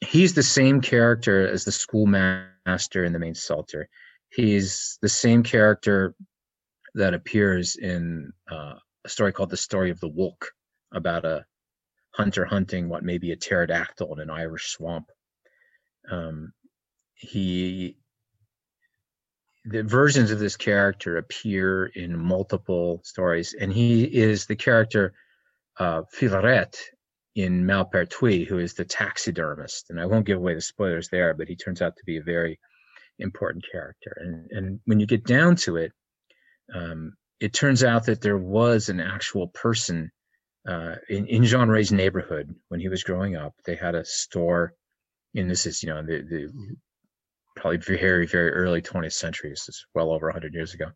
he's 0.00 0.34
the 0.34 0.42
same 0.42 0.80
character 0.80 1.46
as 1.46 1.64
the 1.64 1.72
schoolmaster 1.72 3.04
in 3.04 3.12
the 3.12 3.18
Mainz 3.18 3.42
Psalter. 3.42 3.88
He's 4.30 4.98
the 5.02 5.08
same 5.08 5.42
character 5.42 6.14
that 6.94 7.14
appears 7.14 7.76
in 7.76 8.32
uh, 8.50 8.74
a 9.04 9.08
story 9.08 9.32
called 9.32 9.50
The 9.50 9.56
Story 9.56 9.90
of 9.90 10.00
the 10.00 10.08
Wolk 10.08 10.46
about 10.92 11.24
a 11.24 11.44
hunter 12.12 12.44
hunting 12.44 12.88
what 12.88 13.04
may 13.04 13.18
be 13.18 13.32
a 13.32 13.36
pterodactyl 13.36 14.12
in 14.14 14.20
an 14.20 14.30
Irish 14.30 14.68
swamp. 14.68 15.10
Um, 16.10 16.52
he 17.14 17.96
the 19.64 19.82
versions 19.82 20.30
of 20.30 20.38
this 20.38 20.56
character 20.56 21.16
appear 21.16 21.86
in 21.86 22.18
multiple 22.18 23.00
stories, 23.04 23.54
and 23.58 23.72
he 23.72 24.04
is 24.04 24.46
the 24.46 24.56
character 24.56 25.12
uh, 25.78 26.02
Filaret 26.14 26.76
in 27.34 27.64
Malpertuis, 27.64 28.46
who 28.46 28.58
is 28.58 28.74
the 28.74 28.84
taxidermist. 28.84 29.90
And 29.90 30.00
I 30.00 30.06
won't 30.06 30.26
give 30.26 30.38
away 30.38 30.54
the 30.54 30.60
spoilers 30.60 31.08
there, 31.08 31.34
but 31.34 31.48
he 31.48 31.56
turns 31.56 31.82
out 31.82 31.96
to 31.96 32.02
be 32.04 32.16
a 32.16 32.22
very 32.22 32.58
important 33.18 33.64
character. 33.70 34.16
And, 34.20 34.50
and 34.50 34.80
when 34.86 34.98
you 34.98 35.06
get 35.06 35.24
down 35.24 35.56
to 35.56 35.76
it, 35.76 35.92
um, 36.74 37.12
it 37.38 37.52
turns 37.52 37.84
out 37.84 38.06
that 38.06 38.20
there 38.20 38.38
was 38.38 38.88
an 38.88 39.00
actual 39.00 39.48
person 39.48 40.10
uh, 40.68 40.96
in, 41.08 41.26
in 41.26 41.44
Jean 41.44 41.68
Ray's 41.68 41.92
neighborhood 41.92 42.54
when 42.68 42.80
he 42.80 42.88
was 42.88 43.02
growing 43.02 43.36
up. 43.36 43.54
They 43.64 43.76
had 43.76 43.94
a 43.94 44.04
store, 44.04 44.74
and 45.34 45.50
this 45.50 45.66
is, 45.66 45.82
you 45.82 45.90
know, 45.90 46.02
the, 46.02 46.22
the 46.22 46.52
probably 47.56 47.78
very, 47.78 48.26
very 48.26 48.50
early 48.50 48.82
20th 48.82 49.12
century. 49.12 49.50
This 49.50 49.68
is 49.68 49.86
well 49.94 50.10
over 50.10 50.26
100 50.26 50.54
years 50.54 50.74
ago. 50.74 50.86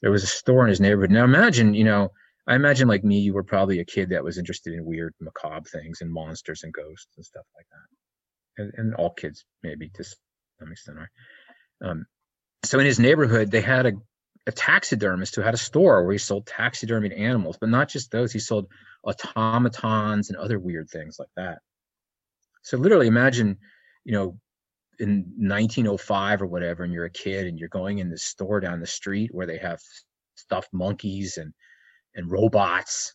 There 0.00 0.10
was 0.10 0.22
a 0.22 0.28
store 0.28 0.62
in 0.62 0.68
his 0.68 0.80
neighborhood. 0.80 1.10
Now 1.10 1.24
imagine, 1.24 1.74
you 1.74 1.84
know, 1.84 2.10
I 2.46 2.54
imagine 2.54 2.88
like 2.88 3.04
me, 3.04 3.20
you 3.20 3.32
were 3.32 3.42
probably 3.42 3.80
a 3.80 3.84
kid 3.84 4.10
that 4.10 4.24
was 4.24 4.38
interested 4.38 4.74
in 4.74 4.84
weird, 4.84 5.14
macabre 5.20 5.68
things 5.68 6.00
and 6.00 6.12
monsters 6.12 6.62
and 6.62 6.72
ghosts 6.72 7.08
and 7.16 7.24
stuff 7.24 7.46
like 7.56 7.66
that. 7.70 8.62
And, 8.62 8.72
and 8.76 8.94
all 8.94 9.10
kids, 9.10 9.44
maybe 9.62 9.90
to 9.94 10.04
some 10.04 10.70
extent, 10.70 10.98
are. 10.98 11.10
Um, 11.82 12.06
so 12.64 12.78
in 12.78 12.86
his 12.86 13.00
neighborhood, 13.00 13.50
they 13.50 13.60
had 13.60 13.86
a, 13.86 13.92
a 14.46 14.52
taxidermist 14.52 15.34
who 15.34 15.42
had 15.42 15.54
a 15.54 15.58
store 15.58 16.04
where 16.04 16.12
he 16.12 16.18
sold 16.18 16.46
taxidermied 16.46 17.18
animals, 17.18 17.56
but 17.58 17.70
not 17.70 17.88
just 17.88 18.10
those. 18.10 18.32
He 18.32 18.38
sold 18.38 18.68
automatons 19.04 20.30
and 20.30 20.38
other 20.38 20.58
weird 20.58 20.88
things 20.90 21.16
like 21.18 21.28
that. 21.36 21.58
So 22.62 22.76
literally 22.76 23.06
imagine, 23.06 23.58
you 24.04 24.12
know, 24.12 24.38
in 24.98 25.24
1905 25.36 26.42
or 26.42 26.46
whatever, 26.46 26.84
and 26.84 26.92
you're 26.92 27.04
a 27.04 27.10
kid 27.10 27.46
and 27.46 27.58
you're 27.58 27.68
going 27.68 27.98
in 27.98 28.10
the 28.10 28.18
store 28.18 28.60
down 28.60 28.80
the 28.80 28.86
street 28.86 29.30
where 29.32 29.46
they 29.46 29.58
have 29.58 29.80
stuffed 30.34 30.72
monkeys 30.72 31.36
and 31.36 31.52
and 32.14 32.30
robots. 32.30 33.14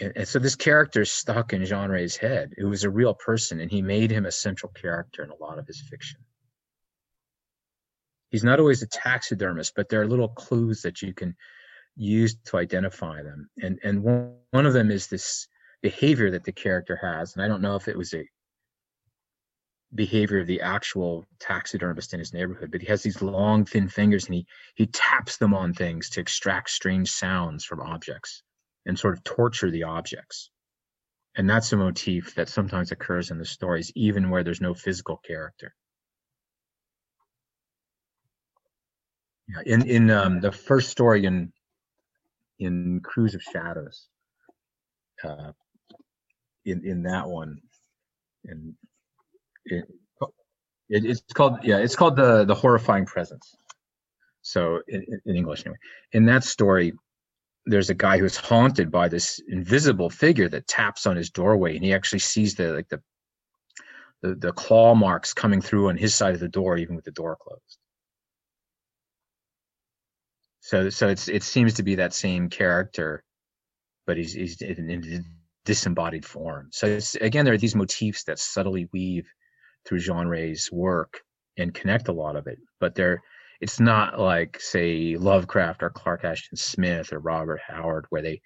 And, 0.00 0.12
and 0.16 0.28
so 0.28 0.38
this 0.38 0.56
character 0.56 1.04
stuck 1.04 1.52
in 1.52 1.64
Jean 1.64 1.90
Ray's 1.90 2.16
head, 2.16 2.52
who 2.56 2.68
was 2.68 2.84
a 2.84 2.90
real 2.90 3.14
person, 3.14 3.60
and 3.60 3.70
he 3.70 3.82
made 3.82 4.10
him 4.10 4.26
a 4.26 4.32
central 4.32 4.72
character 4.72 5.22
in 5.22 5.30
a 5.30 5.36
lot 5.36 5.58
of 5.58 5.66
his 5.66 5.82
fiction. 5.88 6.20
He's 8.30 8.44
not 8.44 8.60
always 8.60 8.82
a 8.82 8.86
taxidermist, 8.86 9.74
but 9.74 9.88
there 9.88 10.02
are 10.02 10.06
little 10.06 10.28
clues 10.28 10.82
that 10.82 11.00
you 11.00 11.14
can 11.14 11.34
use 11.96 12.36
to 12.46 12.58
identify 12.58 13.22
them. 13.22 13.48
And 13.62 13.78
and 13.82 14.02
one, 14.02 14.34
one 14.50 14.66
of 14.66 14.72
them 14.72 14.90
is 14.90 15.06
this 15.06 15.48
behavior 15.82 16.30
that 16.30 16.44
the 16.44 16.52
character 16.52 16.96
has. 16.96 17.34
And 17.34 17.44
I 17.44 17.48
don't 17.48 17.62
know 17.62 17.76
if 17.76 17.88
it 17.88 17.96
was 17.96 18.12
a 18.14 18.28
behavior 19.94 20.40
of 20.40 20.46
the 20.46 20.60
actual 20.60 21.24
taxidermist 21.38 22.12
in 22.12 22.18
his 22.18 22.34
neighborhood, 22.34 22.70
but 22.70 22.80
he 22.80 22.88
has 22.88 23.02
these 23.02 23.22
long, 23.22 23.64
thin 23.64 23.88
fingers 23.88 24.26
and 24.26 24.34
he 24.34 24.46
he 24.74 24.86
taps 24.86 25.38
them 25.38 25.54
on 25.54 25.72
things 25.72 26.10
to 26.10 26.20
extract 26.20 26.70
strange 26.70 27.10
sounds 27.10 27.64
from 27.64 27.80
objects 27.80 28.42
and 28.84 28.98
sort 28.98 29.16
of 29.16 29.24
torture 29.24 29.70
the 29.70 29.84
objects. 29.84 30.50
And 31.36 31.48
that's 31.48 31.72
a 31.72 31.76
motif 31.76 32.34
that 32.34 32.48
sometimes 32.48 32.90
occurs 32.90 33.30
in 33.30 33.38
the 33.38 33.44
stories, 33.44 33.92
even 33.94 34.30
where 34.30 34.42
there's 34.42 34.60
no 34.60 34.74
physical 34.74 35.16
character. 35.16 35.74
Yeah, 39.48 39.62
in 39.64 39.88
in 39.88 40.10
um, 40.10 40.40
the 40.40 40.52
first 40.52 40.90
story 40.90 41.24
in 41.24 41.52
in 42.58 43.00
Cruise 43.02 43.34
of 43.34 43.42
Shadows, 43.42 44.08
uh, 45.24 45.52
in 46.64 46.84
in 46.84 47.02
that 47.04 47.28
one, 47.28 47.62
and 48.44 48.74
it, 49.70 49.84
it, 50.88 51.04
it's 51.04 51.22
called 51.32 51.58
yeah, 51.62 51.78
it's 51.78 51.96
called 51.96 52.16
the 52.16 52.44
the 52.44 52.54
horrifying 52.54 53.06
presence. 53.06 53.54
So 54.42 54.80
in, 54.88 55.04
in 55.26 55.36
English 55.36 55.60
anyway, 55.66 55.78
in 56.12 56.24
that 56.26 56.44
story, 56.44 56.92
there's 57.66 57.90
a 57.90 57.94
guy 57.94 58.18
who's 58.18 58.36
haunted 58.36 58.90
by 58.90 59.08
this 59.08 59.40
invisible 59.48 60.10
figure 60.10 60.48
that 60.48 60.66
taps 60.66 61.06
on 61.06 61.16
his 61.16 61.30
doorway, 61.30 61.76
and 61.76 61.84
he 61.84 61.92
actually 61.92 62.20
sees 62.20 62.54
the 62.54 62.72
like 62.72 62.88
the 62.88 63.02
the, 64.22 64.34
the 64.34 64.52
claw 64.52 64.94
marks 64.94 65.32
coming 65.32 65.60
through 65.60 65.88
on 65.88 65.96
his 65.96 66.14
side 66.14 66.34
of 66.34 66.40
the 66.40 66.48
door, 66.48 66.76
even 66.76 66.96
with 66.96 67.04
the 67.04 67.12
door 67.12 67.36
closed. 67.40 67.78
So 70.60 70.90
so 70.90 71.08
it's 71.08 71.28
it 71.28 71.42
seems 71.42 71.74
to 71.74 71.82
be 71.82 71.96
that 71.96 72.14
same 72.14 72.48
character, 72.48 73.22
but 74.06 74.16
he's 74.16 74.32
he's 74.32 74.60
in, 74.62 74.90
in 74.90 75.24
disembodied 75.64 76.24
form. 76.24 76.68
So 76.72 76.98
again, 77.20 77.44
there 77.44 77.54
are 77.54 77.58
these 77.58 77.76
motifs 77.76 78.24
that 78.24 78.38
subtly 78.38 78.88
weave 78.92 79.28
through 79.88 80.00
Jean 80.00 80.26
Ray's 80.26 80.70
work 80.70 81.20
and 81.56 81.74
connect 81.74 82.08
a 82.08 82.12
lot 82.12 82.36
of 82.36 82.46
it, 82.46 82.58
but 82.80 82.94
they're 82.94 83.22
it's 83.60 83.80
not 83.80 84.20
like 84.20 84.60
say 84.60 85.16
Lovecraft 85.16 85.82
or 85.82 85.90
Clark 85.90 86.24
Ashton 86.24 86.56
Smith 86.56 87.12
or 87.12 87.18
Robert 87.18 87.60
Howard 87.66 88.06
where 88.10 88.22
they 88.22 88.40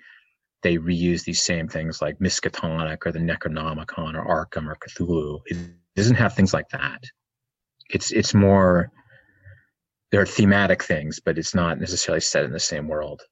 they 0.63 0.79
reuse 0.79 1.25
these 1.25 1.43
same 1.43 1.69
things 1.69 2.01
like 2.01 2.19
Miskatonic 2.21 3.05
or 3.05 3.13
the 3.13 3.19
Necronomicon 3.19 4.15
or 4.15 4.47
Arkham 4.47 4.69
or 4.69 4.77
Cthulhu. 4.77 5.41
It 5.47 5.59
doesn't 5.97 6.17
have 6.17 6.35
things 6.35 6.55
like 6.55 6.69
that. 6.71 7.03
It's 7.91 8.13
it's 8.13 8.33
more 8.33 8.91
there 10.13 10.21
are 10.21 10.27
thematic 10.27 10.83
things, 10.83 11.21
but 11.21 11.39
it's 11.39 11.55
not 11.55 11.81
necessarily 11.81 12.21
set 12.21 12.45
in 12.45 12.53
the 12.53 12.61
same 12.61 12.87
world. 12.87 13.23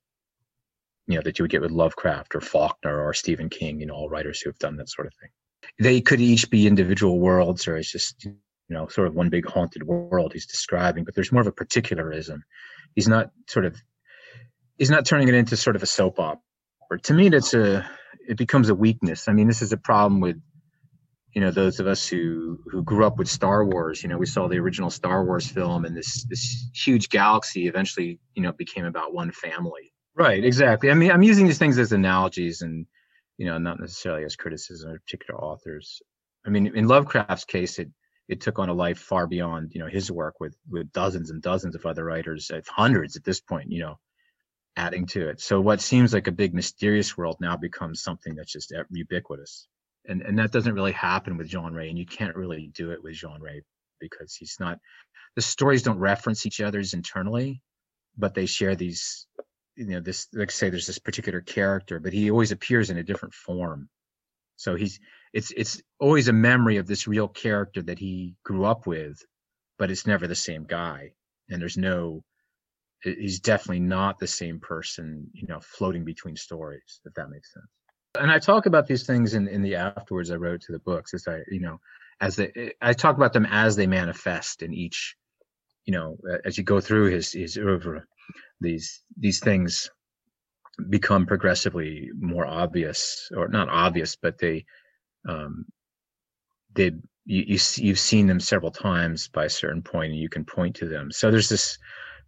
You 1.06 1.16
know, 1.16 1.22
that 1.22 1.38
you 1.38 1.44
would 1.44 1.50
get 1.50 1.60
with 1.60 1.70
Lovecraft 1.70 2.34
or 2.34 2.40
Faulkner 2.40 3.04
or 3.04 3.14
Stephen 3.14 3.48
King, 3.48 3.80
you 3.80 3.86
know, 3.86 3.94
all 3.94 4.08
writers 4.08 4.40
who 4.40 4.50
have 4.50 4.58
done 4.58 4.76
that 4.76 4.88
sort 4.88 5.06
of 5.06 5.12
thing. 5.20 5.30
They 5.78 6.00
could 6.00 6.20
each 6.20 6.50
be 6.50 6.66
individual 6.66 7.18
worlds, 7.18 7.66
or 7.68 7.76
it's 7.76 7.90
just, 7.90 8.24
you 8.24 8.34
know, 8.68 8.88
sort 8.88 9.08
of 9.08 9.14
one 9.14 9.30
big 9.30 9.46
haunted 9.46 9.82
world 9.82 10.32
he's 10.32 10.46
describing, 10.46 11.04
but 11.04 11.14
there's 11.14 11.32
more 11.32 11.40
of 11.40 11.46
a 11.46 11.52
particularism. 11.52 12.42
He's 12.94 13.08
not 13.08 13.30
sort 13.48 13.66
of, 13.66 13.76
he's 14.78 14.90
not 14.90 15.06
turning 15.06 15.28
it 15.28 15.34
into 15.34 15.56
sort 15.56 15.76
of 15.76 15.82
a 15.82 15.86
soap 15.86 16.18
opera. 16.18 16.40
To 17.04 17.14
me, 17.14 17.28
that's 17.28 17.54
a, 17.54 17.88
it 18.28 18.36
becomes 18.36 18.68
a 18.68 18.74
weakness. 18.74 19.28
I 19.28 19.32
mean, 19.32 19.48
this 19.48 19.62
is 19.62 19.72
a 19.72 19.76
problem 19.76 20.20
with 20.20 20.40
you 21.34 21.40
know 21.40 21.50
those 21.50 21.78
of 21.78 21.86
us 21.86 22.08
who 22.08 22.58
who 22.66 22.82
grew 22.82 23.04
up 23.04 23.18
with 23.18 23.28
Star 23.28 23.64
Wars, 23.64 24.02
you 24.02 24.08
know, 24.08 24.18
we 24.18 24.26
saw 24.26 24.48
the 24.48 24.58
original 24.58 24.90
Star 24.90 25.24
Wars 25.24 25.46
film, 25.46 25.84
and 25.84 25.96
this 25.96 26.24
this 26.24 26.70
huge 26.74 27.08
galaxy 27.08 27.66
eventually, 27.68 28.18
you 28.34 28.42
know, 28.42 28.52
became 28.52 28.84
about 28.84 29.14
one 29.14 29.30
family. 29.30 29.92
Right, 30.16 30.44
exactly. 30.44 30.90
I 30.90 30.94
mean, 30.94 31.10
I'm 31.10 31.22
using 31.22 31.46
these 31.46 31.58
things 31.58 31.78
as 31.78 31.92
analogies, 31.92 32.62
and 32.62 32.86
you 33.40 33.46
know, 33.46 33.58
not 33.58 33.80
necessarily 33.80 34.24
as 34.24 34.36
criticism 34.36 34.92
of 34.92 35.04
particular 35.04 35.40
authors. 35.40 36.00
I 36.46 36.50
mean, 36.50 36.76
in 36.76 36.88
Lovecraft's 36.88 37.44
case, 37.44 37.78
it 37.78 37.88
it 38.28 38.40
took 38.40 38.58
on 38.60 38.68
a 38.68 38.74
life 38.74 38.98
far 38.98 39.26
beyond 39.26 39.72
you 39.74 39.80
know 39.80 39.88
his 39.88 40.10
work 40.10 40.34
with 40.40 40.56
with 40.70 40.92
dozens 40.92 41.30
and 41.30 41.42
dozens 41.42 41.74
of 41.74 41.86
other 41.86 42.04
writers, 42.04 42.50
uh, 42.52 42.60
hundreds 42.68 43.16
at 43.16 43.24
this 43.24 43.40
point, 43.40 43.72
you 43.72 43.80
know, 43.80 43.98
adding 44.76 45.06
to 45.06 45.28
it. 45.30 45.40
So 45.40 45.60
what 45.60 45.80
seems 45.80 46.14
like 46.14 46.28
a 46.28 46.32
big 46.32 46.54
mysterious 46.54 47.16
world 47.16 47.38
now 47.40 47.56
becomes 47.56 48.02
something 48.02 48.34
that's 48.36 48.52
just 48.52 48.72
ubiquitous 48.90 49.68
and 50.06 50.22
and 50.22 50.38
that 50.38 50.52
doesn't 50.52 50.74
really 50.74 50.92
happen 50.92 51.36
with 51.36 51.48
Jean 51.48 51.72
Ray, 51.72 51.88
and 51.88 51.98
you 51.98 52.06
can't 52.06 52.36
really 52.36 52.70
do 52.74 52.90
it 52.92 53.02
with 53.02 53.14
Jean 53.14 53.40
Ray 53.40 53.62
because 54.00 54.34
he's 54.34 54.56
not. 54.60 54.78
The 55.36 55.42
stories 55.42 55.82
don't 55.82 55.98
reference 55.98 56.46
each 56.46 56.60
other's 56.60 56.94
internally, 56.94 57.62
but 58.16 58.34
they 58.34 58.46
share 58.46 58.74
these. 58.74 59.26
You 59.80 59.94
know, 59.94 60.00
this 60.00 60.28
like 60.34 60.50
say 60.50 60.70
there's 60.70 60.86
this 60.86 60.98
particular 60.98 61.40
character, 61.40 62.00
but 62.00 62.12
he 62.12 62.30
always 62.30 62.52
appears 62.52 62.90
in 62.90 62.98
a 62.98 63.02
different 63.02 63.34
form. 63.34 63.88
So 64.56 64.76
he's 64.76 65.00
it's 65.32 65.52
it's 65.56 65.82
always 65.98 66.28
a 66.28 66.32
memory 66.32 66.76
of 66.76 66.86
this 66.86 67.06
real 67.06 67.28
character 67.28 67.82
that 67.82 67.98
he 67.98 68.34
grew 68.44 68.64
up 68.64 68.86
with, 68.86 69.18
but 69.78 69.90
it's 69.90 70.06
never 70.06 70.26
the 70.26 70.34
same 70.34 70.64
guy, 70.64 71.12
and 71.48 71.60
there's 71.60 71.78
no. 71.78 72.22
He's 73.02 73.40
definitely 73.40 73.80
not 73.80 74.18
the 74.18 74.26
same 74.26 74.60
person, 74.60 75.30
you 75.32 75.46
know, 75.46 75.60
floating 75.60 76.04
between 76.04 76.36
stories. 76.36 77.00
If 77.06 77.14
that 77.14 77.30
makes 77.30 77.50
sense 77.54 77.70
and 78.18 78.30
I 78.30 78.38
talk 78.38 78.66
about 78.66 78.86
these 78.86 79.06
things 79.06 79.34
in, 79.34 79.48
in 79.48 79.62
the 79.62 79.76
afterwards 79.76 80.30
I 80.30 80.36
wrote 80.36 80.62
to 80.62 80.72
the 80.72 80.78
books 80.80 81.14
as 81.14 81.28
I, 81.28 81.40
you 81.48 81.60
know, 81.60 81.80
as 82.20 82.36
they, 82.36 82.74
I 82.80 82.92
talk 82.92 83.16
about 83.16 83.32
them 83.32 83.46
as 83.46 83.76
they 83.76 83.86
manifest 83.86 84.62
in 84.62 84.74
each, 84.74 85.16
you 85.84 85.92
know, 85.92 86.16
as 86.44 86.58
you 86.58 86.64
go 86.64 86.80
through 86.80 87.10
his, 87.10 87.32
his 87.32 87.56
oeuvre, 87.56 88.04
these, 88.60 89.02
these 89.18 89.40
things 89.40 89.90
become 90.88 91.26
progressively 91.26 92.10
more 92.18 92.46
obvious 92.46 93.30
or 93.36 93.48
not 93.48 93.68
obvious, 93.68 94.16
but 94.16 94.38
they, 94.38 94.64
um, 95.28 95.64
they, 96.74 96.92
you, 97.24 97.44
you, 97.46 97.58
you've 97.76 97.98
seen 97.98 98.26
them 98.26 98.40
several 98.40 98.70
times 98.70 99.28
by 99.28 99.44
a 99.44 99.50
certain 99.50 99.82
point 99.82 100.12
and 100.12 100.20
you 100.20 100.28
can 100.28 100.44
point 100.44 100.76
to 100.76 100.88
them. 100.88 101.10
So 101.12 101.30
there's 101.30 101.48
this, 101.48 101.78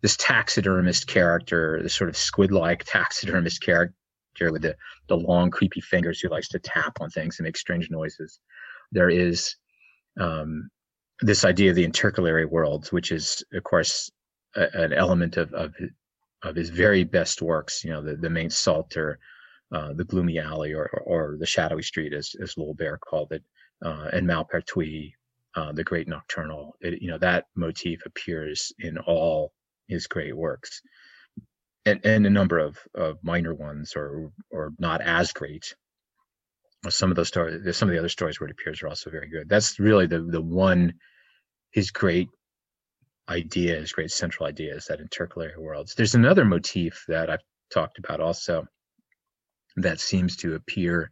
this 0.02 0.16
taxidermist 0.16 1.06
character, 1.06 1.80
this 1.82 1.94
sort 1.94 2.10
of 2.10 2.16
squid-like 2.16 2.84
taxidermist 2.86 3.62
character 3.62 3.94
with 4.50 4.62
the, 4.62 4.76
the 5.08 5.16
long, 5.16 5.50
creepy 5.50 5.80
fingers 5.80 6.20
who 6.20 6.28
likes 6.28 6.48
to 6.48 6.58
tap 6.58 6.98
on 7.00 7.10
things 7.10 7.38
and 7.38 7.44
make 7.44 7.56
strange 7.56 7.90
noises. 7.90 8.40
There 8.90 9.10
is 9.10 9.54
um, 10.20 10.70
this 11.20 11.44
idea 11.44 11.70
of 11.70 11.76
the 11.76 11.84
intercalary 11.84 12.46
worlds, 12.46 12.92
which 12.92 13.12
is, 13.12 13.44
of 13.52 13.62
course, 13.62 14.10
a, 14.56 14.66
an 14.74 14.92
element 14.92 15.36
of, 15.36 15.52
of 15.54 15.74
of 16.42 16.56
his 16.56 16.70
very 16.70 17.04
best 17.04 17.42
works. 17.42 17.84
You 17.84 17.90
know, 17.90 18.02
the 18.02 18.16
the 18.16 18.30
Mainz 18.30 18.56
Psalter, 18.56 19.18
uh, 19.74 19.92
the 19.94 20.04
Gloomy 20.04 20.38
Alley, 20.38 20.74
or, 20.74 20.88
or 21.04 21.36
the 21.38 21.46
Shadowy 21.46 21.82
Street, 21.82 22.12
as 22.12 22.34
as 22.42 22.56
Lowell 22.56 22.74
Bair 22.74 22.98
called 22.98 23.32
it, 23.32 23.42
uh, 23.84 24.08
and 24.12 24.26
Malpertuis, 24.26 25.12
uh, 25.56 25.72
the 25.72 25.84
Great 25.84 26.08
Nocturnal. 26.08 26.74
It, 26.80 27.02
you 27.02 27.10
know, 27.10 27.18
that 27.18 27.46
motif 27.56 28.04
appears 28.06 28.72
in 28.78 28.98
all 28.98 29.52
his 29.88 30.06
great 30.06 30.36
works 30.36 30.80
and, 31.84 32.00
and 32.04 32.26
a 32.26 32.30
number 32.30 32.58
of, 32.58 32.78
of 32.94 33.18
minor 33.22 33.54
ones 33.54 33.94
or 33.96 34.30
or 34.50 34.72
not 34.78 35.00
as 35.00 35.32
great. 35.32 35.74
Some 36.88 37.10
of 37.10 37.16
those 37.16 37.28
stories, 37.28 37.76
some 37.76 37.88
of 37.88 37.92
the 37.92 37.98
other 37.98 38.08
stories 38.08 38.40
where 38.40 38.48
it 38.48 38.52
appears 38.52 38.82
are 38.82 38.88
also 38.88 39.10
very 39.10 39.28
good. 39.28 39.48
That's 39.48 39.78
really 39.78 40.06
the 40.06 40.20
the 40.20 40.40
one 40.40 40.94
his 41.70 41.90
great 41.90 42.28
idea, 43.32 43.76
his 43.76 43.92
great 43.92 44.10
central 44.10 44.46
ideas 44.46 44.86
that 44.86 45.00
intercalary 45.00 45.56
worlds. 45.58 45.94
There's 45.94 46.14
another 46.14 46.44
motif 46.44 47.04
that 47.08 47.30
I've 47.30 47.42
talked 47.72 47.98
about 47.98 48.20
also 48.20 48.66
that 49.76 50.00
seems 50.00 50.36
to 50.38 50.54
appear. 50.54 51.10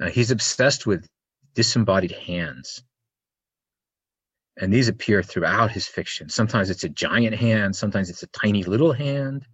Uh, 0.00 0.10
he's 0.10 0.30
obsessed 0.30 0.86
with 0.86 1.06
disembodied 1.54 2.12
hands. 2.12 2.82
And 4.58 4.72
these 4.72 4.88
appear 4.88 5.22
throughout 5.22 5.70
his 5.70 5.86
fiction. 5.86 6.28
Sometimes 6.28 6.70
it's 6.70 6.84
a 6.84 6.88
giant 6.88 7.36
hand, 7.36 7.76
sometimes 7.76 8.10
it's 8.10 8.22
a 8.22 8.28
tiny 8.28 8.64
little 8.64 8.92
hand 8.92 9.46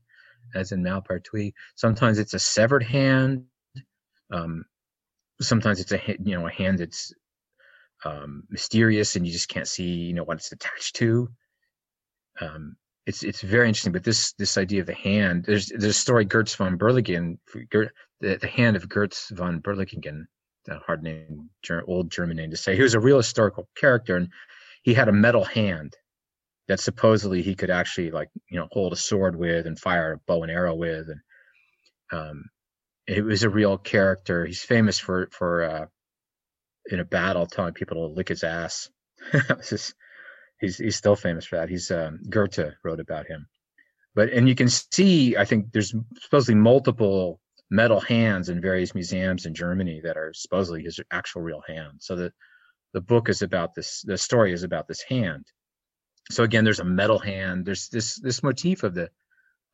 as 0.54 0.72
in 0.72 0.82
Malpertuis. 0.82 1.52
Sometimes 1.74 2.18
it's 2.18 2.34
a 2.34 2.38
severed 2.38 2.82
hand. 2.82 3.44
Um, 4.32 4.64
sometimes 5.40 5.80
it's 5.80 5.92
a 5.92 6.00
you 6.24 6.36
know 6.36 6.46
a 6.46 6.50
hand 6.50 6.78
that's 6.78 7.12
um, 8.04 8.44
mysterious 8.50 9.16
and 9.16 9.26
you 9.26 9.32
just 9.32 9.48
can't 9.48 9.68
see 9.68 9.84
you 9.84 10.14
know 10.14 10.24
what 10.24 10.38
it's 10.38 10.52
attached 10.52 10.96
to. 10.96 11.28
Um, 12.40 12.76
it's 13.06 13.22
it's 13.22 13.40
very 13.40 13.68
interesting. 13.68 13.92
But 13.92 14.04
this 14.04 14.32
this 14.32 14.58
idea 14.58 14.80
of 14.80 14.86
the 14.86 14.94
hand, 14.94 15.44
there's 15.44 15.66
there's 15.66 15.84
a 15.84 15.92
story 15.92 16.24
Goetz 16.24 16.54
von 16.54 16.76
Berlichingen, 16.76 17.38
the, 17.52 17.90
the 18.20 18.46
hand 18.46 18.76
of 18.76 18.88
Goetz 18.88 19.30
von 19.30 19.60
Berlichingen, 19.60 20.26
a 20.68 20.78
hard 20.80 21.02
name, 21.02 21.48
old 21.86 22.10
German 22.10 22.36
name 22.36 22.50
to 22.50 22.56
say. 22.56 22.74
He 22.74 22.82
was 22.82 22.94
a 22.94 23.00
real 23.00 23.18
historical 23.18 23.68
character, 23.76 24.16
and 24.16 24.28
he 24.82 24.92
had 24.92 25.08
a 25.08 25.12
metal 25.12 25.44
hand 25.44 25.94
that 26.68 26.80
supposedly 26.80 27.42
he 27.42 27.54
could 27.54 27.70
actually 27.70 28.10
like 28.10 28.28
you 28.50 28.58
know 28.58 28.68
hold 28.72 28.92
a 28.92 28.96
sword 28.96 29.36
with 29.36 29.66
and 29.66 29.78
fire 29.78 30.12
a 30.12 30.18
bow 30.26 30.42
and 30.42 30.50
arrow 30.50 30.74
with, 30.74 31.06
and 31.08 31.20
um, 32.12 32.44
it 33.06 33.24
was 33.24 33.44
a 33.44 33.50
real 33.50 33.78
character. 33.78 34.44
He's 34.44 34.62
famous 34.62 34.98
for 34.98 35.28
for 35.30 35.62
uh, 35.62 35.86
in 36.86 37.00
a 37.00 37.04
battle 37.04 37.46
telling 37.46 37.74
people 37.74 38.08
to 38.08 38.14
lick 38.14 38.28
his 38.28 38.42
ass. 38.42 38.90
he's 40.60 40.76
he's 40.76 40.96
still 40.96 41.16
famous 41.16 41.46
for 41.46 41.56
that. 41.56 41.68
He's 41.68 41.90
um, 41.90 42.20
Goethe 42.28 42.74
wrote 42.84 43.00
about 43.00 43.26
him, 43.26 43.46
but 44.14 44.30
and 44.30 44.48
you 44.48 44.54
can 44.54 44.68
see 44.68 45.36
I 45.36 45.44
think 45.44 45.72
there's 45.72 45.94
supposedly 46.20 46.54
multiple 46.54 47.40
metal 47.70 48.00
hands 48.00 48.48
in 48.48 48.60
various 48.60 48.94
museums 48.94 49.46
in 49.46 49.54
Germany 49.54 50.00
that 50.04 50.16
are 50.16 50.32
supposedly 50.34 50.82
his 50.82 51.00
actual 51.10 51.42
real 51.42 51.62
hand. 51.66 51.98
So 52.00 52.16
the 52.16 52.32
the 52.92 53.00
book 53.00 53.28
is 53.28 53.42
about 53.42 53.74
this. 53.74 54.02
The 54.02 54.18
story 54.18 54.52
is 54.52 54.62
about 54.62 54.88
this 54.88 55.02
hand. 55.02 55.46
So 56.30 56.42
again, 56.44 56.64
there's 56.64 56.80
a 56.80 56.84
metal 56.84 57.18
hand. 57.18 57.66
There's 57.66 57.88
this 57.88 58.18
this 58.20 58.42
motif 58.42 58.82
of 58.82 58.94
the 58.94 59.10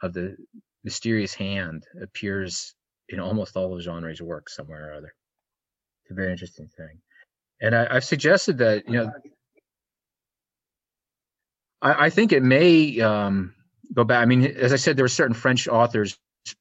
of 0.03 0.13
the 0.13 0.37
mysterious 0.85 1.35
hand 1.35 1.85
appears 2.03 2.75
in 3.09 3.21
almost 3.21 3.57
all 3.57 3.75
of 3.75 3.83
Jean 3.83 4.03
Ray's 4.03 4.23
work 4.23 4.49
somewhere 4.49 4.91
or 4.91 4.95
other. 4.95 5.15
It's 6.03 6.11
a 6.11 6.15
very 6.15 6.33
interesting 6.33 6.69
thing. 6.77 7.01
And 7.61 7.77
I, 7.77 7.95
have 7.95 8.05
suggested 8.05 8.59
that, 8.59 8.89
you 8.89 8.95
know, 8.95 9.13
I, 11.83 12.07
I 12.07 12.11
think 12.11 12.33
it 12.33 12.43
may 12.43 13.01
um, 13.01 13.55
go 13.93 14.05
back. 14.05 14.23
I 14.23 14.25
mean, 14.25 14.45
as 14.45 14.73
I 14.73 14.77
said, 14.77 14.97
there 14.97 15.05
were 15.05 15.09
certain 15.09 15.35
French 15.35 15.69
authors 15.69 16.17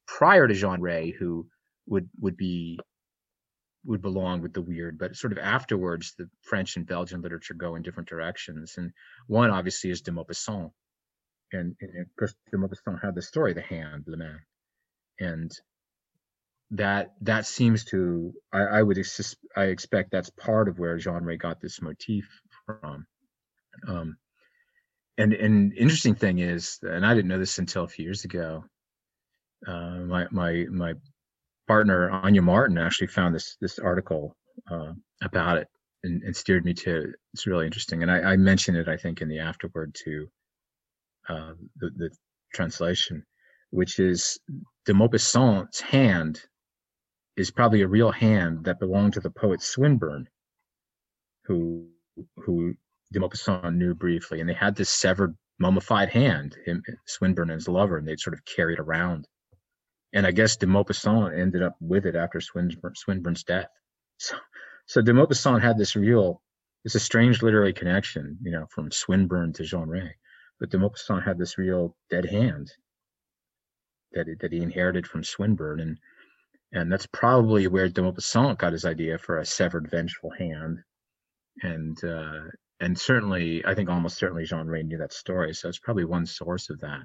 prior 0.07 0.47
to 0.47 0.53
Jean 0.53 0.81
Ray 0.81 1.11
who 1.11 1.47
would 1.87 2.09
would 2.19 2.35
be 2.35 2.79
would 3.85 4.01
belong 4.01 4.41
with 4.41 4.53
the 4.53 4.61
weird, 4.61 4.97
but 4.99 5.15
sort 5.15 5.33
of 5.33 5.39
afterwards, 5.39 6.13
the 6.17 6.29
French 6.43 6.75
and 6.75 6.85
Belgian 6.85 7.21
literature 7.21 7.55
go 7.55 7.75
in 7.75 7.81
different 7.81 8.09
directions. 8.09 8.75
And 8.77 8.91
one 9.27 9.49
obviously 9.49 9.89
is 9.89 10.01
de 10.01 10.11
Maupassant. 10.11 10.71
And, 11.51 11.75
and 11.81 12.01
of 12.01 12.15
course, 12.17 12.35
de 12.51 12.57
Maupassant 12.57 13.03
had 13.03 13.15
the 13.15 13.21
story, 13.21 13.53
the 13.53 13.61
hand, 13.61 14.03
Le 14.07 14.17
Main. 14.17 14.39
And 15.19 15.51
that 16.71 17.13
that 17.21 17.45
seems 17.45 17.83
to 17.85 18.33
I, 18.53 18.59
I 18.59 18.83
would 18.83 18.97
ex- 18.97 19.35
I 19.55 19.65
expect 19.65 20.11
that's 20.11 20.29
part 20.29 20.69
of 20.69 20.79
where 20.79 20.97
Jean 20.97 21.23
Ray 21.23 21.37
got 21.37 21.59
this 21.59 21.81
motif 21.81 22.41
from. 22.65 23.05
Um, 23.87 24.17
and 25.17 25.33
and 25.33 25.73
interesting 25.73 26.15
thing 26.15 26.39
is, 26.39 26.79
and 26.81 27.05
I 27.05 27.13
didn't 27.13 27.29
know 27.29 27.39
this 27.39 27.57
until 27.59 27.83
a 27.83 27.87
few 27.87 28.05
years 28.05 28.25
ago. 28.25 28.63
Uh, 29.67 29.99
my 30.07 30.27
my 30.31 30.65
my 30.69 30.93
partner 31.67 32.09
Anya 32.09 32.41
Martin 32.41 32.77
actually 32.77 33.07
found 33.07 33.35
this 33.35 33.57
this 33.61 33.79
article 33.79 34.35
uh, 34.69 34.93
about 35.21 35.57
it 35.57 35.67
and, 36.03 36.23
and, 36.23 36.35
steered 36.35 36.65
me 36.65 36.73
to 36.73 37.13
it's 37.33 37.47
really 37.47 37.65
interesting. 37.65 38.01
And 38.01 38.11
I, 38.11 38.33
I 38.33 38.37
mentioned 38.37 38.77
it 38.77 38.87
I 38.87 38.97
think 38.97 39.21
in 39.21 39.29
the 39.29 39.39
afterword 39.39 39.95
to 40.03 40.27
uh, 41.29 41.53
the, 41.77 41.91
the 41.95 42.09
translation, 42.53 43.23
which 43.69 43.99
is 43.99 44.39
de 44.85 44.93
Maupassant's 44.93 45.79
hand 45.79 46.41
is 47.37 47.51
probably 47.51 47.81
a 47.81 47.87
real 47.87 48.11
hand 48.11 48.65
that 48.65 48.79
belonged 48.79 49.13
to 49.13 49.19
the 49.19 49.29
poet 49.29 49.61
Swinburne, 49.61 50.27
who 51.45 51.87
who 52.37 52.75
de 53.11 53.19
Maupassant 53.19 53.75
knew 53.75 53.93
briefly, 53.93 54.39
and 54.39 54.49
they 54.49 54.53
had 54.53 54.75
this 54.75 54.89
severed, 54.89 55.35
mummified 55.59 56.09
hand, 56.09 56.55
him, 56.65 56.81
Swinburne 57.05 57.49
and 57.49 57.59
his 57.59 57.67
lover, 57.67 57.97
and 57.97 58.07
they'd 58.07 58.19
sort 58.19 58.33
of 58.33 58.45
carried 58.45 58.79
around. 58.79 59.27
And 60.13 60.25
I 60.25 60.31
guess 60.31 60.57
de 60.57 60.65
Maupassant 60.65 61.37
ended 61.37 61.61
up 61.61 61.75
with 61.79 62.05
it 62.05 62.15
after 62.15 62.41
Swinburne, 62.41 62.95
Swinburne's 62.95 63.43
death. 63.43 63.69
So, 64.17 64.37
so 64.85 65.01
de 65.01 65.13
Maupassant 65.13 65.61
had 65.61 65.77
this 65.77 65.95
real, 65.95 66.41
it's 66.85 66.95
a 66.95 66.99
strange 66.99 67.41
literary 67.41 67.73
connection, 67.73 68.37
you 68.41 68.51
know, 68.51 68.65
from 68.69 68.91
Swinburne 68.91 69.53
to 69.53 69.63
Jean 69.63 69.87
Ray. 69.87 70.15
But 70.59 70.69
de 70.69 70.77
Maupassant 70.77 71.23
had 71.23 71.37
this 71.37 71.57
real 71.57 71.95
dead 72.09 72.25
hand 72.25 72.71
that 74.13 74.27
that 74.41 74.51
he 74.51 74.59
inherited 74.59 75.07
from 75.07 75.23
Swinburne, 75.23 75.79
and 75.79 75.97
and 76.73 76.91
that's 76.91 77.07
probably 77.07 77.67
where 77.67 77.89
de 77.89 78.01
Maupassant 78.01 78.57
got 78.57 78.73
his 78.73 78.85
idea 78.85 79.17
for 79.17 79.39
a 79.39 79.45
severed 79.45 79.89
vengeful 79.89 80.31
hand 80.31 80.79
and 81.63 82.03
uh, 82.03 82.43
and 82.81 82.97
certainly 82.99 83.63
i 83.65 83.73
think 83.73 83.89
almost 83.89 84.17
certainly 84.17 84.43
jean 84.43 84.67
Ray 84.67 84.83
knew 84.83 84.97
that 84.97 85.13
story 85.13 85.53
so 85.53 85.69
it's 85.69 85.79
probably 85.79 86.05
one 86.05 86.25
source 86.25 86.69
of 86.69 86.79
that. 86.81 87.01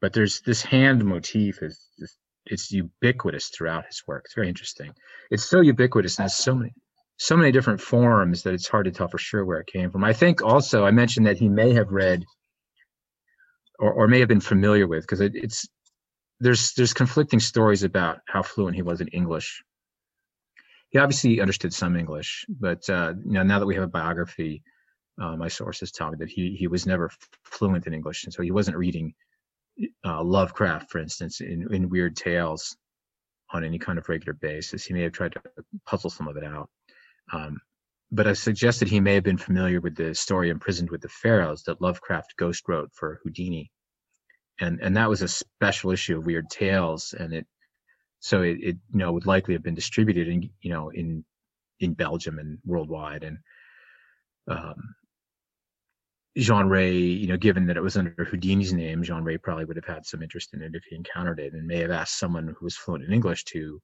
But 0.00 0.12
there's 0.12 0.40
this 0.42 0.62
hand 0.62 1.04
motif 1.04 1.62
is 1.62 1.88
just, 1.98 2.18
it's 2.46 2.70
ubiquitous 2.70 3.48
throughout 3.48 3.86
his 3.86 4.02
work. 4.06 4.24
It's 4.26 4.34
very 4.34 4.48
interesting. 4.48 4.92
It's 5.30 5.44
so 5.44 5.60
ubiquitous 5.62 6.18
and 6.18 6.24
has 6.24 6.36
so 6.36 6.54
many 6.54 6.72
so 7.16 7.36
many 7.36 7.52
different 7.52 7.80
forms 7.80 8.42
that 8.42 8.54
it's 8.54 8.68
hard 8.68 8.84
to 8.86 8.90
tell 8.90 9.08
for 9.08 9.18
sure 9.18 9.44
where 9.44 9.60
it 9.60 9.66
came 9.66 9.90
from. 9.90 10.04
I 10.04 10.12
think 10.12 10.42
also 10.42 10.84
i 10.84 10.90
mentioned 10.90 11.26
that 11.26 11.38
he 11.38 11.48
may 11.48 11.72
have 11.72 11.90
read 11.90 12.24
or, 13.78 13.92
or 13.92 14.08
may 14.08 14.20
have 14.20 14.28
been 14.28 14.40
familiar 14.40 14.86
with 14.86 15.02
because 15.04 15.20
it, 15.20 15.32
it's 15.34 15.66
there's 16.40 16.72
there's 16.74 16.92
conflicting 16.92 17.40
stories 17.40 17.82
about 17.82 18.18
how 18.26 18.42
fluent 18.42 18.76
he 18.76 18.82
was 18.82 19.00
in 19.00 19.08
English. 19.08 19.62
He 20.90 20.98
obviously 20.98 21.40
understood 21.40 21.72
some 21.72 21.96
English, 21.96 22.44
but 22.48 22.88
uh, 22.90 23.14
you 23.24 23.32
know 23.32 23.42
now 23.42 23.58
that 23.58 23.66
we 23.66 23.74
have 23.74 23.84
a 23.84 23.88
biography, 23.88 24.62
uh, 25.20 25.36
my 25.36 25.48
sources 25.48 25.92
tell 25.92 26.10
me 26.10 26.16
that 26.18 26.30
he 26.30 26.54
he 26.56 26.66
was 26.66 26.86
never 26.86 27.10
fluent 27.44 27.86
in 27.86 27.94
English, 27.94 28.24
and 28.24 28.32
so 28.32 28.42
he 28.42 28.50
wasn't 28.50 28.76
reading 28.76 29.14
uh, 30.04 30.22
Lovecraft, 30.22 30.90
for 30.90 30.98
instance, 30.98 31.40
in 31.40 31.72
in 31.72 31.88
Weird 31.88 32.16
Tales 32.16 32.76
on 33.52 33.64
any 33.64 33.78
kind 33.78 33.98
of 33.98 34.08
regular 34.08 34.34
basis. 34.34 34.84
He 34.84 34.94
may 34.94 35.02
have 35.02 35.12
tried 35.12 35.32
to 35.32 35.42
puzzle 35.86 36.10
some 36.10 36.28
of 36.28 36.36
it 36.36 36.44
out. 36.44 36.68
Um, 37.32 37.60
but 38.10 38.26
I 38.26 38.32
suggest 38.32 38.80
that 38.80 38.88
he 38.88 39.00
may 39.00 39.14
have 39.14 39.24
been 39.24 39.38
familiar 39.38 39.80
with 39.80 39.96
the 39.96 40.14
story 40.14 40.50
Imprisoned 40.50 40.90
with 40.90 41.00
the 41.00 41.08
Pharaohs 41.08 41.64
that 41.64 41.80
Lovecraft 41.80 42.34
ghost 42.36 42.64
wrote 42.68 42.90
for 42.94 43.20
Houdini 43.22 43.70
and 44.60 44.80
and 44.80 44.96
that 44.96 45.08
was 45.08 45.22
a 45.22 45.28
special 45.28 45.90
issue 45.90 46.18
of 46.18 46.26
Weird 46.26 46.48
Tales, 46.50 47.14
and 47.18 47.32
it 47.32 47.46
so 48.20 48.42
it, 48.42 48.58
it 48.60 48.76
you 48.92 48.98
know 48.98 49.12
would 49.12 49.26
likely 49.26 49.54
have 49.54 49.62
been 49.62 49.74
distributed 49.74 50.28
in 50.28 50.50
you 50.60 50.72
know 50.72 50.90
in 50.90 51.24
in 51.80 51.94
Belgium 51.94 52.38
and 52.38 52.58
worldwide, 52.64 53.24
and 53.24 53.38
um, 54.48 54.94
Jean 56.36 56.68
Ray, 56.68 56.92
you 56.92 57.28
know, 57.28 57.36
given 57.36 57.66
that 57.66 57.76
it 57.76 57.82
was 57.82 57.96
under 57.96 58.24
Houdini's 58.24 58.72
name, 58.72 59.02
Jean 59.02 59.22
Ray 59.22 59.38
probably 59.38 59.64
would 59.64 59.76
have 59.76 59.84
had 59.84 60.04
some 60.04 60.22
interest 60.22 60.52
in 60.52 60.62
it 60.62 60.74
if 60.74 60.84
he 60.84 60.96
encountered 60.96 61.38
it, 61.38 61.52
and 61.52 61.66
may 61.66 61.78
have 61.78 61.92
asked 61.92 62.18
someone 62.18 62.48
who 62.48 62.64
was 62.64 62.76
fluent 62.76 63.04
in 63.04 63.12
English 63.12 63.44
to 63.44 63.80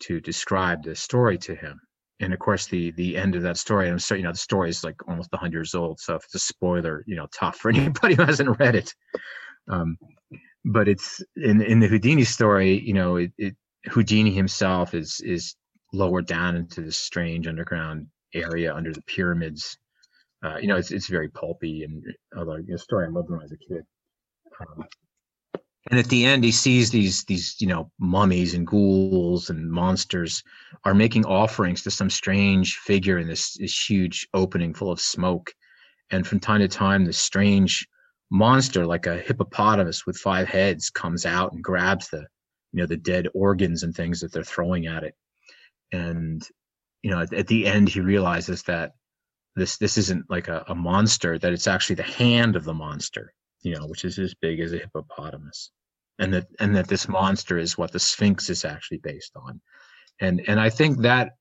to 0.00 0.20
describe 0.20 0.84
the 0.84 0.94
story 0.94 1.36
to 1.38 1.54
him. 1.56 1.80
And 2.20 2.32
of 2.32 2.38
course, 2.38 2.66
the 2.66 2.92
the 2.92 3.16
end 3.16 3.34
of 3.34 3.42
that 3.42 3.56
story, 3.56 3.88
I'm 3.88 3.98
sorry, 3.98 4.20
you 4.20 4.26
know, 4.26 4.32
the 4.32 4.38
story 4.38 4.70
is 4.70 4.84
like 4.84 4.96
almost 5.08 5.32
100 5.32 5.56
years 5.56 5.74
old, 5.74 5.98
so 6.00 6.14
if 6.14 6.24
it's 6.24 6.34
a 6.34 6.38
spoiler, 6.38 7.02
you 7.06 7.16
know, 7.16 7.26
tough 7.32 7.56
for 7.56 7.70
anybody 7.74 8.14
who 8.14 8.22
hasn't 8.22 8.58
read 8.60 8.76
it. 8.76 8.94
Um, 9.68 9.98
but 10.64 10.88
it's 10.88 11.22
in 11.36 11.62
in 11.62 11.80
the 11.80 11.88
Houdini 11.88 12.24
story, 12.24 12.80
you 12.80 12.94
know, 12.94 13.16
it, 13.16 13.32
it 13.38 13.56
Houdini 13.86 14.32
himself 14.32 14.94
is 14.94 15.20
is 15.24 15.56
lowered 15.92 16.26
down 16.26 16.56
into 16.56 16.80
this 16.82 16.96
strange 16.96 17.46
underground 17.46 18.06
area 18.34 18.74
under 18.74 18.92
the 18.92 19.02
pyramids. 19.02 19.78
Uh, 20.44 20.56
you 20.58 20.68
know, 20.68 20.76
it's 20.76 20.90
it's 20.90 21.08
very 21.08 21.28
pulpy 21.28 21.82
and 21.84 22.02
although 22.36 22.56
you 22.56 22.66
know, 22.68 22.76
story 22.76 23.06
I 23.06 23.10
loved 23.10 23.30
when 23.30 23.40
I 23.40 23.42
was 23.42 23.52
a 23.52 23.56
kid. 23.56 23.84
Um, 24.60 24.84
and 25.90 25.98
at 25.98 26.08
the 26.08 26.24
end, 26.26 26.44
he 26.44 26.52
sees 26.52 26.90
these 26.90 27.24
these 27.24 27.56
you 27.60 27.66
know 27.66 27.90
mummies 27.98 28.54
and 28.54 28.66
ghouls 28.66 29.50
and 29.50 29.70
monsters 29.70 30.42
are 30.84 30.94
making 30.94 31.24
offerings 31.24 31.82
to 31.82 31.90
some 31.90 32.10
strange 32.10 32.76
figure 32.76 33.18
in 33.18 33.26
this 33.26 33.56
this 33.58 33.88
huge 33.88 34.28
opening 34.34 34.74
full 34.74 34.90
of 34.90 35.00
smoke, 35.00 35.52
and 36.10 36.26
from 36.26 36.40
time 36.40 36.60
to 36.60 36.68
time, 36.68 37.04
this 37.04 37.18
strange 37.18 37.88
monster 38.30 38.86
like 38.86 39.06
a 39.06 39.16
hippopotamus 39.16 40.04
with 40.06 40.16
five 40.16 40.46
heads 40.46 40.90
comes 40.90 41.24
out 41.24 41.52
and 41.52 41.64
grabs 41.64 42.08
the 42.08 42.26
you 42.72 42.80
know 42.80 42.86
the 42.86 42.96
dead 42.96 43.26
organs 43.34 43.82
and 43.82 43.94
things 43.94 44.20
that 44.20 44.32
they're 44.32 44.44
throwing 44.44 44.86
at 44.86 45.02
it 45.02 45.14
and 45.92 46.46
you 47.02 47.10
know 47.10 47.20
at, 47.20 47.32
at 47.32 47.46
the 47.46 47.66
end 47.66 47.88
he 47.88 48.00
realizes 48.00 48.62
that 48.64 48.92
this 49.58 49.76
this 49.78 49.98
isn't 49.98 50.30
like 50.30 50.48
a, 50.48 50.64
a 50.68 50.74
monster 50.74 51.38
that 51.38 51.52
it's 51.52 51.66
actually 51.66 51.96
the 51.96 52.02
hand 52.02 52.56
of 52.56 52.64
the 52.64 52.74
monster 52.74 53.32
you 53.62 53.74
know 53.74 53.86
which 53.86 54.04
is 54.04 54.18
as 54.18 54.34
big 54.34 54.60
as 54.60 54.72
a 54.72 54.78
hippopotamus. 54.78 55.70
And 56.20 56.34
that 56.34 56.46
and 56.58 56.74
that 56.74 56.88
this 56.88 57.08
monster 57.08 57.58
is 57.58 57.78
what 57.78 57.92
the 57.92 58.00
sphinx 58.00 58.50
is 58.50 58.64
actually 58.64 58.98
based 58.98 59.32
on. 59.36 59.60
And 60.20 60.42
and 60.48 60.58
i 60.58 60.68
think 60.68 61.02
that 61.02 61.32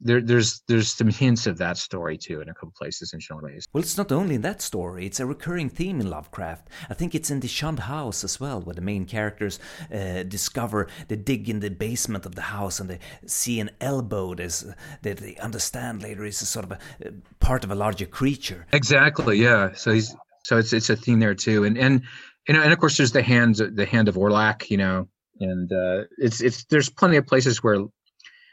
there, 0.00 0.20
there's 0.20 0.62
there's 0.68 0.92
some 0.92 1.08
hints 1.08 1.46
of 1.46 1.58
that 1.58 1.78
story 1.78 2.18
too 2.18 2.40
in 2.40 2.48
a 2.48 2.54
couple 2.54 2.72
places 2.76 3.14
in 3.14 3.20
Ray's. 3.38 3.66
Well, 3.72 3.82
it's 3.82 3.96
not 3.96 4.12
only 4.12 4.34
in 4.34 4.42
that 4.42 4.60
story; 4.60 5.06
it's 5.06 5.20
a 5.20 5.26
recurring 5.26 5.68
theme 5.68 6.00
in 6.00 6.10
Lovecraft. 6.10 6.68
I 6.90 6.94
think 6.94 7.14
it's 7.14 7.30
in 7.30 7.40
the 7.40 7.48
Shunned 7.48 7.80
House 7.80 8.22
as 8.22 8.38
well, 8.38 8.60
where 8.60 8.74
the 8.74 8.80
main 8.80 9.06
characters 9.06 9.58
uh, 9.92 10.22
discover 10.24 10.88
they 11.08 11.16
dig 11.16 11.48
in 11.48 11.60
the 11.60 11.70
basement 11.70 12.26
of 12.26 12.34
the 12.34 12.42
house 12.42 12.78
and 12.78 12.90
they 12.90 12.98
see 13.26 13.58
an 13.60 13.70
elbow 13.80 14.34
that 14.34 14.76
they 15.02 15.36
understand 15.36 16.02
later 16.02 16.24
is 16.24 16.42
a 16.42 16.46
sort 16.46 16.64
of 16.66 16.72
a, 16.72 16.78
a 17.00 17.12
part 17.40 17.64
of 17.64 17.70
a 17.70 17.74
larger 17.74 18.06
creature. 18.06 18.66
Exactly. 18.72 19.38
Yeah. 19.38 19.72
So 19.74 19.92
he's 19.92 20.14
so 20.44 20.58
it's 20.58 20.72
it's 20.72 20.90
a 20.90 20.96
theme 20.96 21.20
there 21.20 21.34
too, 21.34 21.64
and 21.64 21.78
and 21.78 22.02
and, 22.48 22.56
and 22.56 22.72
of 22.72 22.78
course 22.78 22.96
there's 22.96 23.12
the 23.12 23.22
hands 23.22 23.62
the 23.74 23.86
hand 23.86 24.08
of 24.08 24.16
Orlac, 24.16 24.70
you 24.70 24.76
know, 24.76 25.08
and 25.40 25.72
uh, 25.72 26.04
it's 26.18 26.40
it's 26.40 26.64
there's 26.66 26.90
plenty 26.90 27.16
of 27.16 27.26
places 27.26 27.62
where 27.62 27.86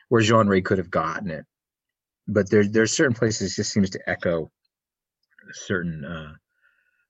where 0.09 0.21
Jean 0.21 0.47
Ray 0.47 0.61
could 0.61 0.77
have 0.77 0.91
gotten 0.91 1.29
it, 1.29 1.45
but 2.27 2.49
there 2.49 2.65
there's 2.65 2.95
certain 2.95 3.15
places 3.15 3.55
just 3.55 3.71
seems 3.71 3.89
to 3.91 4.09
echo 4.09 4.51
certain 5.51 6.05
uh, 6.05 6.33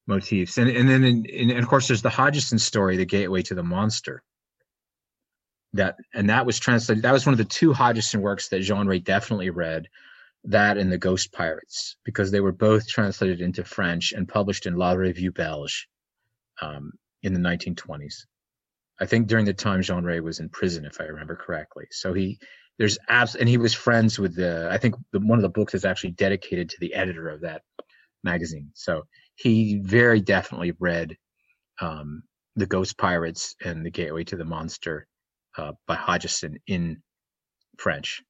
motifs, 0.08 0.58
and 0.58 0.69
and 0.69 0.89
then 0.89 1.03
in, 1.03 1.25
in, 1.25 1.49
and 1.51 1.60
of 1.60 1.67
course 1.67 1.88
there's 1.88 2.01
the 2.01 2.10
Hodgson 2.10 2.60
story, 2.60 2.97
the 2.97 3.06
Gateway 3.06 3.41
to 3.43 3.56
the 3.56 3.63
Monster. 3.63 4.23
That 5.73 5.97
and 6.13 6.29
that 6.29 6.45
was 6.45 6.60
translated. 6.60 7.03
That 7.03 7.13
was 7.13 7.25
one 7.25 7.34
of 7.34 7.39
the 7.39 7.45
two 7.45 7.73
Hodgson 7.73 8.21
works 8.21 8.49
that 8.49 8.62
Jean 8.62 8.88
Ray 8.88 8.99
definitely 8.99 9.49
read. 9.49 9.88
That 10.45 10.77
and 10.77 10.91
the 10.91 10.97
Ghost 10.97 11.32
Pirates, 11.32 11.95
because 12.03 12.29
they 12.29 12.41
were 12.41 12.51
both 12.51 12.86
translated 12.88 13.39
into 13.39 13.63
French 13.63 14.12
and 14.12 14.27
published 14.27 14.65
in 14.65 14.75
La 14.75 14.91
Revue 14.91 15.32
Belge 15.32 15.88
um, 16.62 16.91
in 17.21 17.34
the 17.34 17.39
1920s. 17.39 18.25
I 18.99 19.06
think 19.06 19.27
during 19.27 19.45
the 19.45 19.53
time 19.53 19.82
Jean 19.82 20.03
Ray 20.03 20.19
was 20.19 20.39
in 20.39 20.49
prison, 20.49 20.86
if 20.86 20.99
I 20.99 21.06
remember 21.06 21.36
correctly. 21.36 21.86
So 21.91 22.13
he 22.13 22.39
there's 22.79 22.97
abs 23.07 23.36
and 23.36 23.47
he 23.47 23.57
was 23.57 23.73
friends 23.73 24.17
with 24.17 24.36
the 24.36 24.67
I 24.71 24.77
think 24.77 24.95
the, 25.12 25.19
one 25.19 25.38
of 25.38 25.43
the 25.43 25.49
books 25.49 25.73
is 25.73 25.86
actually 25.86 26.12
dedicated 26.12 26.69
to 26.69 26.77
the 26.79 26.93
editor 26.93 27.29
of 27.29 27.41
that 27.41 27.62
magazine. 28.23 28.71
So 28.73 29.03
he 29.36 29.79
very 29.83 30.21
definitely 30.21 30.73
read 30.79 31.15
um, 31.81 32.23
the 32.55 32.65
Ghost 32.65 32.97
Pirates 32.97 33.55
and 33.63 33.86
the 33.86 33.91
Gateway 33.91 34.23
to 34.25 34.36
the 34.36 34.45
Monster 34.45 35.07
uh, 35.57 35.73
by 35.88 35.95
Hodgson 35.95 36.57
in 36.67 37.01
French 37.77 38.21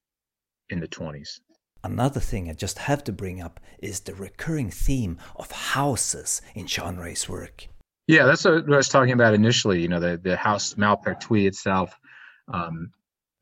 in 0.70 0.80
the 0.80 0.88
20s. 0.88 1.40
Another 1.82 2.20
thing 2.20 2.48
I 2.48 2.54
just 2.54 2.78
have 2.78 3.04
to 3.04 3.12
bring 3.12 3.42
up 3.42 3.60
is 3.78 4.00
the 4.00 4.14
recurring 4.14 4.70
theme 4.70 5.18
of 5.36 5.50
houses 5.50 6.40
in 6.54 6.66
Jean 6.66 6.96
Ray's 6.96 7.28
work. 7.28 7.68
Yeah, 8.06 8.24
that's 8.24 8.44
what 8.44 8.64
I 8.72 8.76
was 8.76 8.88
talking 8.88 9.12
about 9.12 9.34
initially. 9.34 9.80
You 9.80 9.88
know, 9.88 10.00
the 10.00 10.18
the 10.22 10.36
house 10.36 10.74
Malpertuis 10.74 11.46
itself. 11.46 11.94
Um, 12.52 12.90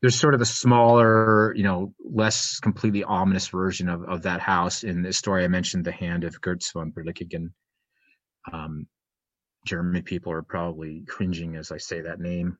there's 0.02 0.18
sort 0.18 0.34
of 0.34 0.40
a 0.40 0.46
smaller, 0.46 1.54
you 1.54 1.62
know, 1.62 1.94
less 2.04 2.58
completely 2.58 3.04
ominous 3.04 3.46
version 3.48 3.88
of, 3.88 4.02
of 4.02 4.22
that 4.22 4.40
house 4.40 4.82
in 4.82 5.02
the 5.02 5.12
story 5.12 5.44
I 5.44 5.48
mentioned, 5.48 5.84
The 5.84 5.92
Hand 5.92 6.24
of 6.24 6.40
Goetz 6.40 6.72
von 6.72 6.90
Berlichingen. 6.90 7.52
Um, 8.52 8.88
German 9.64 10.02
people 10.02 10.32
are 10.32 10.42
probably 10.42 11.04
cringing 11.06 11.54
as 11.54 11.70
I 11.70 11.76
say 11.76 12.00
that 12.00 12.18
name. 12.18 12.58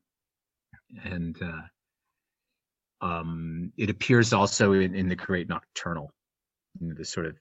And 1.05 1.37
uh, 1.43 3.05
um, 3.05 3.73
it 3.77 3.91
appears 3.91 4.33
also 4.33 4.73
in, 4.73 4.95
in 4.95 5.09
the 5.09 5.17
Great 5.17 5.49
Nocturnal, 5.49 6.13
you 6.81 6.89
know, 6.89 6.95
this 6.97 7.11
sort 7.11 7.27
of 7.27 7.37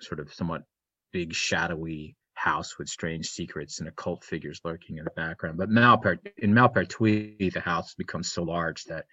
sort 0.00 0.20
of 0.20 0.32
somewhat 0.34 0.62
big 1.10 1.32
shadowy 1.32 2.16
house 2.34 2.78
with 2.78 2.88
strange 2.88 3.26
secrets 3.28 3.80
and 3.80 3.88
occult 3.88 4.22
figures 4.24 4.60
lurking 4.62 4.98
in 4.98 5.04
the 5.04 5.10
background. 5.10 5.56
But 5.56 5.70
Malpert, 5.70 6.18
in 6.36 6.52
Malpertuis, 6.52 7.52
the 7.52 7.60
house 7.60 7.94
becomes 7.94 8.30
so 8.30 8.42
large 8.42 8.84
that 8.84 9.06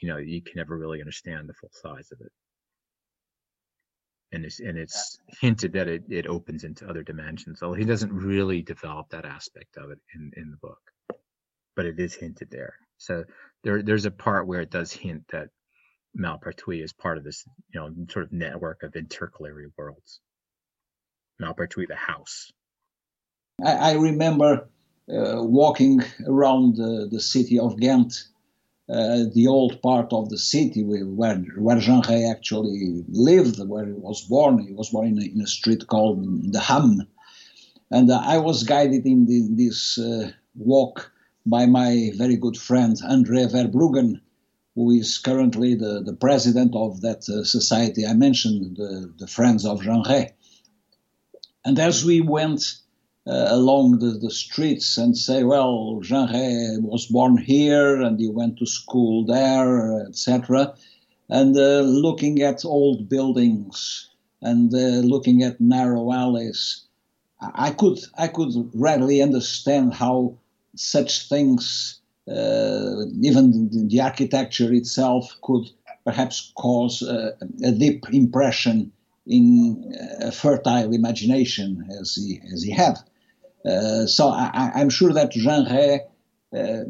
you 0.00 0.08
know 0.08 0.18
you 0.18 0.42
can 0.42 0.54
never 0.56 0.76
really 0.76 1.00
understand 1.00 1.48
the 1.48 1.54
full 1.54 1.70
size 1.72 2.10
of 2.12 2.20
it. 2.20 2.32
And 4.32 4.44
it's 4.44 4.60
and 4.60 4.78
it's 4.78 5.18
hinted 5.40 5.72
that 5.72 5.88
it, 5.88 6.04
it 6.08 6.26
opens 6.26 6.64
into 6.64 6.88
other 6.88 7.02
dimensions. 7.02 7.62
Although 7.62 7.74
he 7.74 7.84
doesn't 7.84 8.12
really 8.12 8.62
develop 8.62 9.10
that 9.10 9.24
aspect 9.24 9.76
of 9.76 9.90
it 9.90 9.98
in, 10.14 10.30
in 10.36 10.50
the 10.50 10.56
book. 10.56 10.80
But 11.74 11.86
it 11.86 11.98
is 11.98 12.14
hinted 12.14 12.48
there. 12.50 12.74
So 12.98 13.24
there 13.64 13.82
there's 13.82 14.06
a 14.06 14.10
part 14.10 14.46
where 14.46 14.60
it 14.60 14.70
does 14.70 14.92
hint 14.92 15.24
that 15.32 15.48
Malpertuis 16.18 16.84
is 16.84 16.92
part 16.92 17.18
of 17.18 17.24
this, 17.24 17.44
you 17.72 17.80
know, 17.80 17.90
sort 18.10 18.26
of 18.26 18.32
network 18.32 18.82
of 18.82 18.94
intercalary 18.94 19.66
worlds. 19.76 20.20
Malpertuis, 21.40 21.88
the 21.88 21.96
house, 21.96 22.50
I, 23.64 23.72
I 23.72 23.92
remember 23.94 24.68
uh, 25.08 25.42
walking 25.42 26.02
around 26.26 26.76
the, 26.76 27.08
the 27.10 27.20
city 27.20 27.58
of 27.58 27.78
Ghent, 27.78 28.14
uh, 28.90 29.24
the 29.34 29.46
old 29.46 29.80
part 29.82 30.12
of 30.12 30.30
the 30.30 30.38
city 30.38 30.82
where, 30.82 31.04
where 31.04 31.78
Jean 31.78 32.02
Ray 32.08 32.24
actually 32.24 33.04
lived, 33.08 33.60
where 33.68 33.86
he 33.86 33.92
was 33.92 34.22
born. 34.22 34.66
He 34.66 34.72
was 34.72 34.90
born 34.90 35.08
in 35.08 35.18
a, 35.18 35.24
in 35.24 35.40
a 35.40 35.46
street 35.46 35.86
called 35.86 36.52
the 36.52 36.60
Ham. 36.60 37.06
And 37.90 38.10
uh, 38.10 38.20
I 38.24 38.38
was 38.38 38.64
guided 38.64 39.06
in 39.06 39.26
the, 39.26 39.48
this 39.52 39.98
uh, 39.98 40.32
walk 40.56 41.12
by 41.46 41.66
my 41.66 42.10
very 42.16 42.36
good 42.36 42.56
friend 42.56 42.96
Andre 43.08 43.44
Verbruggen, 43.44 44.20
who 44.74 44.90
is 44.90 45.18
currently 45.18 45.74
the, 45.74 46.02
the 46.04 46.14
president 46.14 46.74
of 46.74 47.00
that 47.02 47.28
uh, 47.28 47.44
society 47.44 48.06
I 48.06 48.14
mentioned, 48.14 48.76
the, 48.76 49.12
the 49.18 49.26
Friends 49.26 49.64
of 49.64 49.82
Jean 49.82 50.02
Ray. 50.08 50.34
And 51.64 51.78
as 51.78 52.04
we 52.04 52.20
went 52.20 52.79
uh, 53.30 53.46
along 53.50 54.00
the, 54.00 54.18
the 54.18 54.30
streets 54.30 54.98
and 54.98 55.16
say, 55.16 55.44
well, 55.44 56.00
Jean 56.02 56.32
Ray 56.32 56.78
was 56.80 57.06
born 57.06 57.36
here 57.36 58.00
and 58.02 58.18
he 58.18 58.28
went 58.28 58.58
to 58.58 58.66
school 58.66 59.24
there, 59.24 60.04
etc. 60.08 60.74
And 61.28 61.56
uh, 61.56 61.82
looking 61.82 62.42
at 62.42 62.64
old 62.64 63.08
buildings 63.08 64.08
and 64.42 64.74
uh, 64.74 65.06
looking 65.06 65.44
at 65.44 65.60
narrow 65.60 66.12
alleys, 66.12 66.82
I 67.40 67.70
could 67.70 68.00
I 68.18 68.26
could 68.26 68.52
readily 68.74 69.22
understand 69.22 69.94
how 69.94 70.34
such 70.74 71.28
things, 71.28 72.00
uh, 72.28 73.04
even 73.22 73.70
the, 73.88 74.00
architecture 74.00 74.72
itself, 74.72 75.36
could 75.42 75.70
perhaps 76.04 76.52
cause 76.56 77.02
a 77.02 77.72
deep 77.72 78.06
impression 78.12 78.90
in 79.26 79.94
a 80.20 80.32
fertile 80.32 80.92
imagination 80.92 81.88
as 82.00 82.16
he 82.16 82.40
as 82.52 82.64
he 82.64 82.72
had. 82.72 82.98
Uh, 83.64 84.06
so 84.06 84.28
I, 84.28 84.80
am 84.80 84.88
sure 84.88 85.12
that 85.12 85.32
Jean 85.32 85.64
Ray, 85.70 86.00
uh, 86.56 86.84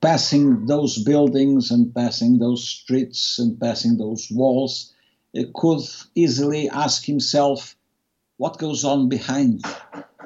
passing 0.00 0.66
those 0.66 1.02
buildings 1.04 1.70
and 1.70 1.94
passing 1.94 2.38
those 2.38 2.66
streets 2.66 3.38
and 3.38 3.60
passing 3.60 3.98
those 3.98 4.28
walls, 4.30 4.92
uh, 5.38 5.42
could 5.54 5.82
easily 6.14 6.68
ask 6.70 7.04
himself, 7.04 7.76
what 8.38 8.58
goes 8.58 8.84
on 8.84 9.08
behind? 9.08 9.64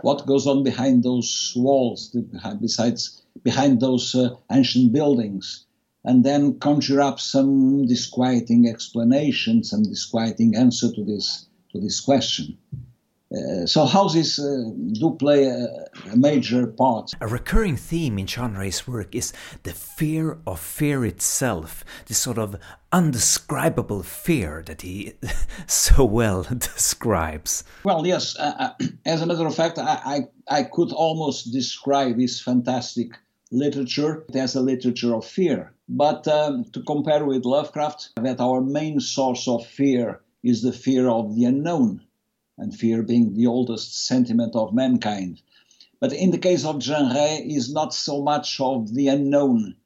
What 0.03 0.27
goes 0.27 0.47
on 0.47 0.63
behind 0.63 1.03
those 1.03 1.53
walls, 1.57 2.17
besides 2.61 3.23
behind 3.43 3.81
those 3.81 4.15
uh, 4.15 4.37
ancient 4.51 4.93
buildings? 4.93 5.65
And 6.05 6.23
then 6.25 6.61
conjure 6.61 7.01
up 7.01 7.19
some 7.19 7.87
disquieting 7.87 8.69
explanation, 8.69 9.65
some 9.65 9.83
disquieting 9.83 10.55
answer 10.55 10.93
to 10.93 11.05
this 11.05 11.47
to 11.73 11.81
this 11.81 12.01
question. 12.01 12.57
Uh, 13.35 13.67
so 13.67 13.85
houses 13.85 14.39
uh, 14.39 14.71
do 14.93 15.17
play 15.19 15.47
a, 15.47 15.67
a, 16.13 16.17
major 16.17 16.69
part. 16.69 17.11
A 17.21 17.27
recurring 17.27 17.77
theme 17.77 18.21
in 18.21 18.27
Jean 18.27 18.55
Ray's 18.55 18.87
work 18.87 19.17
is 19.17 19.33
the 19.65 19.73
fear 19.73 20.39
of 20.47 20.61
fear 20.61 21.05
itself, 21.05 21.85
this 22.07 22.19
sort 22.19 22.39
of 22.39 22.57
undescribable 22.93 24.05
fear 24.05 24.63
that 24.67 24.83
he 24.83 25.15
so 25.67 26.05
well 26.05 26.43
describes. 26.59 27.65
Well, 27.83 28.07
yes. 28.07 28.39
Uh, 28.39 28.55
uh 28.81 28.87
as 29.05 29.23
a 29.23 29.27
matter 29.27 29.47
of 29.47 29.57
fact, 29.57 29.79
I, 29.79 30.29
I, 30.49 30.59
I 30.61 30.63
could 30.63 30.93
almost 30.93 31.53
describe 31.53 32.19
his 32.19 32.41
fantastic 32.41 33.09
literature 33.51 34.25
as 34.35 34.55
a 34.55 34.61
literature 34.61 35.17
of 35.17 35.25
fear. 35.25 35.73
But 35.89 36.29
um, 36.29 36.65
to 36.73 36.83
compare 36.83 37.25
with 37.25 37.45
Lovecraft, 37.45 38.11
that 38.17 38.41
our 38.41 38.61
main 38.61 39.01
source 39.01 39.49
of 39.49 39.67
fear 39.67 40.21
is 40.45 40.63
the 40.63 40.73
fear 40.73 41.09
of 41.09 41.35
the 41.35 41.45
unknown 41.45 42.06
and 42.59 42.75
fear 42.75 43.03
being 43.03 43.35
the 43.35 43.47
oldest 43.47 44.07
sentiment 44.07 44.55
of 44.55 44.75
mankind. 44.75 45.43
But 46.01 46.13
in 46.13 46.31
the 46.31 46.39
case 46.39 46.65
of 46.65 46.79
Jean 46.79 47.15
Ray, 47.15 47.39
is 47.39 47.73
not 47.73 47.95
so 47.95 48.23
much 48.23 48.61
of 48.61 48.95
the 48.95 49.09
unknown. 49.09 49.77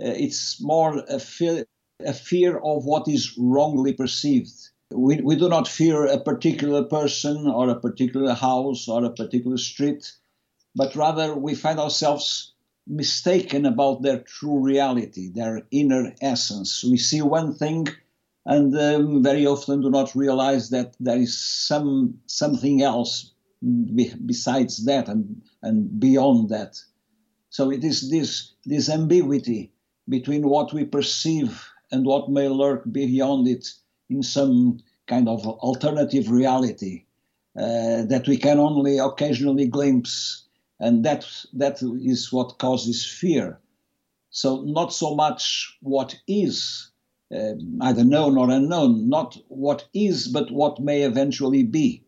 Uh, 0.00 0.08
it's 0.08 0.60
more 0.60 1.04
a 1.08 1.18
fear, 1.18 1.66
a 2.04 2.12
fear 2.12 2.58
of 2.58 2.84
what 2.84 3.08
is 3.08 3.36
wrongly 3.38 3.92
perceived. 3.92 4.52
We, 4.90 5.20
we 5.20 5.36
do 5.36 5.48
not 5.48 5.68
fear 5.68 6.06
a 6.06 6.20
particular 6.20 6.84
person 6.84 7.46
or 7.46 7.68
a 7.68 7.80
particular 7.80 8.34
house 8.34 8.88
or 8.88 9.04
a 9.04 9.10
particular 9.10 9.56
street, 9.56 10.12
but 10.74 10.96
rather 10.96 11.34
we 11.34 11.54
find 11.54 11.78
ourselves 11.78 12.52
mistaken 12.86 13.64
about 13.64 14.02
their 14.02 14.18
true 14.18 14.58
reality, 14.58 15.28
their 15.28 15.62
inner 15.70 16.12
essence. 16.20 16.82
We 16.84 16.98
see 16.98 17.22
one 17.22 17.54
thing 17.54 17.88
and 18.44 18.76
um, 18.76 19.22
very 19.22 19.46
often 19.46 19.80
do 19.80 19.90
not 19.90 20.14
realize 20.14 20.70
that 20.70 20.96
there 20.98 21.18
is 21.18 21.38
some 21.38 22.18
something 22.26 22.82
else 22.82 23.32
be, 23.60 24.12
besides 24.26 24.84
that 24.86 25.08
and 25.08 25.42
and 25.62 26.00
beyond 26.00 26.48
that. 26.48 26.80
So 27.50 27.70
it 27.70 27.84
is 27.84 28.10
this 28.10 28.54
this 28.64 28.88
ambiguity 28.88 29.72
between 30.08 30.48
what 30.48 30.72
we 30.72 30.84
perceive 30.84 31.68
and 31.92 32.04
what 32.04 32.30
may 32.30 32.48
lurk 32.48 32.82
beyond 32.90 33.46
it 33.46 33.68
in 34.10 34.22
some 34.22 34.80
kind 35.06 35.28
of 35.28 35.46
alternative 35.46 36.30
reality 36.30 37.04
uh, 37.56 38.04
that 38.04 38.24
we 38.26 38.36
can 38.36 38.58
only 38.58 38.98
occasionally 38.98 39.68
glimpse, 39.68 40.46
and 40.80 41.04
that 41.04 41.26
that 41.52 41.82
is 41.82 42.32
what 42.32 42.58
causes 42.58 43.04
fear. 43.04 43.60
So 44.30 44.62
not 44.62 44.92
so 44.92 45.14
much 45.14 45.76
what 45.82 46.18
is 46.26 46.91
uh, 47.32 47.54
either 47.80 48.04
known 48.04 48.36
or 48.36 48.50
unknown, 48.50 49.08
not 49.08 49.38
what 49.48 49.88
is, 49.94 50.28
but 50.28 50.50
what 50.50 50.80
may 50.80 51.02
eventually 51.02 51.62
be. 51.62 52.02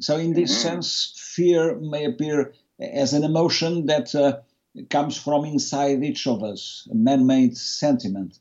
So, 0.00 0.16
in 0.16 0.32
this 0.32 0.52
mm-hmm. 0.52 0.68
sense, 0.68 1.14
fear 1.16 1.78
may 1.78 2.04
appear 2.04 2.52
as 2.80 3.12
an 3.12 3.24
emotion 3.24 3.86
that 3.86 4.14
uh, 4.14 4.40
comes 4.90 5.16
from 5.16 5.44
inside 5.44 6.02
each 6.02 6.26
of 6.26 6.42
us, 6.42 6.88
a 6.90 6.94
man-made 6.94 7.56
sentiment, 7.56 8.38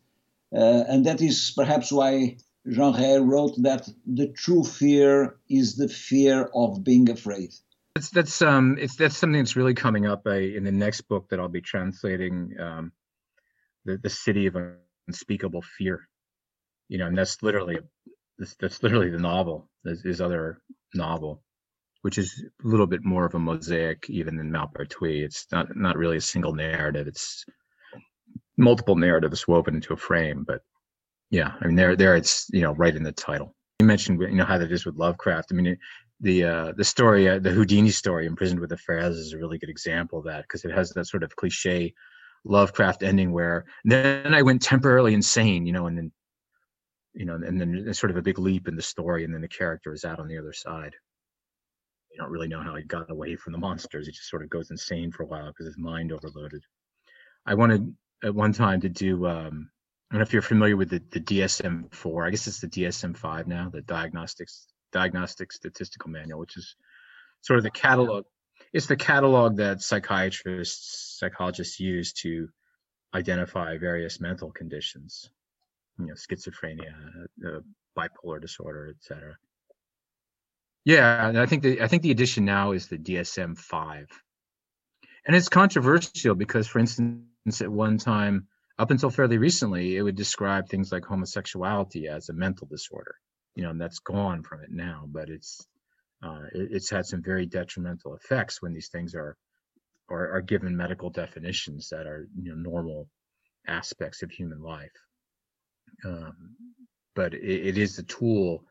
uh, 0.56 0.84
and 0.88 1.06
that 1.06 1.22
is 1.22 1.54
perhaps 1.56 1.92
why 1.92 2.38
Jean 2.68 2.96
Ray 2.96 3.20
wrote 3.20 3.62
that 3.64 3.88
the 4.06 4.28
true 4.28 4.64
fear 4.64 5.36
is 5.50 5.76
the 5.76 5.88
fear 5.88 6.50
of 6.54 6.84
being 6.84 7.10
afraid. 7.10 7.54
That's 7.96 8.10
that's 8.10 8.42
um 8.42 8.78
it's 8.80 8.96
that's 8.96 9.18
something 9.18 9.40
that's 9.40 9.56
really 9.56 9.74
coming 9.74 10.06
up 10.06 10.26
uh, 10.26 10.32
in 10.32 10.64
the 10.64 10.72
next 10.72 11.02
book 11.02 11.30
that 11.30 11.40
I'll 11.40 11.50
be 11.50 11.62
translating, 11.62 12.56
um, 12.60 12.92
the 13.86 13.98
the 13.98 14.10
city 14.10 14.48
of 14.48 14.56
unspeakable 15.12 15.64
fear. 15.78 16.08
You 16.90 16.98
know, 16.98 17.08
and 17.08 17.18
that's 17.18 17.42
literally 17.44 17.78
that's, 18.38 18.56
that's 18.60 18.84
literally 18.84 19.10
the 19.10 19.20
novel. 19.20 19.70
His, 19.86 20.02
his 20.02 20.22
other 20.22 20.62
novel, 20.94 21.44
which 22.02 22.18
is 22.18 22.44
a 22.64 22.68
little 22.68 22.88
bit 22.88 23.04
more 23.04 23.26
of 23.26 23.36
a 23.36 23.40
mosaic 23.40 24.10
even 24.10 24.38
than 24.38 24.52
Malpertuis. 24.52 25.24
It's 25.24 25.48
not 25.52 25.76
not 25.76 25.98
really 25.98 26.18
a 26.18 26.22
single 26.34 26.54
narrative. 26.54 27.08
It's 27.08 27.46
multiple 28.58 28.96
narratives 28.96 29.48
woven 29.48 29.76
into 29.76 29.94
a 29.94 29.98
frame. 29.98 30.44
But 30.46 30.62
yeah, 31.30 31.54
I 31.62 31.68
mean 31.68 31.76
there 31.76 31.96
there 31.96 32.16
it's 32.16 32.48
you 32.52 32.62
know 32.62 32.74
right 32.74 32.96
in 32.96 33.04
the 33.04 33.12
title. 33.12 33.56
You 33.80 33.88
mentioned 33.88 34.22
you 34.22 34.36
know 34.36 34.46
how 34.46 34.58
that 34.58 34.72
is 34.72 34.86
with 34.86 34.96
Lovecraft. 34.96 35.50
I 35.52 35.56
mean. 35.56 35.68
It, 35.68 35.80
the 36.24 36.44
uh, 36.44 36.74
the 36.78 36.84
story, 36.84 37.28
uh, 37.28 37.40
the 37.40 37.50
Houdini 37.50 37.90
story, 37.90 38.28
imprisoned 38.28 38.60
with 38.60 38.70
the 38.70 38.78
Pharaohs, 38.78 39.18
is 39.18 39.34
a 39.34 39.40
really 39.40 39.58
good 39.58 39.72
example 39.72 40.20
of 40.20 40.26
that 40.26 40.44
because 40.44 40.64
it 40.64 40.72
has 40.72 40.92
that 40.92 41.08
sort 41.08 41.24
of 41.24 41.36
cliche 41.36 41.96
Lovecraft 42.44 43.04
ending 43.04 43.32
where 43.32 43.66
then 43.84 44.34
I 44.34 44.42
went 44.42 44.62
temporarily 44.62 45.14
insane, 45.14 45.66
you 45.66 45.74
know, 45.74 45.88
and 45.88 45.98
then 45.98 46.12
you 47.14 47.26
know, 47.26 47.36
and 47.36 47.60
then 47.60 47.94
sort 47.94 48.12
of 48.12 48.18
a 48.18 48.22
big 48.22 48.40
leap 48.40 48.68
in 48.68 48.76
the 48.76 48.82
story, 48.82 49.26
and 49.26 49.34
then 49.34 49.42
the 49.42 49.48
character 49.48 49.94
is 49.94 50.06
out 50.06 50.20
on 50.20 50.28
the 50.28 50.38
other 50.38 50.54
side. 50.54 50.96
You 52.12 52.18
don't 52.18 52.32
really 52.32 52.48
know 52.48 52.62
how 52.62 52.76
he 52.76 52.84
got 52.84 53.12
away 53.12 53.36
from 53.36 53.54
the 53.54 53.60
monsters. 53.60 54.06
He 54.06 54.12
just 54.12 54.30
sort 54.30 54.44
of 54.44 54.50
goes 54.50 54.72
insane 54.72 55.12
for 55.12 55.24
a 55.24 55.26
while 55.26 55.48
because 55.48 55.66
his 55.66 55.78
mind 55.78 56.12
overloaded. 56.12 56.64
I 57.46 57.54
wanted 57.56 57.94
at 58.24 58.36
one 58.36 58.54
time 58.54 58.82
to 58.82 58.90
do. 58.90 59.28
Um, 59.28 59.70
I 60.10 60.16
don't 60.16 60.20
know 60.20 60.24
if 60.24 60.34
you're 60.34 60.42
familiar 60.42 60.76
with 60.76 60.90
the, 60.90 61.02
the 61.12 61.22
DSM-4. 61.22 62.28
I 62.28 62.32
guess 62.32 62.48
it's 62.48 62.60
the 62.60 62.68
DSM-5 62.68 63.48
now, 63.48 63.70
the 63.70 63.82
Diagnostics 63.82 64.68
Diagnostic 64.92 65.54
Statistical 65.54 66.10
Manual, 66.10 66.40
which 66.40 66.58
is 66.58 66.76
sort 67.42 67.58
of 67.58 67.64
the 67.64 67.72
catalog. 67.72 68.26
It's 68.74 68.88
the 68.88 68.96
catalog 68.96 69.58
that 69.58 69.82
psychiatrists, 69.82 71.18
psychologists 71.20 71.80
use 71.80 72.14
to 72.14 72.50
identify 73.14 73.78
various 73.78 74.22
mental 74.22 74.52
conditions, 74.52 75.30
you 76.00 76.08
know, 76.08 76.14
schizophrenia, 76.14 76.94
uh, 77.46 77.60
bipolar 77.98 78.40
disorder, 78.42 78.94
etc. 78.96 79.38
Yeah, 80.86 81.28
and 81.28 81.38
I 81.38 81.46
think 81.46 81.64
the 81.64 81.82
I 81.82 81.88
think 81.88 82.04
the 82.04 82.12
addition 82.12 82.46
now 82.46 82.72
is 82.72 82.88
the 82.88 82.98
DSM 82.98 83.58
five, 83.58 84.08
and 85.26 85.36
it's 85.36 85.50
controversial 85.50 86.34
because, 86.34 86.68
for 86.68 86.80
instance, 86.80 87.62
at 87.62 87.70
one 87.70 87.98
time, 87.98 88.48
up 88.80 88.90
until 88.90 89.10
fairly 89.10 89.38
recently, 89.38 89.98
it 89.98 90.02
would 90.02 90.16
describe 90.16 90.70
things 90.70 90.92
like 90.92 91.06
homosexuality 91.06 92.08
as 92.08 92.30
a 92.30 92.34
mental 92.34 92.68
disorder 92.68 93.16
you 93.56 93.64
know, 93.64 93.70
and 93.72 93.82
that's 93.82 94.00
gone 94.00 94.44
from 94.44 94.62
it 94.62 94.72
now. 94.72 95.04
But 95.08 95.30
it's 95.30 95.66
uh, 96.24 96.44
it, 96.54 96.70
it's 96.72 96.90
had 96.90 97.06
some 97.06 97.22
very 97.22 97.46
detrimental 97.46 98.16
effects 98.16 98.62
when 98.62 98.74
these 98.74 98.90
things 98.90 99.16
are 99.16 99.38
are, 100.10 100.32
are 100.34 100.42
given 100.42 100.76
medical 100.76 101.10
definitions 101.10 101.90
that 101.90 102.08
are 102.08 102.28
you 102.36 102.50
know 102.50 102.56
normal 102.56 103.08
aspects 103.68 104.24
of 104.24 104.32
human 104.32 104.62
life. 104.62 104.92
Um, 106.06 106.56
but 107.16 107.34
it, 107.34 107.68
it 107.68 107.78
is 107.78 107.96
the 107.96 108.04
tool 108.04 108.64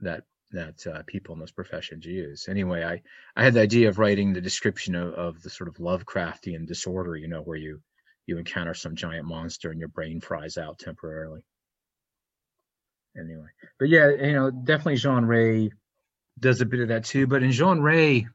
that 0.00 0.24
that 0.52 0.86
uh, 0.86 1.02
people 1.06 1.34
in 1.34 1.40
those 1.40 1.52
professions 1.52 2.04
use. 2.06 2.48
Anyway, 2.48 2.84
I 2.84 3.02
I 3.34 3.44
had 3.44 3.54
the 3.54 3.60
idea 3.60 3.88
of 3.88 3.98
writing 3.98 4.32
the 4.32 4.40
description 4.40 4.94
of, 4.94 5.14
of 5.14 5.42
the 5.42 5.50
sort 5.50 5.68
of 5.68 5.76
Lovecraftian 5.76 6.66
disorder, 6.66 7.16
you 7.16 7.28
know, 7.28 7.42
where 7.42 7.58
you 7.58 7.80
you 8.26 8.38
encounter 8.38 8.74
some 8.74 8.96
giant 8.96 9.26
monster 9.26 9.70
and 9.70 9.78
your 9.78 9.88
brain 9.88 10.20
fries 10.20 10.56
out 10.56 10.78
temporarily 10.78 11.42
anyway. 13.18 13.48
But 13.78 13.88
yeah, 13.88 14.10
you 14.10 14.32
know, 14.32 14.50
definitely 14.50 14.96
Jean 14.96 15.24
Ray 15.24 15.70
does 16.38 16.60
a 16.60 16.66
bit 16.66 16.80
of 16.80 16.88
that 16.88 17.04
too. 17.04 17.26
But 17.26 17.42
in 17.42 17.52
Jean 17.52 17.80
Ray, 17.80 18.28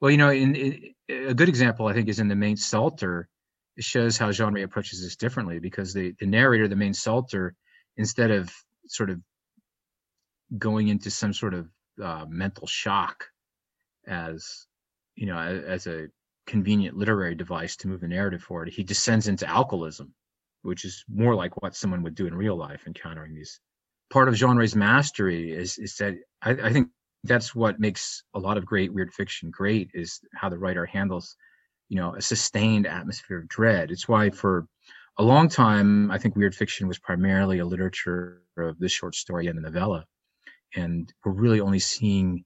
well, 0.00 0.10
you 0.10 0.16
know, 0.16 0.30
in, 0.30 0.54
in, 0.54 0.94
a 1.08 1.34
good 1.34 1.48
example 1.48 1.86
I 1.86 1.92
think 1.92 2.08
is 2.08 2.20
in 2.20 2.28
the 2.28 2.36
Mainz 2.36 2.64
Psalter. 2.64 3.28
It 3.76 3.84
shows 3.84 4.18
how 4.18 4.32
Jean 4.32 4.52
Ray 4.52 4.62
approaches 4.62 5.02
this 5.02 5.16
differently 5.16 5.58
because 5.60 5.94
the 5.94 6.14
the 6.18 6.26
narrator, 6.26 6.68
the 6.68 6.76
Mainz 6.76 7.00
Psalter, 7.00 7.54
instead 7.96 8.30
of 8.30 8.52
sort 8.86 9.10
of 9.10 9.20
going 10.56 10.88
into 10.88 11.10
some 11.10 11.32
sort 11.32 11.54
of 11.54 11.68
uh, 12.02 12.24
mental 12.28 12.66
shock 12.66 13.26
as 14.06 14.66
you 15.14 15.26
know 15.26 15.38
as, 15.38 15.64
as 15.64 15.86
a 15.86 16.08
convenient 16.46 16.96
literary 16.96 17.34
device 17.34 17.76
to 17.76 17.88
move 17.88 18.00
the 18.00 18.08
narrative 18.08 18.42
forward, 18.42 18.68
he 18.68 18.82
descends 18.82 19.28
into 19.28 19.46
alcoholism, 19.46 20.14
which 20.62 20.84
is 20.84 21.04
more 21.08 21.34
like 21.34 21.60
what 21.60 21.76
someone 21.76 22.02
would 22.02 22.14
do 22.14 22.26
in 22.26 22.34
real 22.34 22.56
life, 22.56 22.82
encountering 22.86 23.34
these 23.34 23.60
part 24.10 24.28
of 24.28 24.34
Jean 24.34 24.56
Ray's 24.56 24.76
mastery 24.76 25.52
is 25.52 25.78
is 25.78 25.96
that 25.96 26.14
I, 26.42 26.50
I, 26.50 26.72
think 26.72 26.88
that's 27.28 27.54
what 27.54 27.80
makes 27.80 28.22
a 28.34 28.38
lot 28.38 28.56
of 28.56 28.66
great 28.66 28.92
weird 28.92 29.12
fiction 29.12 29.50
great 29.50 29.90
is 29.94 30.20
how 30.34 30.48
the 30.48 30.58
writer 30.58 30.86
handles 30.86 31.36
you 31.88 31.96
know 31.96 32.14
a 32.14 32.22
sustained 32.22 32.86
atmosphere 32.86 33.38
of 33.38 33.48
dread 33.48 33.90
it's 33.90 34.08
why 34.08 34.30
for 34.30 34.66
a 35.18 35.22
long 35.22 35.48
time 35.48 36.10
i 36.10 36.18
think 36.18 36.36
weird 36.36 36.54
fiction 36.54 36.88
was 36.88 36.98
primarily 36.98 37.58
a 37.58 37.66
literature 37.66 38.42
of 38.56 38.78
the 38.78 38.88
short 38.88 39.14
story 39.14 39.46
and 39.46 39.56
the 39.56 39.62
novella 39.62 40.04
and 40.76 41.12
we're 41.24 41.32
really 41.32 41.60
only 41.60 41.78
seeing 41.78 42.44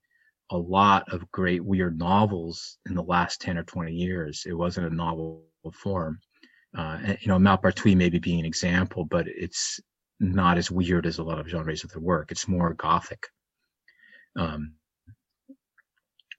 a 0.50 0.56
lot 0.56 1.10
of 1.12 1.30
great 1.30 1.64
weird 1.64 1.98
novels 1.98 2.78
in 2.86 2.94
the 2.94 3.02
last 3.02 3.40
10 3.40 3.58
or 3.58 3.64
20 3.64 3.92
years 3.92 4.44
it 4.46 4.54
wasn't 4.54 4.86
a 4.86 4.94
novel 4.94 5.44
form 5.72 6.18
uh, 6.76 6.98
you 7.20 7.28
know 7.28 7.38
Malpertuis 7.38 7.96
maybe 7.96 8.18
being 8.18 8.40
an 8.40 8.46
example 8.46 9.04
but 9.04 9.26
it's 9.28 9.80
not 10.22 10.56
as 10.56 10.70
weird 10.70 11.04
as 11.04 11.18
a 11.18 11.22
lot 11.22 11.38
of 11.38 11.48
genres 11.48 11.84
of 11.84 11.90
their 11.90 12.00
work. 12.00 12.30
It's 12.30 12.48
more 12.48 12.72
gothic. 12.74 13.26
Um, 14.36 14.74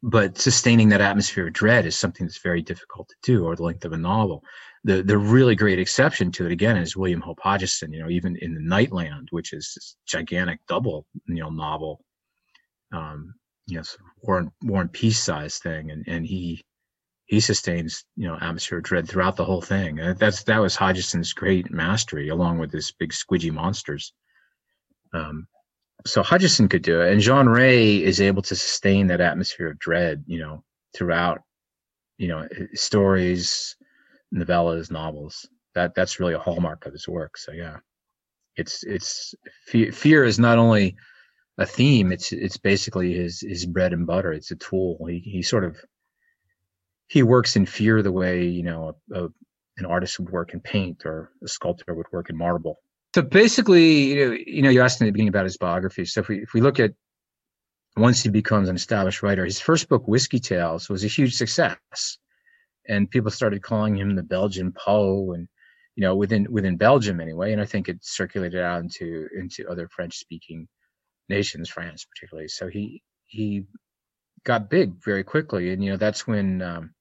but 0.03 0.37
sustaining 0.37 0.89
that 0.89 0.99
atmosphere 0.99 1.47
of 1.47 1.53
dread 1.53 1.85
is 1.85 1.97
something 1.97 2.27
that's 2.27 2.41
very 2.41 2.61
difficult 2.61 3.07
to 3.07 3.15
do, 3.23 3.45
or 3.45 3.55
the 3.55 3.63
length 3.63 3.85
of 3.85 3.93
a 3.93 3.97
novel. 3.97 4.43
The 4.83 5.01
the 5.01 5.17
really 5.17 5.55
great 5.55 5.79
exception 5.79 6.31
to 6.33 6.45
it 6.45 6.51
again 6.51 6.75
is 6.75 6.97
William 6.97 7.21
Hope 7.21 7.39
Hodgson. 7.41 7.93
You 7.93 8.03
know, 8.03 8.09
even 8.09 8.35
in 8.41 8.53
the 8.53 8.59
Nightland, 8.59 9.27
which 9.31 9.53
is 9.53 9.71
this 9.73 9.95
gigantic 10.05 10.59
double 10.67 11.05
you 11.25 11.41
know 11.41 11.49
novel, 11.49 12.03
um, 12.91 13.33
you 13.65 13.77
know, 13.77 13.83
War 14.23 14.39
and 14.39 14.51
War 14.63 14.81
and 14.81 14.91
Peace 14.91 15.23
size 15.23 15.57
thing, 15.59 15.91
and 15.91 16.03
and 16.07 16.25
he 16.25 16.61
he 17.25 17.39
sustains 17.39 18.03
you 18.17 18.27
know 18.27 18.37
atmosphere 18.41 18.79
of 18.79 18.83
dread 18.83 19.07
throughout 19.07 19.37
the 19.37 19.45
whole 19.45 19.61
thing. 19.61 19.99
And 19.99 20.19
that's 20.19 20.43
that 20.43 20.59
was 20.59 20.75
Hodgson's 20.75 21.31
great 21.31 21.71
mastery, 21.71 22.27
along 22.27 22.59
with 22.59 22.73
his 22.73 22.91
big 22.91 23.11
squidgy 23.13 23.53
monsters. 23.53 24.13
Um, 25.13 25.47
so 26.05 26.23
Hodgson 26.23 26.67
could 26.67 26.81
do 26.81 27.01
it, 27.01 27.11
and 27.11 27.21
Jean 27.21 27.47
Ray 27.47 28.03
is 28.03 28.19
able 28.19 28.41
to 28.43 28.55
sustain 28.55 29.07
that 29.07 29.21
atmosphere 29.21 29.71
of 29.71 29.79
dread, 29.79 30.23
you 30.27 30.39
know, 30.39 30.63
throughout, 30.95 31.41
you 32.17 32.27
know, 32.27 32.47
stories, 32.73 33.75
novellas, 34.33 34.91
novels. 34.91 35.47
That 35.75 35.95
that's 35.95 36.19
really 36.19 36.33
a 36.33 36.39
hallmark 36.39 36.85
of 36.85 36.93
his 36.93 37.07
work. 37.07 37.37
So 37.37 37.51
yeah, 37.51 37.77
it's 38.55 38.83
it's 38.83 39.33
fear, 39.65 39.91
fear 39.91 40.23
is 40.23 40.39
not 40.39 40.57
only 40.57 40.95
a 41.57 41.65
theme; 41.65 42.11
it's 42.11 42.31
it's 42.31 42.57
basically 42.57 43.13
his 43.13 43.41
his 43.41 43.65
bread 43.65 43.93
and 43.93 44.05
butter. 44.05 44.33
It's 44.33 44.51
a 44.51 44.55
tool. 44.55 45.05
He 45.07 45.19
he 45.19 45.41
sort 45.41 45.63
of 45.63 45.77
he 47.07 47.23
works 47.23 47.55
in 47.55 47.65
fear 47.65 48.01
the 48.01 48.11
way 48.11 48.45
you 48.45 48.63
know 48.63 48.95
a, 49.13 49.23
a, 49.23 49.29
an 49.77 49.85
artist 49.85 50.19
would 50.19 50.29
work 50.31 50.53
in 50.53 50.59
paint 50.59 51.05
or 51.05 51.31
a 51.43 51.47
sculptor 51.47 51.93
would 51.93 52.11
work 52.11 52.29
in 52.29 52.37
marble. 52.37 52.79
So 53.13 53.21
basically, 53.21 54.13
you 54.13 54.15
know, 54.15 54.37
you 54.47 54.61
know, 54.63 54.69
you 54.69 54.81
asked 54.81 54.99
in 54.99 55.05
the 55.05 55.11
beginning 55.11 55.29
about 55.29 55.45
his 55.45 55.57
biography. 55.57 56.05
So 56.05 56.21
if 56.21 56.27
we 56.27 56.41
if 56.41 56.53
we 56.53 56.61
look 56.61 56.79
at 56.79 56.93
once 57.95 58.23
he 58.23 58.29
becomes 58.29 58.69
an 58.69 58.75
established 58.75 59.21
writer, 59.21 59.45
his 59.45 59.59
first 59.59 59.87
book, 59.87 60.07
Whiskey 60.07 60.39
Tales, 60.39 60.89
was 60.89 61.03
a 61.03 61.07
huge 61.07 61.35
success, 61.35 62.17
and 62.89 63.09
people 63.09 63.29
started 63.29 63.61
calling 63.61 63.95
him 63.95 64.15
the 64.15 64.23
Belgian 64.23 64.71
Poe, 64.71 65.33
and 65.33 65.47
you 65.95 66.01
know, 66.01 66.15
within 66.15 66.47
within 66.51 66.75
Belgium 66.75 67.19
anyway. 67.21 67.53
And 67.53 67.61
I 67.61 67.65
think 67.65 67.87
it 67.87 67.99
circulated 68.01 68.61
out 68.61 68.81
into 68.81 69.27
into 69.37 69.69
other 69.69 69.87
French 69.89 70.17
speaking 70.17 70.67
nations, 71.29 71.69
France 71.69 72.05
particularly. 72.05 72.47
So 72.47 72.67
he 72.67 73.03
he 73.27 73.65
got 74.43 74.71
big 74.71 75.03
very 75.03 75.23
quickly, 75.23 75.71
and 75.71 75.83
you 75.83 75.91
know 75.91 75.97
that's 75.97 76.25
when 76.25 76.63
um, 76.63 76.95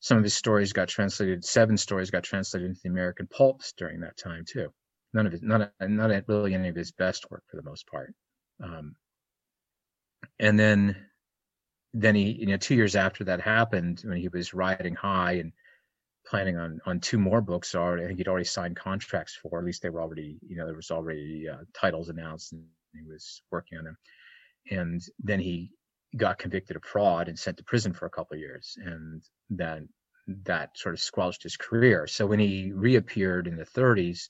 some 0.00 0.18
of 0.18 0.24
his 0.24 0.34
stories 0.34 0.72
got 0.72 0.88
translated. 0.88 1.44
Seven 1.44 1.76
stories 1.76 2.10
got 2.10 2.24
translated 2.24 2.68
into 2.68 2.80
the 2.82 2.90
American 2.90 3.28
pulps 3.28 3.72
during 3.76 4.00
that 4.00 4.16
time 4.16 4.44
too. 4.44 4.72
None 5.14 5.26
of 5.26 5.34
it, 5.34 5.42
not 5.42 5.72
not 5.80 6.28
really 6.28 6.54
any 6.54 6.68
of 6.68 6.74
his 6.74 6.90
best 6.90 7.30
work 7.30 7.44
for 7.48 7.56
the 7.56 7.62
most 7.62 7.86
part. 7.86 8.12
Um, 8.62 8.96
and 10.40 10.58
then, 10.58 10.96
then 11.92 12.16
he, 12.16 12.32
you 12.32 12.46
know, 12.46 12.56
two 12.56 12.74
years 12.74 12.96
after 12.96 13.22
that 13.24 13.40
happened, 13.40 14.02
when 14.04 14.18
he 14.18 14.28
was 14.28 14.52
riding 14.52 14.96
high 14.96 15.34
and 15.34 15.52
planning 16.26 16.58
on 16.58 16.80
on 16.84 16.98
two 16.98 17.18
more 17.18 17.40
books 17.40 17.76
already. 17.76 18.02
I 18.02 18.06
think 18.08 18.18
he'd 18.18 18.28
already 18.28 18.44
signed 18.44 18.76
contracts 18.76 19.36
for. 19.40 19.60
At 19.60 19.64
least 19.64 19.82
they 19.82 19.90
were 19.90 20.02
already, 20.02 20.36
you 20.46 20.56
know, 20.56 20.66
there 20.66 20.74
was 20.74 20.90
already 20.90 21.48
uh, 21.48 21.58
titles 21.72 22.08
announced, 22.08 22.52
and 22.52 22.64
he 22.92 23.02
was 23.08 23.40
working 23.52 23.78
on 23.78 23.84
them. 23.84 23.96
And 24.72 25.00
then 25.22 25.38
he 25.38 25.70
got 26.16 26.38
convicted 26.38 26.76
of 26.76 26.84
fraud 26.84 27.28
and 27.28 27.38
sent 27.38 27.58
to 27.58 27.64
prison 27.64 27.92
for 27.92 28.06
a 28.06 28.10
couple 28.10 28.34
of 28.34 28.40
years, 28.40 28.76
and 28.84 29.22
then 29.48 29.88
that 30.44 30.76
sort 30.76 30.94
of 30.94 31.00
squelched 31.00 31.44
his 31.44 31.56
career. 31.56 32.08
So 32.08 32.26
when 32.26 32.40
he 32.40 32.72
reappeared 32.72 33.46
in 33.46 33.56
the 33.56 33.64
30s 33.64 34.28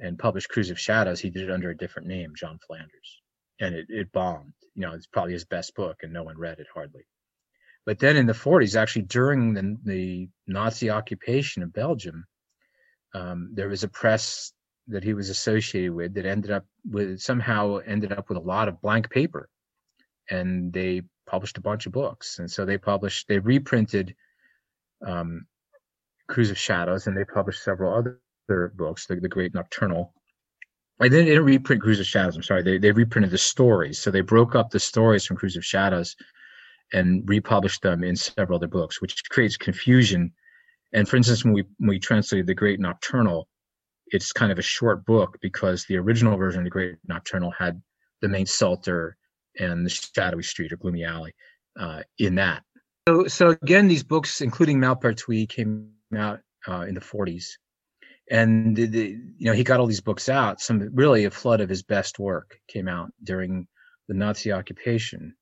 and 0.00 0.18
published 0.18 0.48
Cruise 0.48 0.70
of 0.70 0.80
Shadows, 0.80 1.20
he 1.20 1.30
did 1.30 1.44
it 1.44 1.50
under 1.50 1.70
a 1.70 1.76
different 1.76 2.08
name, 2.08 2.32
John 2.36 2.58
Flanders, 2.66 3.22
and 3.60 3.74
it, 3.74 3.86
it 3.88 4.12
bombed. 4.12 4.52
You 4.74 4.82
know, 4.82 4.94
it's 4.94 5.06
probably 5.06 5.32
his 5.32 5.44
best 5.44 5.74
book, 5.74 5.98
and 6.02 6.12
no 6.12 6.22
one 6.22 6.38
read 6.38 6.58
it 6.58 6.66
hardly. 6.72 7.06
But 7.86 7.98
then 7.98 8.16
in 8.16 8.26
the 8.26 8.32
40s, 8.32 8.76
actually 8.76 9.02
during 9.02 9.54
the, 9.54 9.76
the 9.84 10.28
Nazi 10.46 10.90
occupation 10.90 11.62
of 11.62 11.72
Belgium, 11.72 12.24
um, 13.14 13.50
there 13.52 13.68
was 13.68 13.84
a 13.84 13.88
press 13.88 14.52
that 14.88 15.04
he 15.04 15.14
was 15.14 15.28
associated 15.28 15.92
with 15.92 16.14
that 16.14 16.26
ended 16.26 16.50
up 16.50 16.64
with 16.88 17.20
somehow 17.20 17.78
ended 17.78 18.12
up 18.12 18.28
with 18.28 18.38
a 18.38 18.42
lot 18.42 18.68
of 18.68 18.80
blank 18.80 19.10
paper, 19.10 19.48
and 20.30 20.72
they 20.72 21.02
published 21.26 21.58
a 21.58 21.62
bunch 21.62 21.86
of 21.86 21.92
books. 21.92 22.38
And 22.38 22.50
so 22.50 22.64
they 22.64 22.78
published, 22.78 23.28
they 23.28 23.38
reprinted 23.38 24.14
um, 25.06 25.46
Cruise 26.28 26.50
of 26.50 26.58
Shadows, 26.58 27.06
and 27.06 27.16
they 27.16 27.24
published 27.24 27.62
several 27.62 27.94
other 27.94 28.20
books, 28.76 29.06
the, 29.06 29.16
the 29.16 29.28
Great 29.28 29.54
Nocturnal. 29.54 30.12
I 31.00 31.08
didn't, 31.08 31.24
they 31.24 31.30
didn't 31.30 31.44
reprint 31.44 31.82
Cruise 31.82 32.00
of 32.00 32.06
Shadows. 32.06 32.36
I'm 32.36 32.42
sorry. 32.42 32.62
They 32.62 32.78
they 32.78 32.92
reprinted 32.92 33.30
the 33.30 33.38
stories. 33.38 33.98
So 33.98 34.10
they 34.10 34.20
broke 34.20 34.54
up 34.54 34.70
the 34.70 34.80
stories 34.80 35.24
from 35.24 35.36
Cruise 35.36 35.56
of 35.56 35.64
Shadows 35.64 36.14
and 36.92 37.26
republished 37.28 37.82
them 37.82 38.04
in 38.04 38.16
several 38.16 38.56
other 38.56 38.68
books, 38.68 39.00
which 39.00 39.22
creates 39.30 39.56
confusion. 39.56 40.32
And 40.92 41.08
for 41.08 41.16
instance, 41.16 41.44
when 41.44 41.54
we 41.54 41.64
when 41.78 41.88
we 41.88 41.98
translated 41.98 42.46
the 42.46 42.54
Great 42.54 42.80
Nocturnal, 42.80 43.48
it's 44.08 44.32
kind 44.32 44.52
of 44.52 44.58
a 44.58 44.62
short 44.62 45.06
book 45.06 45.38
because 45.40 45.84
the 45.86 45.96
original 45.96 46.36
version 46.36 46.60
of 46.60 46.64
the 46.64 46.70
Great 46.70 46.96
Nocturnal 47.06 47.52
had 47.56 47.80
the 48.20 48.28
Mainz 48.28 48.52
Psalter 48.52 49.16
and 49.58 49.86
the 49.86 49.90
Shadowy 49.90 50.42
Street 50.42 50.72
or 50.72 50.76
Gloomy 50.76 51.04
Alley 51.04 51.32
uh, 51.78 52.02
in 52.18 52.34
that. 52.36 52.62
So, 53.08 53.26
so 53.26 53.48
again, 53.62 53.88
these 53.88 54.02
books, 54.02 54.40
including 54.40 54.78
Malpertuis, 54.78 55.48
came 55.48 55.90
out 56.16 56.40
uh, 56.68 56.82
in 56.82 56.94
the 56.94 57.00
40s, 57.00 57.46
and 58.30 58.76
the, 58.76 58.86
the, 58.86 59.18
you 59.38 59.46
know 59.46 59.52
he 59.52 59.64
got 59.64 59.80
all 59.80 59.86
these 59.86 60.00
books 60.00 60.28
out. 60.28 60.60
Some 60.60 60.90
really 60.94 61.24
a 61.24 61.30
flood 61.30 61.60
of 61.60 61.68
his 61.68 61.82
best 61.82 62.18
work 62.18 62.58
came 62.68 62.88
out 62.88 63.10
during 63.22 63.66
the 64.08 64.14
Nazi 64.14 64.52
occupation, 64.52 65.34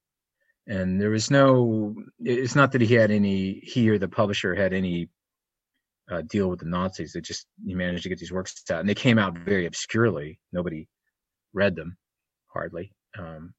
and 0.67 1.01
there 1.01 1.11
was 1.11 1.31
no. 1.31 1.95
It's 2.19 2.55
not 2.55 2.73
that 2.73 2.81
he 2.81 2.95
had 2.95 3.11
any. 3.11 3.61
He 3.63 3.91
or 3.91 3.99
the 3.99 4.09
publisher 4.09 4.55
had 4.55 4.73
any 4.73 5.11
uh, 6.11 6.23
deal 6.23 6.49
with 6.49 6.61
the 6.61 6.67
Nazis. 6.67 7.13
they 7.13 7.21
just 7.21 7.47
he 7.67 7.75
managed 7.75 8.05
to 8.05 8.09
get 8.09 8.19
these 8.19 8.33
works 8.33 8.63
out, 8.71 8.81
and 8.81 8.89
they 8.89 8.95
came 8.95 9.19
out 9.19 9.37
very 9.37 9.67
obscurely. 9.67 10.41
Nobody 10.53 10.89
read 11.53 11.77
them, 11.77 11.99
hardly. 12.47 12.93
Um, 13.19 13.53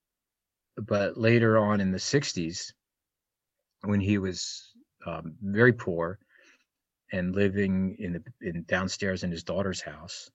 but 0.76 1.18
later 1.18 1.58
on 1.58 1.82
in 1.82 1.92
the 1.92 1.98
60s, 1.98 2.72
when 3.82 4.00
he 4.00 4.18
was 4.18 4.72
um, 5.06 5.36
very 5.42 5.74
poor 5.74 6.20
and 7.12 7.36
living 7.36 7.96
in 8.00 8.14
the 8.14 8.24
in 8.42 8.64
downstairs 8.68 9.24
in 9.24 9.32
his 9.32 9.44
daughter's 9.44 9.82
house, 9.82 10.30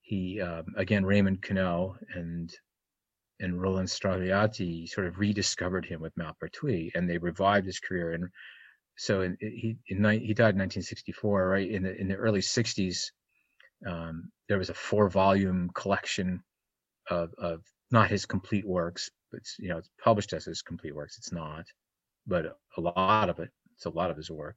he 0.00 0.40
um, 0.40 0.66
again 0.76 1.04
Raymond 1.04 1.42
Queneau 1.42 1.96
and 2.14 2.52
and 3.40 3.60
Roland 3.60 3.88
Stragliati 3.88 4.88
sort 4.88 5.06
of 5.08 5.18
rediscovered 5.18 5.84
him 5.84 6.00
with 6.00 6.14
Malpertuis, 6.16 6.92
and 6.94 7.08
they 7.10 7.18
revived 7.18 7.66
his 7.66 7.80
career. 7.80 8.12
And 8.12 8.28
so 8.96 9.22
in, 9.22 9.36
he 9.40 9.76
in, 9.88 9.98
he 9.98 10.32
died 10.34 10.54
in 10.54 10.60
1964, 10.60 11.48
right 11.48 11.68
in 11.68 11.82
the 11.82 12.00
in 12.00 12.08
the 12.08 12.14
early 12.14 12.40
60s. 12.40 12.98
Um, 13.86 14.30
there 14.48 14.58
was 14.58 14.70
a 14.70 14.74
four 14.74 15.08
volume 15.08 15.70
collection 15.74 16.42
of, 17.10 17.30
of 17.36 17.62
not 17.90 18.10
his 18.10 18.26
complete 18.26 18.66
works, 18.66 19.10
but 19.32 19.40
you 19.58 19.68
know 19.68 19.78
it's 19.78 19.90
published 20.02 20.32
as 20.32 20.44
his 20.44 20.62
complete 20.62 20.94
works. 20.94 21.18
It's 21.18 21.32
not, 21.32 21.64
but 22.26 22.56
a 22.76 22.80
lot 22.80 23.28
of 23.28 23.40
it. 23.40 23.50
It's 23.74 23.86
a 23.86 23.90
lot 23.90 24.10
of 24.10 24.16
his 24.16 24.30
work. 24.30 24.56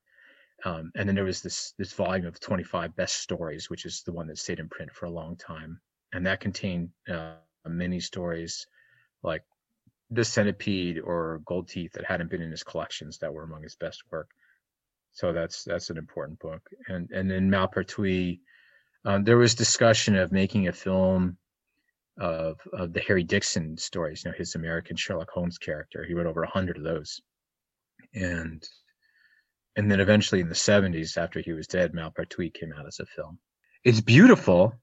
Um, 0.64 0.92
and 0.96 1.08
then 1.08 1.16
there 1.16 1.26
was 1.26 1.42
this 1.42 1.74
this 1.78 1.94
volume 1.94 2.26
of 2.26 2.40
25 2.40 2.96
best 2.96 3.18
stories, 3.18 3.70
which 3.70 3.86
is 3.86 4.04
the 4.04 4.14
one 4.14 4.28
that 4.28 4.38
stayed 4.38 4.60
in 4.60 4.70
print 4.70 4.92
for 4.92 5.06
a 5.06 5.12
long 5.12 5.36
time, 5.36 5.80
and 6.14 6.26
that 6.26 6.40
contained 6.40 6.90
uh, 7.12 7.34
many 7.68 8.00
stories 8.00 8.68
like 9.22 9.44
the 10.12 10.24
centipede 10.24 11.00
or 11.00 11.42
gold 11.46 11.68
teeth 11.68 11.92
that 11.94 12.06
hadn't 12.06 12.30
been 12.30 12.42
in 12.42 12.52
his 12.52 12.64
collections 12.64 13.18
that 13.18 13.34
were 13.34 13.44
among 13.44 13.64
his 13.64 13.76
best 13.76 14.04
work. 14.12 14.30
So 15.12 15.34
that's 15.34 15.64
that's 15.64 15.90
an 15.90 15.98
important 15.98 16.40
book. 16.40 16.62
And 16.88 17.10
and 17.12 17.32
in 17.32 17.50
Malpertuis, 17.50 18.40
um, 19.06 19.24
there 19.24 19.38
was 19.38 19.56
discussion 19.56 20.16
of 20.16 20.32
making 20.32 20.68
a 20.68 20.74
film 20.74 21.38
of 22.18 22.60
of 22.74 22.94
the 22.94 23.02
Harry 23.02 23.24
Dickson 23.24 23.78
stories, 23.78 24.24
you 24.24 24.32
know, 24.32 24.38
his 24.38 24.56
American 24.56 24.96
Sherlock 24.96 25.30
Holmes 25.30 25.58
character. 25.58 26.06
He 26.06 26.14
wrote 26.14 26.28
over 26.28 26.44
a 26.44 26.50
hundred 26.50 26.78
of 26.78 26.84
those, 26.84 27.22
and 28.14 28.68
and 29.76 29.92
then 29.92 30.00
eventually 30.00 30.42
in 30.42 30.50
the 30.50 30.56
70s, 30.56 31.18
after 31.18 31.40
he 31.42 31.54
was 31.54 31.68
dead, 31.68 31.94
Malpertuis 31.94 32.54
came 32.54 32.74
out 32.74 32.88
as 32.88 33.00
a 33.00 33.06
film. 33.06 33.40
It's 33.84 34.02
beautiful, 34.02 34.74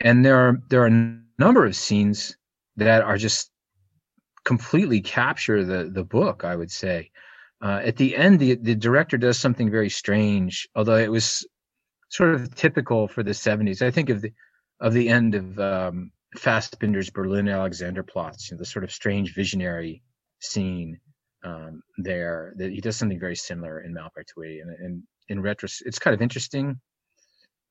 and 0.00 0.24
there 0.24 0.36
are 0.36 0.58
there 0.68 0.82
are 0.82 0.86
a 0.86 1.20
number 1.38 1.64
of 1.66 1.76
scenes 1.76 2.36
that 2.76 3.02
are 3.02 3.16
just 3.16 3.50
completely 4.44 5.00
capture 5.00 5.64
the 5.64 5.90
the 5.92 6.04
book. 6.04 6.44
I 6.44 6.56
would 6.56 6.70
say. 6.70 7.10
Uh, 7.62 7.80
at 7.84 7.96
the 7.96 8.16
end, 8.16 8.40
the 8.40 8.56
the 8.56 8.74
director 8.74 9.16
does 9.16 9.38
something 9.38 9.70
very 9.70 9.88
strange, 9.88 10.68
although 10.74 10.96
it 10.96 11.10
was 11.10 11.46
sort 12.08 12.34
of 12.34 12.54
typical 12.54 13.08
for 13.08 13.22
the 13.22 13.30
70s. 13.30 13.82
I 13.82 13.90
think 13.90 14.10
of 14.10 14.20
the 14.20 14.32
of 14.80 14.92
the 14.92 15.08
end 15.08 15.36
of 15.36 15.58
um, 15.60 16.10
Berlin 16.34 17.46
Alexanderplatz, 17.46 18.50
you 18.50 18.56
know, 18.56 18.58
the 18.58 18.66
sort 18.66 18.84
of 18.84 18.92
strange 18.92 19.32
visionary 19.34 20.02
scene 20.40 20.98
um, 21.44 21.82
there. 21.98 22.54
That 22.56 22.70
he 22.72 22.80
does 22.80 22.96
something 22.96 23.20
very 23.20 23.36
similar 23.36 23.80
in 23.80 23.94
Malpertuis, 23.94 24.62
and, 24.62 24.70
and 24.70 25.02
in 25.28 25.40
retrospect, 25.40 25.88
it's 25.88 25.98
kind 25.98 26.14
of 26.14 26.22
interesting. 26.22 26.80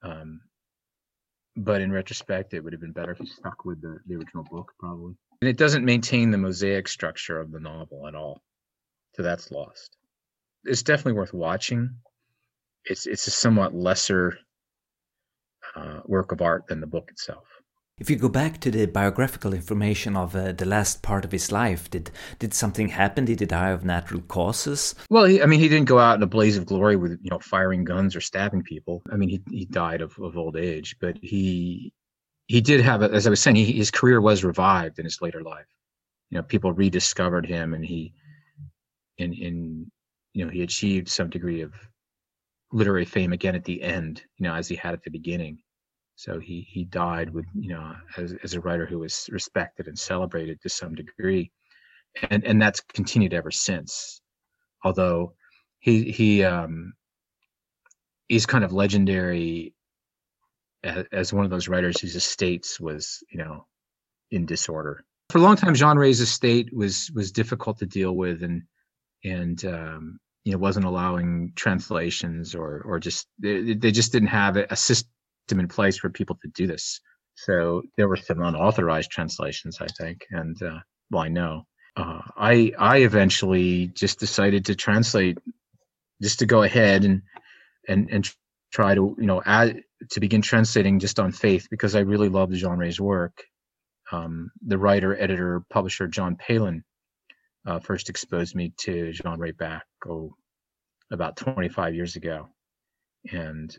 Um, 0.04 0.42
but 1.58 1.82
in 1.82 1.92
retrospect, 1.92 2.54
it 2.54 2.64
would 2.64 2.74
have 2.74 2.82
been 2.82 2.94
better 2.94 3.12
if 3.12 3.18
he 3.18 3.26
stuck 3.26 3.66
with 3.66 3.82
the, 3.82 4.00
the 4.08 4.16
original 4.16 4.46
book, 4.50 4.72
probably. 4.80 5.16
And 5.42 5.50
it 5.50 5.58
doesn't 5.58 5.84
maintain 5.84 6.32
the 6.32 6.38
mosaic 6.38 6.88
structure 6.88 7.40
of 7.40 7.52
the 7.52 7.60
novel 7.60 8.08
at 8.08 8.16
all, 8.16 8.42
so 9.16 9.24
that's 9.24 9.52
lost. 9.52 9.98
It's 10.64 10.84
definitely 10.84 11.14
worth 11.14 11.34
watching. 11.34 11.90
It's 12.86 13.06
it's 13.06 13.28
a 13.28 13.32
somewhat 13.32 13.76
lesser 13.76 14.38
uh, 15.76 16.02
work 16.06 16.32
of 16.32 16.42
art 16.42 16.68
than 16.68 16.80
the 16.80 16.88
book 16.88 17.10
itself. 17.12 17.46
If 18.02 18.10
you 18.10 18.16
go 18.16 18.30
back 18.30 18.60
to 18.62 18.72
the 18.72 18.88
biographical 18.88 19.54
information 19.54 20.18
of 20.18 20.36
uh, 20.36 20.54
the 20.54 20.66
last 20.66 21.04
part 21.04 21.24
of 21.24 21.32
his 21.32 21.52
life, 21.52 21.88
did 21.88 22.10
did 22.40 22.52
something 22.52 22.88
happen? 22.88 23.26
Did 23.26 23.42
he 23.42 23.46
die 23.46 23.70
of 23.70 23.86
natural 23.86 24.22
causes? 24.22 24.96
Well, 25.12 25.26
he, 25.26 25.40
I 25.40 25.46
mean, 25.46 25.60
he 25.60 25.70
didn't 25.70 25.88
go 25.88 26.00
out 26.00 26.16
in 26.16 26.24
a 26.24 26.26
blaze 26.26 26.58
of 26.58 26.66
glory 26.66 26.96
with 26.96 27.20
you 27.22 27.30
know 27.30 27.38
firing 27.38 27.84
guns 27.84 28.16
or 28.16 28.22
stabbing 28.22 28.64
people. 28.64 29.04
I 29.12 29.18
mean, 29.18 29.30
he 29.30 29.40
he 29.52 29.66
died 29.66 30.02
of, 30.02 30.18
of 30.18 30.36
old 30.36 30.58
age, 30.58 30.96
but 31.00 31.16
he 31.22 31.94
he 32.48 32.60
did 32.60 32.82
have, 32.82 33.04
a, 33.04 33.12
as 33.12 33.28
I 33.28 33.30
was 33.30 33.40
saying, 33.40 33.58
he, 33.58 33.72
his 33.72 33.92
career 33.92 34.20
was 34.20 34.44
revived 34.44 34.98
in 34.98 35.06
his 35.06 35.22
later 35.22 35.44
life. 35.44 35.70
You 36.32 36.40
know, 36.40 36.44
people 36.44 36.74
rediscovered 36.74 37.46
him, 37.46 37.76
and 37.76 37.86
he 37.86 38.16
in 39.20 39.32
in 39.34 39.92
you 40.34 40.44
know 40.44 40.52
he 40.52 40.64
achieved 40.64 41.08
some 41.08 41.30
degree 41.30 41.62
of 41.62 41.76
literary 42.72 43.06
fame 43.06 43.32
again 43.32 43.54
at 43.54 43.66
the 43.66 43.84
end. 43.84 44.24
You 44.38 44.48
know, 44.48 44.56
as 44.56 44.68
he 44.68 44.76
had 44.76 44.96
at 44.96 45.04
the 45.04 45.12
beginning 45.12 45.60
so 46.22 46.38
he 46.38 46.68
he 46.70 46.84
died 46.84 47.32
with 47.32 47.46
you 47.60 47.70
know 47.70 47.96
as, 48.16 48.36
as 48.44 48.54
a 48.54 48.62
writer 48.62 48.86
who 48.86 49.00
was 49.00 49.28
respected 49.32 49.88
and 49.88 49.98
celebrated 49.98 50.62
to 50.62 50.70
some 50.70 50.94
degree, 50.94 51.52
and 52.30 52.46
and 52.46 52.62
that's 52.62 52.80
continued 52.94 53.34
ever 53.34 53.50
since. 53.50 54.22
Although 54.84 55.34
he 55.80 56.12
he 56.12 56.44
um, 56.44 56.94
he's 58.28 58.46
kind 58.46 58.64
of 58.64 58.72
legendary 58.72 59.74
as, 60.84 61.34
one 61.34 61.44
of 61.44 61.50
those 61.50 61.68
writers 61.68 62.00
whose 62.00 62.16
estates 62.16 62.80
was 62.80 63.24
you 63.32 63.40
know 63.40 63.66
in 64.30 64.46
disorder. 64.46 65.04
For 65.32 65.40
a 65.40 65.42
long 65.42 65.56
time, 65.56 65.74
Jean 65.74 65.98
Ray's 65.98 66.22
estate 66.22 66.70
was 66.72 67.10
was 67.16 67.32
difficult 67.32 67.80
to 67.80 67.88
deal 67.88 68.16
with, 68.16 68.44
and 68.44 68.62
and 69.24 69.66
um, 69.66 70.20
you 70.44 70.52
know 70.52 70.60
wasn't 70.60 70.86
allowing 70.86 71.54
translations 71.56 72.54
or 72.54 72.84
or 72.86 73.00
just 73.00 73.28
they, 73.40 73.74
they 73.74 73.92
just 73.92 74.12
didn't 74.12 74.28
have 74.28 74.56
a 74.56 74.76
system 74.76 75.10
system 75.52 75.60
in 75.60 75.68
place 75.68 75.98
for 75.98 76.10
people 76.10 76.38
to 76.42 76.48
do 76.56 76.66
this. 76.66 77.02
So 77.36 77.84
there 77.98 78.08
were 78.08 78.16
some 78.16 78.42
unauthorized 78.42 79.12
translations, 79.12 79.80
I 79.82 79.88
think, 79.88 80.26
and 80.32 80.56
uh, 80.64 80.80
well, 81.10 81.24
I 81.24 81.28
know. 81.28 81.64
Uh, 81.98 82.22
I 82.38 82.72
I 82.78 82.98
eventually 83.00 83.88
just 83.88 84.20
decided 84.20 84.66
to 84.66 84.76
translate, 84.76 85.38
just 86.22 86.40
to 86.40 86.46
go 86.46 86.64
ahead 86.64 87.04
and 87.04 87.22
and 87.88 88.10
and 88.12 88.30
try 88.72 88.96
to 88.96 89.16
you 89.20 89.26
know 89.26 89.42
add 89.46 89.84
to 90.12 90.20
begin 90.20 90.42
translating 90.42 91.00
just 91.00 91.20
on 91.20 91.32
faith 91.32 91.68
because 91.70 91.96
I 91.96 92.02
really 92.02 92.30
loved 92.30 92.54
Jean 92.54 92.80
Ray's 92.80 93.00
work. 93.00 93.44
Um, 94.12 94.52
the 94.66 94.78
writer, 94.78 95.16
editor, 95.18 95.64
publisher 95.70 96.08
John 96.08 96.38
Pelan 96.38 96.84
uh, 97.66 97.80
first 97.80 98.10
exposed 98.10 98.56
me 98.56 98.74
to 98.86 99.12
Jean 99.12 99.40
Ray 99.40 99.52
back 99.52 99.84
oh 100.08 100.34
about 101.12 101.36
25 101.36 101.94
years 101.94 102.16
ago, 102.16 102.48
and 103.32 103.78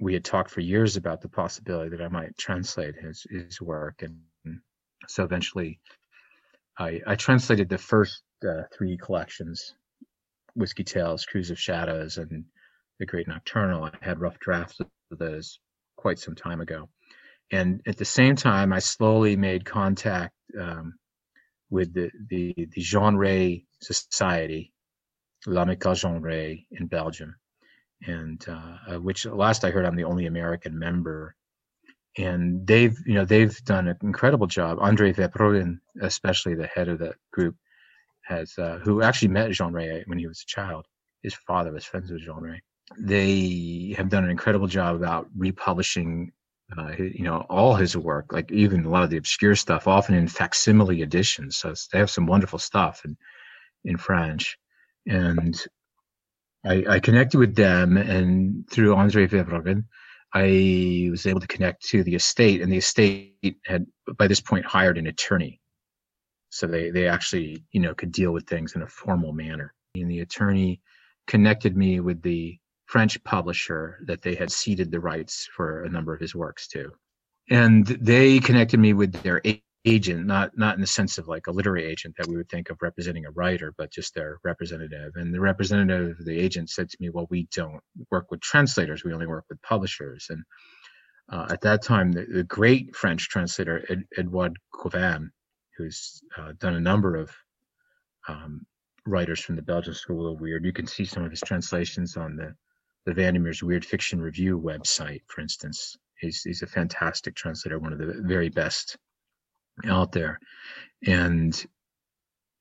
we 0.00 0.14
had 0.14 0.24
talked 0.24 0.50
for 0.50 0.60
years 0.60 0.96
about 0.96 1.20
the 1.20 1.28
possibility 1.28 1.90
that 1.90 2.02
I 2.02 2.08
might 2.08 2.36
translate 2.38 2.96
his 2.96 3.26
his 3.30 3.60
work, 3.60 4.02
and 4.02 4.20
so 5.08 5.24
eventually 5.24 5.80
I, 6.78 7.00
I 7.06 7.14
translated 7.14 7.68
the 7.68 7.78
first 7.78 8.22
uh, 8.42 8.62
three 8.72 8.96
collections 8.96 9.74
Whiskey 10.54 10.84
Tales, 10.84 11.26
Cruise 11.26 11.50
of 11.50 11.58
Shadows, 11.58 12.18
and 12.18 12.44
The 12.98 13.06
Great 13.06 13.28
Nocturnal. 13.28 13.84
I 13.84 13.92
had 14.00 14.20
rough 14.20 14.38
drafts 14.38 14.80
of 14.80 14.88
those 15.18 15.60
quite 15.96 16.18
some 16.18 16.34
time 16.34 16.60
ago. 16.60 16.88
And 17.52 17.82
at 17.86 17.96
the 17.96 18.04
same 18.04 18.36
time, 18.36 18.72
I 18.72 18.78
slowly 18.78 19.36
made 19.36 19.64
contact 19.64 20.34
um, 20.58 20.94
with 21.68 21.92
the, 21.92 22.10
the, 22.28 22.54
the 22.56 22.80
Jean 22.80 23.16
Ray 23.16 23.66
Society, 23.80 24.72
L'Amicale 25.46 25.94
Jean 25.94 26.20
Ray 26.20 26.66
in 26.70 26.86
Belgium, 26.86 27.36
and 28.06 28.44
uh, 28.48 28.94
uh, 28.94 29.00
which 29.00 29.26
last 29.26 29.64
I 29.64 29.70
heard 29.70 29.84
I'm 29.84 29.96
the 29.96 30.04
only 30.04 30.26
American 30.26 30.78
member. 30.78 31.34
And 32.18 32.66
they've, 32.66 32.96
you 33.06 33.14
know, 33.14 33.24
they've 33.24 33.56
done 33.64 33.86
an 33.86 33.96
incredible 34.02 34.46
job. 34.46 34.78
Andre 34.80 35.12
Verbruggen, 35.12 35.78
especially 36.02 36.54
the 36.54 36.66
head 36.66 36.88
of 36.88 36.98
that 36.98 37.14
group, 37.32 37.56
has 38.22 38.56
uh, 38.58 38.80
who 38.82 39.02
actually 39.02 39.28
met 39.28 39.52
Jean 39.52 39.72
Ray 39.72 40.02
when 40.06 40.18
he 40.18 40.26
was 40.26 40.42
a 40.42 40.46
child. 40.46 40.86
His 41.22 41.34
father 41.34 41.72
was 41.72 41.84
friends 41.84 42.10
with 42.10 42.22
Jean 42.22 42.42
Ray. 42.42 42.62
They 42.98 43.94
have 43.96 44.08
done 44.08 44.24
an 44.24 44.30
incredible 44.30 44.66
job 44.66 44.96
about 44.96 45.28
republishing, 45.36 46.32
uh, 46.76 46.92
you 46.98 47.22
know, 47.22 47.46
all 47.48 47.74
his 47.76 47.96
work, 47.96 48.32
like 48.32 48.50
even 48.50 48.84
a 48.84 48.88
lot 48.88 49.04
of 49.04 49.10
the 49.10 49.16
obscure 49.16 49.54
stuff, 49.54 49.86
often 49.86 50.14
in 50.16 50.26
facsimile 50.26 51.02
editions. 51.02 51.56
So 51.56 51.74
they 51.92 51.98
have 51.98 52.10
some 52.10 52.26
wonderful 52.26 52.58
stuff 52.58 53.02
in 53.04 53.16
in 53.84 53.96
French, 53.96 54.58
and 55.06 55.54
I, 56.64 56.84
I 56.88 57.00
connected 57.00 57.38
with 57.38 57.54
them, 57.54 57.96
and 57.96 58.68
through 58.68 58.94
Andre 58.94 59.26
Verbruggen, 59.26 59.84
I 60.32 61.08
was 61.10 61.26
able 61.26 61.40
to 61.40 61.46
connect 61.46 61.82
to 61.88 62.04
the 62.04 62.14
estate, 62.14 62.60
and 62.60 62.70
the 62.70 62.76
estate 62.76 63.56
had 63.64 63.86
by 64.16 64.26
this 64.26 64.40
point 64.40 64.66
hired 64.66 64.98
an 64.98 65.06
attorney. 65.06 65.60
So 66.50 66.66
they 66.66 66.90
they 66.90 67.08
actually 67.08 67.64
you 67.72 67.80
know 67.80 67.94
could 67.94 68.12
deal 68.12 68.32
with 68.32 68.46
things 68.46 68.74
in 68.74 68.82
a 68.82 68.86
formal 68.86 69.32
manner. 69.32 69.74
And 69.94 70.10
the 70.10 70.20
attorney 70.20 70.80
connected 71.26 71.76
me 71.76 72.00
with 72.00 72.22
the 72.22 72.58
french 72.86 73.22
publisher 73.24 73.98
that 74.06 74.22
they 74.22 74.34
had 74.34 74.50
ceded 74.50 74.90
the 74.90 75.00
rights 75.00 75.48
for 75.54 75.84
a 75.84 75.88
number 75.88 76.12
of 76.14 76.20
his 76.20 76.34
works 76.34 76.68
to. 76.68 76.92
And 77.48 77.86
they 77.86 78.38
connected 78.38 78.78
me 78.78 78.92
with 78.92 79.12
their 79.22 79.40
agent 79.86 80.26
not 80.26 80.50
not 80.58 80.74
in 80.74 80.80
the 80.80 80.86
sense 80.86 81.16
of 81.16 81.26
like 81.26 81.46
a 81.46 81.50
literary 81.50 81.86
agent 81.86 82.14
that 82.18 82.26
we 82.26 82.36
would 82.36 82.48
think 82.50 82.68
of 82.68 82.82
representing 82.82 83.24
a 83.24 83.30
writer 83.30 83.72
but 83.78 83.90
just 83.90 84.14
their 84.14 84.38
representative 84.44 85.12
and 85.14 85.32
the 85.32 85.40
representative 85.40 86.18
of 86.18 86.24
the 86.26 86.38
agent 86.38 86.68
said 86.68 86.88
to 86.88 86.98
me 87.00 87.08
well 87.08 87.26
we 87.30 87.48
don't 87.54 87.80
work 88.10 88.30
with 88.30 88.40
translators 88.40 89.04
we 89.04 89.12
only 89.12 89.26
work 89.26 89.44
with 89.48 89.60
publishers 89.62 90.26
and 90.28 90.42
uh, 91.32 91.46
at 91.50 91.62
that 91.62 91.82
time 91.82 92.12
the, 92.12 92.26
the 92.26 92.44
great 92.44 92.94
french 92.94 93.28
translator 93.30 93.84
Ed, 93.88 94.04
edouard 94.18 94.58
Gauvin 94.74 95.30
who's 95.78 96.22
uh, 96.36 96.52
done 96.58 96.74
a 96.74 96.80
number 96.80 97.16
of 97.16 97.34
um, 98.28 98.66
writers 99.06 99.40
from 99.40 99.56
the 99.56 99.62
Belgian 99.62 99.94
School 99.94 100.30
of 100.30 100.40
Weird. 100.40 100.64
You 100.64 100.72
can 100.72 100.86
see 100.86 101.04
some 101.04 101.24
of 101.24 101.30
his 101.30 101.40
translations 101.40 102.16
on 102.16 102.36
the 102.36 102.54
the 103.06 103.14
Vandermeer's 103.14 103.62
Weird 103.62 103.84
Fiction 103.84 104.20
Review 104.20 104.60
website, 104.60 105.22
for 105.26 105.40
instance. 105.40 105.96
He's 106.18 106.42
he's 106.42 106.62
a 106.62 106.66
fantastic 106.66 107.34
translator, 107.34 107.78
one 107.78 107.92
of 107.92 107.98
the 107.98 108.22
very 108.26 108.50
best 108.50 108.98
out 109.86 110.12
there, 110.12 110.38
and 111.06 111.66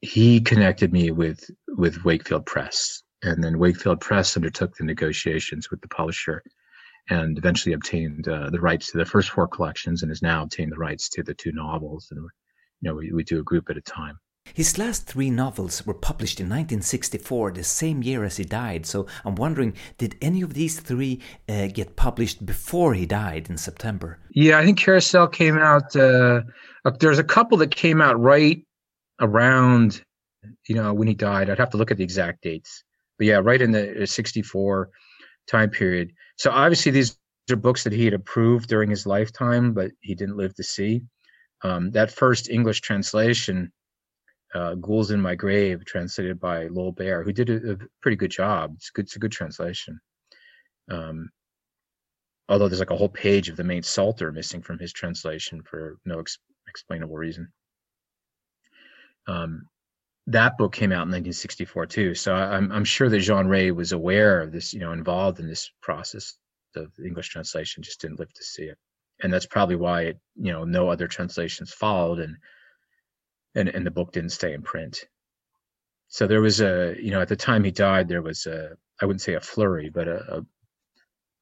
he 0.01 0.39
connected 0.39 0.93
me 0.93 1.11
with 1.11 1.49
with 1.67 2.03
Wakefield 2.05 2.45
Press, 2.45 3.03
and 3.24 3.43
then 3.43 3.59
Wakefield 3.59 4.01
Press 4.01 4.36
undertook 4.36 4.76
the 4.76 4.84
negotiations 4.84 5.70
with 5.70 5.82
the 5.82 5.88
publisher, 5.89 6.41
and 7.09 7.38
eventually 7.38 7.74
obtained 7.74 8.28
uh, 8.28 8.49
the 8.49 8.61
rights 8.61 8.91
to 8.91 8.97
the 8.97 9.05
first 9.05 9.30
four 9.30 9.47
collections, 9.47 10.01
and 10.01 10.09
has 10.09 10.22
now 10.22 10.43
obtained 10.43 10.72
the 10.72 10.78
rights 10.78 11.09
to 11.09 11.24
the 11.24 11.34
two 11.34 11.51
novels, 11.51 12.07
and 12.11 12.22
you 12.82 12.89
know, 12.89 12.95
we, 12.95 13.11
we 13.11 13.24
do 13.24 13.39
a 13.39 13.43
group 13.43 13.70
at 13.70 13.78
a 13.78 13.82
time. 13.82 14.17
His 14.54 14.78
last 14.78 15.06
three 15.06 15.30
novels 15.30 15.86
were 15.86 15.93
published 15.93 16.39
in 16.39 16.45
1964, 16.45 17.52
the 17.52 17.64
same 17.64 18.04
year 18.04 18.24
as 18.24 18.38
he 18.38 18.43
died. 18.43 18.86
So 18.86 19.08
I'm 19.26 19.36
wondering, 19.36 19.74
did 19.97 20.16
any 20.22 20.41
of 20.41 20.54
these 20.54 20.80
three 20.80 21.22
uh, 21.47 21.68
get 21.68 21.95
published 21.95 22.45
before 22.45 22.93
he 22.93 23.06
died 23.06 23.50
in 23.50 23.58
September? 23.58 24.20
Yeah, 24.32 24.60
I 24.60 24.66
think 24.66 24.80
Carousel 24.80 25.28
came 25.28 25.58
out. 25.58 25.95
Uh, 25.95 26.41
there's 27.00 27.20
a 27.20 27.24
couple 27.24 27.58
that 27.60 27.76
came 27.76 28.02
out 28.02 28.20
right 28.20 28.66
around, 29.20 30.04
you 30.68 30.76
know, 30.76 30.93
when 30.93 31.08
he 31.08 31.14
died. 31.14 31.50
I'd 31.50 31.60
have 31.60 31.72
to 31.72 31.78
look 31.78 31.91
at 31.91 31.97
the 31.97 32.04
exact 32.04 32.41
dates, 32.41 32.84
but 33.18 33.28
yeah, 33.28 33.41
right 33.43 33.62
in 33.62 33.72
the 33.72 34.06
64 34.06 34.89
time 35.47 35.70
period. 35.70 36.12
So 36.38 36.52
obviously, 36.52 36.91
these 36.91 37.18
are 37.52 37.56
books 37.56 37.84
that 37.84 37.93
he 37.93 38.06
had 38.06 38.14
approved 38.14 38.70
during 38.70 38.89
his 38.89 39.06
lifetime, 39.06 39.74
but 39.74 39.91
he 40.02 40.16
didn't 40.16 40.38
live 40.38 40.56
to 40.56 40.64
see. 40.64 41.02
Um, 41.64 41.91
that 41.91 42.12
first 42.12 42.50
English 42.50 42.82
translation, 42.82 43.72
uh, 44.54 44.76
"Ghouls 44.76 45.12
in 45.12 45.22
My 45.22 45.36
Grave," 45.36 45.86
translated 45.86 46.39
by 46.39 46.68
Lowell 46.68 46.91
Bair, 46.91 47.24
who 47.24 47.32
did 47.34 47.50
a, 47.50 47.74
a, 47.74 47.78
pretty 48.02 48.18
good 48.18 48.32
job. 48.32 48.74
It's 48.76 48.89
good. 48.89 49.06
It's 49.06 49.16
a 49.16 49.20
good 49.20 49.32
translation. 49.32 50.00
Um, 50.89 51.30
although 52.47 52.68
there's 52.68 52.80
like 52.80 52.91
a 52.91 52.97
whole 52.97 53.10
page 53.10 53.50
of 53.50 53.58
the 53.58 53.64
Mainz 53.64 53.88
Psalter 53.88 54.32
missing 54.32 54.62
from 54.62 54.80
his 54.80 54.91
translation 54.91 55.62
for 55.64 55.97
no 56.06 56.20
ex- 56.20 56.39
explainable 56.68 57.16
reason. 57.16 57.52
Um, 59.28 59.68
that 60.28 60.58
book 60.58 60.74
came 60.74 60.91
out 60.91 61.06
in 61.06 61.12
1964 61.12 61.86
too, 61.88 62.16
so 62.16 62.34
I'm 62.34 62.72
I'm 62.72 62.86
sure 62.86 63.10
that 63.10 63.20
Jean 63.20 63.47
Ray 63.47 63.72
was 63.72 63.91
aware 63.91 64.41
of 64.41 64.52
this, 64.52 64.74
you 64.74 64.80
know, 64.80 64.91
involved 64.91 65.39
in 65.39 65.47
this 65.47 65.72
process 65.82 66.36
of 66.76 66.91
English 67.04 67.30
translation, 67.30 67.84
just 67.84 68.02
didn't 68.02 68.20
live 68.20 68.34
to 68.34 68.43
see 68.43 68.64
it 68.64 68.78
and 69.22 69.34
that's 69.34 69.45
probably 69.45 69.76
why 69.76 70.04
it, 70.04 70.20
you 70.36 70.52
know 70.52 70.64
no 70.64 70.89
other 70.89 71.08
translations 71.08 71.74
followed 71.74 72.20
and 72.20 72.36
and 73.56 73.70
and 73.70 73.86
the 73.86 73.91
book 73.91 74.12
didn't 74.12 74.32
stay 74.32 74.54
in 74.54 74.62
print. 74.62 75.06
So 76.08 76.28
there 76.28 76.41
was 76.41 76.62
a 76.62 76.95
you 77.00 77.12
know 77.12 77.22
at 77.22 77.30
the 77.30 77.36
time 77.36 77.64
he 77.64 77.72
died 77.72 78.08
there 78.08 78.22
was 78.22 78.45
a 78.47 78.72
i 79.02 79.06
wouldn't 79.06 79.22
say 79.22 79.36
a 79.36 79.41
flurry 79.41 79.89
but 79.89 80.08
a, 80.08 80.38
a, 80.38 80.41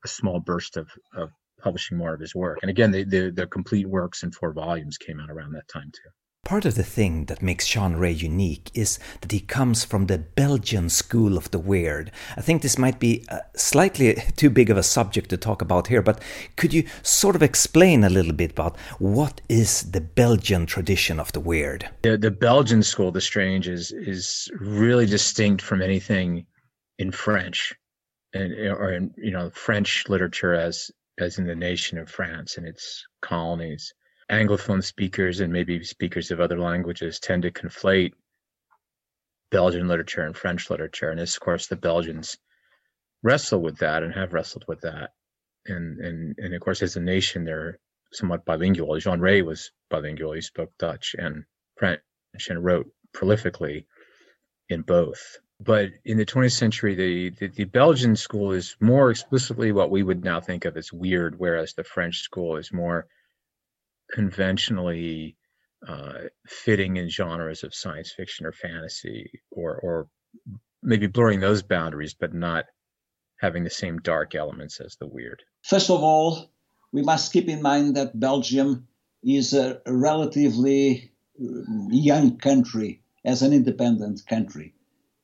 a 0.06 0.08
small 0.08 0.40
burst 0.40 0.78
of 0.78 0.90
of 1.16 1.32
publishing 1.62 1.98
more 1.98 2.14
of 2.14 2.20
his 2.22 2.36
work. 2.36 2.60
And 2.62 2.70
again 2.70 2.92
the, 2.92 3.04
the 3.04 3.32
the 3.32 3.48
complete 3.48 3.88
works 3.88 4.24
in 4.24 4.32
four 4.32 4.54
volumes 4.54 4.98
came 4.98 5.20
out 5.20 5.32
around 5.32 5.54
that 5.54 5.68
time 5.68 5.92
too 5.94 6.10
Part 6.48 6.64
of 6.64 6.76
the 6.76 6.84
thing 6.84 7.26
that 7.26 7.42
makes 7.42 7.68
Jean 7.68 7.98
Ray 7.98 8.14
unique 8.14 8.72
is 8.74 9.00
that 9.20 9.34
he 9.34 9.42
comes 9.42 9.84
from 9.84 10.06
the 10.06 10.18
Belgian 10.18 10.88
school 10.88 11.36
of 11.36 11.52
the 11.52 11.60
weird. 11.60 12.10
I 12.38 12.42
think 12.42 12.62
this 12.62 12.78
might 12.78 13.02
be 13.02 13.26
uh, 13.28 13.40
slightly 13.58 14.14
too 14.38 14.50
big 14.50 14.70
of 14.70 14.78
a 14.78 14.82
subject 14.82 15.30
to 15.32 15.36
talk 15.36 15.62
about 15.62 15.88
here, 15.88 16.02
but 16.02 16.22
could 16.56 16.74
you 16.74 16.86
sort 17.04 17.36
of 17.36 17.44
explain 17.44 18.06
a 18.06 18.10
little 18.10 18.32
bit 18.32 18.52
about 18.52 18.78
what 18.98 19.42
is 19.50 19.92
the 19.92 20.00
Belgian 20.00 20.66
tradition 20.66 21.20
of 21.20 21.34
the 21.34 21.42
weird? 21.42 21.90
The, 22.04 22.18
the 22.18 22.32
Belgian 22.32 22.82
school, 22.82 23.10
of 23.10 23.16
the 23.16 23.20
strange, 23.20 23.68
is 23.68 23.92
is 23.92 24.50
really 24.58 25.06
distinct 25.06 25.62
from 25.62 25.82
anything 25.82 26.46
in 26.98 27.12
French, 27.12 27.74
and 28.34 28.54
or 28.54 28.94
in 28.94 29.14
you 29.18 29.32
know 29.32 29.50
French 29.50 30.06
literature 30.08 30.54
as 30.54 30.92
as 31.20 31.40
in 31.40 31.46
the 31.46 31.56
nation 31.56 31.98
of 31.98 32.10
France 32.10 32.56
and 32.56 32.66
its 32.66 33.06
colonies 33.22 33.94
Anglophone 34.30 34.84
speakers 34.84 35.40
and 35.40 35.54
maybe 35.54 35.84
speakers 35.84 36.32
of 36.32 36.40
other 36.40 36.60
languages 36.60 37.20
tend 37.20 37.44
to 37.44 37.52
conflate 37.52 38.14
Belgian 39.52 39.88
literature 39.88 40.24
and 40.24 40.36
French 40.36 40.70
literature. 40.70 41.10
And 41.10 41.20
of 41.20 41.40
course, 41.40 41.68
the 41.68 41.78
Belgians 41.78 42.38
wrestle 43.24 43.62
with 43.62 43.78
that 43.78 44.04
and 44.04 44.14
have 44.14 44.34
wrestled 44.34 44.66
with 44.68 44.82
that. 44.82 45.12
And, 45.66 46.00
and, 46.00 46.36
and 46.38 46.54
of 46.54 46.62
course, 46.62 46.82
as 46.82 46.96
a 46.98 47.02
nation, 47.02 47.46
they're 47.46 47.80
somewhat 48.12 48.46
bilingual. 48.46 49.00
Jean 49.00 49.20
Ray 49.20 49.42
was 49.42 49.72
bilingual. 49.90 50.34
He 50.34 50.42
spoke 50.42 50.72
Dutch 50.78 51.16
and 51.18 51.46
French 51.78 52.02
and 52.50 52.64
wrote 52.64 52.92
prolifically 53.14 53.86
in 54.70 54.82
both. 54.82 55.38
But 55.60 55.90
in 56.06 56.18
the 56.18 56.26
20th 56.26 56.52
century, 56.52 56.96
the, 56.96 57.30
the, 57.32 57.48
the, 57.48 57.64
Belgian 57.64 58.16
school 58.16 58.52
is 58.52 58.76
more 58.80 59.10
explicitly 59.10 59.72
what 59.72 59.90
we 59.90 60.04
would 60.04 60.24
now 60.24 60.40
think 60.40 60.66
of 60.66 60.78
as 60.78 60.94
weird, 60.94 61.40
whereas 61.40 61.74
the 61.74 61.84
French 61.84 62.20
school 62.20 62.58
is 62.58 62.72
more 62.72 63.08
conventionally 64.12 65.38
uh, 65.88 66.30
fitting 66.48 66.98
in 66.98 67.10
genres 67.10 67.64
of 67.64 67.74
science 67.74 68.14
fiction 68.16 68.46
or 68.46 68.52
fantasy, 68.52 69.30
or 69.52 69.80
or 69.84 70.08
maybe 70.82 71.08
blurring 71.08 71.40
those 71.40 71.64
boundaries, 71.64 72.16
but 72.20 72.34
not 72.34 72.66
having 73.40 73.64
the 73.64 73.70
same 73.70 74.00
dark 74.00 74.36
elements 74.36 74.80
as 74.80 74.96
the 75.00 75.08
weird. 75.08 75.44
First 75.64 75.90
of 75.90 76.02
all, 76.02 76.50
we 76.92 77.04
must 77.04 77.34
keep 77.34 77.48
in 77.48 77.62
mind 77.62 77.96
that 77.96 78.20
Belgium 78.20 78.88
is 79.24 79.54
a 79.54 79.82
relatively 79.86 81.12
uh, 81.40 81.46
young 81.90 82.38
country 82.38 83.02
as 83.26 83.42
an 83.42 83.54
independent 83.54 84.22
country. 84.28 84.74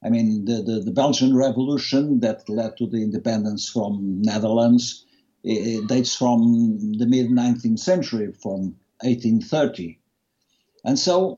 I 0.05 0.09
mean, 0.09 0.45
the, 0.45 0.61
the, 0.61 0.81
the 0.81 0.91
Belgian 0.91 1.35
Revolution 1.35 2.19
that 2.19 2.49
led 2.49 2.77
to 2.77 2.87
the 2.87 3.01
independence 3.01 3.69
from 3.69 4.21
Netherlands 4.21 5.05
it 5.43 5.87
dates 5.87 6.15
from 6.15 6.97
the 6.97 7.05
mid 7.05 7.29
19th 7.29 7.79
century, 7.79 8.31
from 8.31 8.75
1830. 9.01 9.99
And 10.85 10.97
so, 10.97 11.37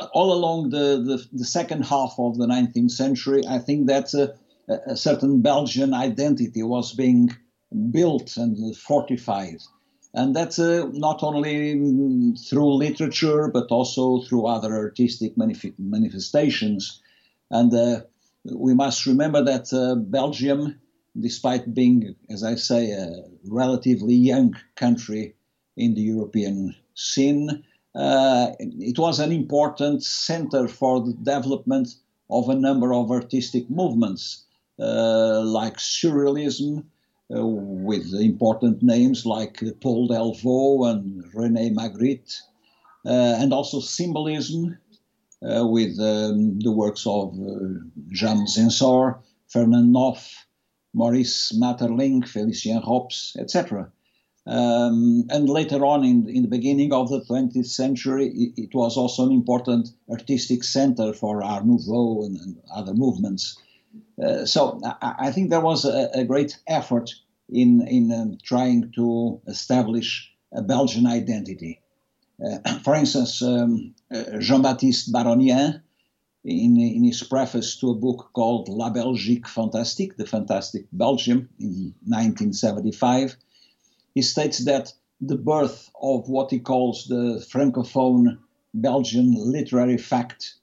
uh, 0.00 0.06
all 0.12 0.32
along 0.32 0.70
the, 0.70 1.02
the, 1.04 1.24
the, 1.32 1.44
second 1.44 1.84
half 1.84 2.14
of 2.18 2.36
the 2.38 2.46
19th 2.46 2.90
century, 2.90 3.42
I 3.48 3.58
think 3.58 3.86
that 3.88 4.14
a, 4.14 4.96
certain 4.96 5.40
Belgian 5.40 5.94
identity 5.94 6.62
was 6.62 6.94
being 6.94 7.30
built 7.90 8.36
and 8.36 8.76
fortified. 8.76 9.60
And 10.14 10.34
that's 10.34 10.58
uh, 10.58 10.88
not 10.92 11.22
only 11.22 11.74
mm, 11.74 12.48
through 12.48 12.74
literature, 12.74 13.48
but 13.52 13.66
also 13.70 14.22
through 14.22 14.46
other 14.46 14.74
artistic 14.74 15.36
manif- 15.36 15.74
manifestations. 15.78 17.00
And 17.50 17.72
uh, 17.72 18.00
we 18.44 18.74
must 18.74 19.06
remember 19.06 19.44
that 19.44 19.72
uh, 19.72 19.94
Belgium, 19.96 20.80
despite 21.18 21.74
being, 21.74 22.14
as 22.30 22.42
I 22.42 22.54
say, 22.54 22.90
a 22.90 23.24
relatively 23.46 24.14
young 24.14 24.56
country 24.76 25.34
in 25.76 25.94
the 25.94 26.02
European 26.02 26.74
scene, 26.94 27.64
uh, 27.94 28.52
it 28.58 28.98
was 28.98 29.18
an 29.18 29.32
important 29.32 30.02
center 30.02 30.68
for 30.68 31.00
the 31.00 31.14
development 31.14 31.94
of 32.30 32.48
a 32.48 32.54
number 32.54 32.92
of 32.92 33.10
artistic 33.10 33.68
movements, 33.70 34.44
uh, 34.78 35.40
like 35.42 35.78
surrealism, 35.78 36.84
uh, 37.34 37.44
with 37.46 38.14
important 38.14 38.82
names 38.82 39.26
like 39.26 39.62
Paul 39.80 40.08
Delvaux 40.08 40.90
and 40.90 41.24
René 41.34 41.72
Magritte, 41.74 42.40
uh, 43.04 43.36
and 43.38 43.52
also 43.52 43.80
symbolism 43.80 44.78
uh, 45.42 45.66
with 45.66 45.98
um, 46.00 46.58
the 46.60 46.72
works 46.72 47.06
of 47.06 47.34
uh, 47.34 47.80
James 48.08 48.56
Ensor, 48.56 49.18
Fernand 49.48 49.94
Khnopff, 49.94 50.34
Maurice 50.94 51.52
Maeterlinck, 51.52 52.24
Félicien 52.24 52.86
Rops, 52.86 53.36
etc. 53.38 53.90
Um, 54.46 55.26
and 55.28 55.48
later 55.48 55.84
on, 55.84 56.04
in, 56.04 56.26
in 56.28 56.42
the 56.42 56.48
beginning 56.48 56.92
of 56.92 57.10
the 57.10 57.20
20th 57.20 57.66
century, 57.66 58.28
it, 58.28 58.62
it 58.62 58.74
was 58.74 58.96
also 58.96 59.26
an 59.26 59.32
important 59.32 59.90
artistic 60.10 60.64
center 60.64 61.12
for 61.12 61.42
Art 61.42 61.66
Nouveau 61.66 62.24
and, 62.24 62.38
and 62.38 62.56
other 62.74 62.94
movements. 62.94 63.58
Uh, 64.22 64.46
so 64.46 64.80
I, 65.02 65.14
I, 65.18 65.32
think 65.32 65.50
there 65.50 65.60
was 65.60 65.84
a, 65.84 66.08
a 66.14 66.24
great 66.24 66.58
effort 66.66 67.10
in 67.48 67.86
in 67.86 68.12
um, 68.12 68.38
trying 68.42 68.92
to 68.96 69.40
establish 69.46 70.32
a 70.52 70.62
Belgian 70.62 71.06
identity. 71.06 71.80
Uh, 72.42 72.78
for 72.84 72.94
instance, 72.94 73.42
um, 73.42 73.94
uh, 74.12 74.38
Jean-Baptiste 74.38 75.12
Baronian, 75.12 75.82
in, 76.44 76.78
in 76.78 77.04
his 77.04 77.22
preface 77.22 77.76
to 77.76 77.90
a 77.90 77.94
book 77.94 78.30
called 78.32 78.68
La 78.68 78.90
Belgique 78.90 79.46
Fantastique, 79.46 80.16
The 80.16 80.26
Fantastic 80.26 80.86
Belgium, 80.92 81.48
in 81.58 81.94
1975, 82.04 83.36
he 84.14 84.22
states 84.22 84.64
that 84.64 84.92
the 85.20 85.36
birth 85.36 85.90
of 86.00 86.28
what 86.28 86.50
he 86.50 86.60
calls 86.60 87.06
the 87.06 87.44
Francophone 87.50 88.38
Belgian 88.72 89.34
literary 89.34 89.98
fact 89.98 90.54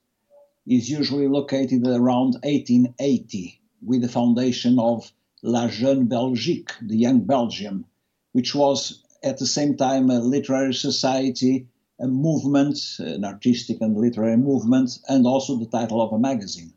is 0.65 0.89
usually 0.89 1.27
located 1.27 1.85
around 1.85 2.35
1880 2.43 3.59
with 3.81 4.01
the 4.01 4.07
foundation 4.07 4.79
of 4.79 5.11
La 5.43 5.67
Jeune 5.67 6.07
Belgique, 6.07 6.71
the 6.81 6.97
Young 6.97 7.21
Belgium, 7.21 7.85
which 8.31 8.55
was 8.55 9.03
at 9.23 9.37
the 9.37 9.45
same 9.45 9.75
time 9.75 10.09
a 10.09 10.19
literary 10.19 10.73
society, 10.73 11.67
a 11.99 12.07
movement, 12.07 12.77
an 12.99 13.23
artistic 13.23 13.77
and 13.81 13.97
literary 13.97 14.37
movement, 14.37 14.99
and 15.07 15.25
also 15.25 15.57
the 15.57 15.65
title 15.67 16.01
of 16.01 16.11
a 16.11 16.19
magazine. 16.19 16.73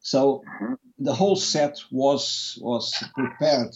So 0.00 0.42
the 0.98 1.14
whole 1.14 1.36
set 1.36 1.78
was 1.90 2.58
was 2.60 2.94
prepared 3.14 3.74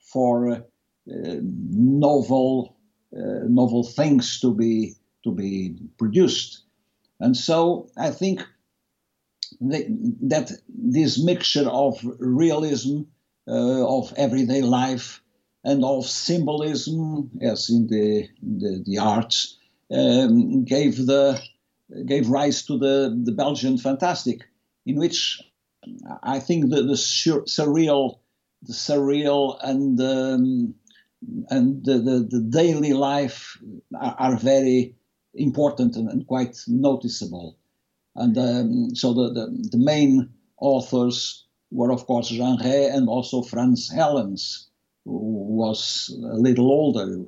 for 0.00 0.52
uh, 0.52 0.60
novel 1.08 2.76
uh, 3.16 3.46
novel 3.48 3.84
things 3.84 4.40
to 4.40 4.54
be 4.54 4.94
to 5.24 5.32
be 5.32 5.76
produced, 5.98 6.62
and 7.20 7.36
so 7.36 7.88
I 7.96 8.10
think 8.10 8.46
that 9.60 10.50
this 10.68 11.22
mixture 11.22 11.68
of 11.68 11.98
realism, 12.18 13.02
uh, 13.48 13.86
of 13.98 14.12
everyday 14.16 14.62
life, 14.62 15.22
and 15.64 15.84
of 15.84 16.06
symbolism, 16.06 17.30
as 17.40 17.70
in 17.70 17.86
the 17.86 18.28
the, 18.42 18.82
the 18.84 18.98
arts, 18.98 19.58
um, 19.90 20.64
gave 20.64 21.06
the 21.06 21.40
gave 22.04 22.28
rise 22.28 22.64
to 22.66 22.78
the 22.78 23.18
the 23.24 23.32
Belgian 23.32 23.78
fantastic, 23.78 24.42
in 24.84 24.96
which 24.96 25.40
I 26.22 26.40
think 26.40 26.70
the, 26.70 26.82
the 26.82 26.94
surreal, 26.94 28.18
the 28.62 28.72
surreal 28.72 29.58
and 29.62 30.00
um, 30.00 30.74
and 31.48 31.84
the, 31.84 31.98
the, 31.98 32.28
the, 32.30 32.40
daily 32.40 32.92
life 32.92 33.58
are, 33.98 34.16
are 34.18 34.36
very 34.36 34.94
important 35.34 35.96
and, 35.96 36.08
and, 36.10 36.26
quite 36.26 36.56
noticeable. 36.68 37.56
And 38.14 38.36
um, 38.36 38.94
so 38.94 39.14
the, 39.14 39.32
the, 39.32 39.68
the, 39.72 39.78
main 39.78 40.30
authors 40.58 41.46
were, 41.70 41.90
of 41.90 42.06
course, 42.06 42.28
Jean 42.28 42.58
Ray 42.62 42.86
and 42.86 43.08
also 43.08 43.42
Franz 43.42 43.90
Hellens, 43.90 44.66
who 44.75 44.75
was 45.06 46.14
a 46.22 46.36
little 46.36 46.70
older. 46.70 47.24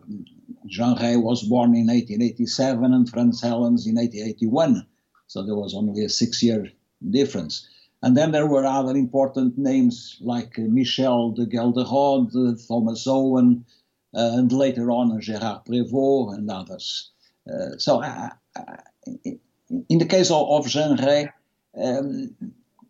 Jean 0.67 0.97
Ray 1.01 1.17
was 1.17 1.43
born 1.45 1.77
in 1.77 1.87
1887 1.87 2.93
and 2.93 3.09
Franz 3.09 3.41
Hellens 3.41 3.87
in 3.87 3.95
1881. 3.95 4.87
So 5.29 5.43
there 5.43 5.55
was 5.55 5.75
only 5.75 6.05
a 6.05 6.09
six 6.09 6.43
year 6.43 6.71
difference. 7.09 7.69
And 8.03 8.17
then 8.17 8.33
there 8.33 8.47
were 8.47 8.65
other 8.65 8.97
important 8.97 9.59
names 9.59 10.19
like 10.21 10.59
Michel 10.59 11.31
de 11.31 11.47
Ghelderode, 11.47 12.67
Thomas 12.67 13.07
Owen, 13.07 13.65
uh, 14.15 14.31
and 14.35 14.51
later 14.53 14.91
on 14.91 15.21
Gérard 15.21 15.67
Prévost 15.67 16.35
and 16.35 16.51
others. 16.51 17.11
Uh, 17.49 17.77
so 17.79 18.03
uh, 18.03 18.31
in 19.89 19.99
the 19.99 20.07
case 20.07 20.31
of, 20.31 20.49
of 20.49 20.67
Jean 20.67 20.97
Ray, 20.97 21.31
um, 21.77 22.35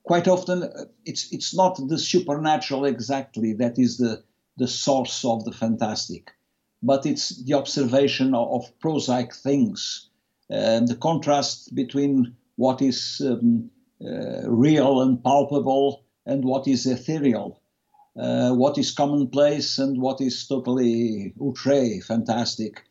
quite 0.02 0.28
often 0.28 0.70
it's 1.04 1.32
it's 1.32 1.54
not 1.54 1.78
the 1.88 1.98
supernatural 1.98 2.86
exactly 2.86 3.52
that 3.52 3.78
is 3.78 3.98
the 3.98 4.22
the 4.58 4.68
source 4.68 5.24
of 5.24 5.44
the 5.44 5.52
fantastic, 5.52 6.30
but 6.82 7.06
it's 7.06 7.42
the 7.44 7.54
observation 7.54 8.34
of, 8.34 8.48
of 8.50 8.78
prosaic 8.80 9.34
things, 9.34 10.10
the 10.48 10.98
contrast 11.00 11.74
between 11.74 12.36
what 12.56 12.82
is 12.82 13.22
um, 13.24 13.70
uh, 14.04 14.48
real 14.48 15.00
and 15.02 15.22
palpable 15.22 16.04
and 16.26 16.44
what 16.44 16.66
is 16.66 16.86
ethereal 16.86 17.60
uh, 18.18 18.52
what 18.52 18.76
is 18.78 18.90
commonplace 18.90 19.78
and 19.78 20.00
what 20.00 20.20
is 20.20 20.46
totally 20.46 21.32
outre, 21.40 22.00
fantastic. 22.00 22.82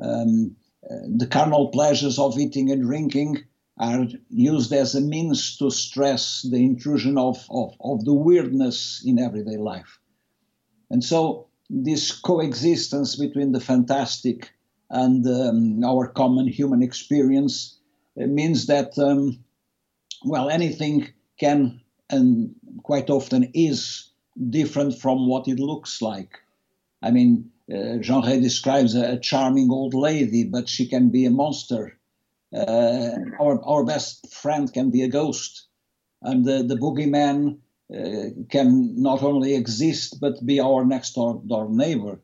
Um, 0.00 0.56
the 0.82 1.26
carnal 1.26 1.68
pleasures 1.68 2.18
of 2.18 2.38
eating 2.38 2.70
and 2.70 2.82
drinking 2.82 3.42
are 3.78 4.06
used 4.28 4.72
as 4.72 4.94
a 4.94 5.00
means 5.00 5.56
to 5.56 5.70
stress 5.70 6.46
the 6.48 6.62
intrusion 6.64 7.18
of, 7.18 7.44
of, 7.50 7.74
of 7.80 8.04
the 8.04 8.14
weirdness 8.14 9.02
in 9.04 9.18
everyday 9.18 9.56
life. 9.56 9.98
And 10.92 11.02
so, 11.02 11.46
this 11.70 12.12
coexistence 12.12 13.16
between 13.16 13.52
the 13.52 13.60
fantastic 13.60 14.52
and 14.90 15.26
um, 15.26 15.82
our 15.82 16.06
common 16.06 16.46
human 16.46 16.82
experience 16.82 17.78
uh, 18.20 18.26
means 18.26 18.66
that, 18.66 18.98
um, 18.98 19.42
well, 20.22 20.50
anything 20.50 21.08
can 21.40 21.80
and 22.10 22.54
quite 22.82 23.08
often 23.08 23.50
is 23.54 24.10
different 24.50 24.98
from 24.98 25.26
what 25.26 25.48
it 25.48 25.58
looks 25.58 26.02
like. 26.02 26.40
I 27.00 27.10
mean, 27.10 27.50
uh, 27.72 27.96
Jean 28.00 28.26
Ray 28.26 28.40
describes 28.40 28.94
a, 28.94 29.12
a, 29.12 29.18
charming 29.18 29.70
old 29.70 29.94
lady, 29.94 30.44
but 30.44 30.68
she 30.68 30.86
can 30.86 31.08
be 31.08 31.24
a 31.24 31.30
monster. 31.30 31.98
Uh, 32.54 33.16
our, 33.40 33.64
our 33.64 33.84
best 33.84 34.30
friend 34.30 34.70
can 34.70 34.90
be 34.90 35.02
a 35.04 35.08
ghost. 35.08 35.68
And 36.20 36.44
the, 36.44 36.62
the 36.62 36.76
boogeyman 36.76 37.60
can 38.48 39.02
not 39.02 39.22
only 39.22 39.54
exist, 39.54 40.18
but 40.20 40.44
be 40.44 40.60
our 40.60 40.84
next 40.84 41.14
door, 41.14 41.42
door 41.46 41.68
neighbor. 41.68 42.20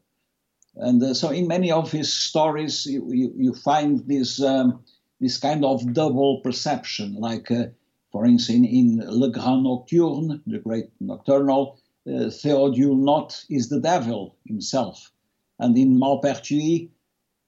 And 0.77 1.03
uh, 1.03 1.15
so, 1.15 1.31
in 1.31 1.49
many 1.49 1.73
of 1.73 1.91
his 1.91 2.13
stories, 2.13 2.87
you, 2.87 3.13
you, 3.13 3.33
you 3.37 3.55
find 3.55 4.07
this, 4.07 4.41
um, 4.41 4.85
this 5.21 5.37
kind 5.39 5.65
of 5.65 5.93
double 5.93 6.41
perception. 6.41 7.17
Like, 7.17 7.51
uh, 7.51 7.67
for 8.13 8.25
instance, 8.25 8.69
in 8.71 9.03
Le 9.05 9.31
Grand 9.31 9.65
Nocturne, 9.65 10.41
the 10.47 10.59
great 10.59 10.91
nocturnal, 11.01 11.79
uh, 12.07 12.31
Theodule 12.31 12.97
Not 12.97 13.45
is 13.51 13.69
the 13.69 13.81
devil 13.81 14.37
himself. 14.47 15.11
And 15.59 15.77
in 15.77 15.99
Malpertuis, 15.99 16.89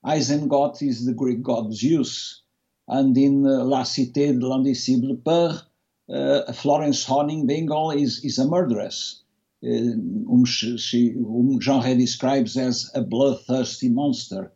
Eisengott 0.04 0.82
is 0.82 1.06
the 1.06 1.14
Greek 1.14 1.42
god 1.42 1.72
Zeus. 1.72 2.42
And 2.88 3.16
in 3.16 3.46
uh, 3.46 3.64
La 3.64 3.84
Cité 3.84 4.38
de 4.38 4.44
l'Indicible 4.44 5.16
Peur, 5.24 5.69
uh, 6.12 6.52
Florence 6.52 7.04
Honningbingle 7.06 8.00
is, 8.00 8.24
is 8.24 8.38
a 8.38 8.46
murderess, 8.46 9.22
uh, 9.64 9.68
whom, 9.68 10.44
she, 10.44 10.76
she, 10.78 11.10
whom 11.12 11.60
Jean 11.60 11.84
Ray 11.84 11.96
describes 11.96 12.56
as 12.56 12.90
a 12.94 13.02
bloodthirsty 13.02 13.88
monster. 13.88 14.52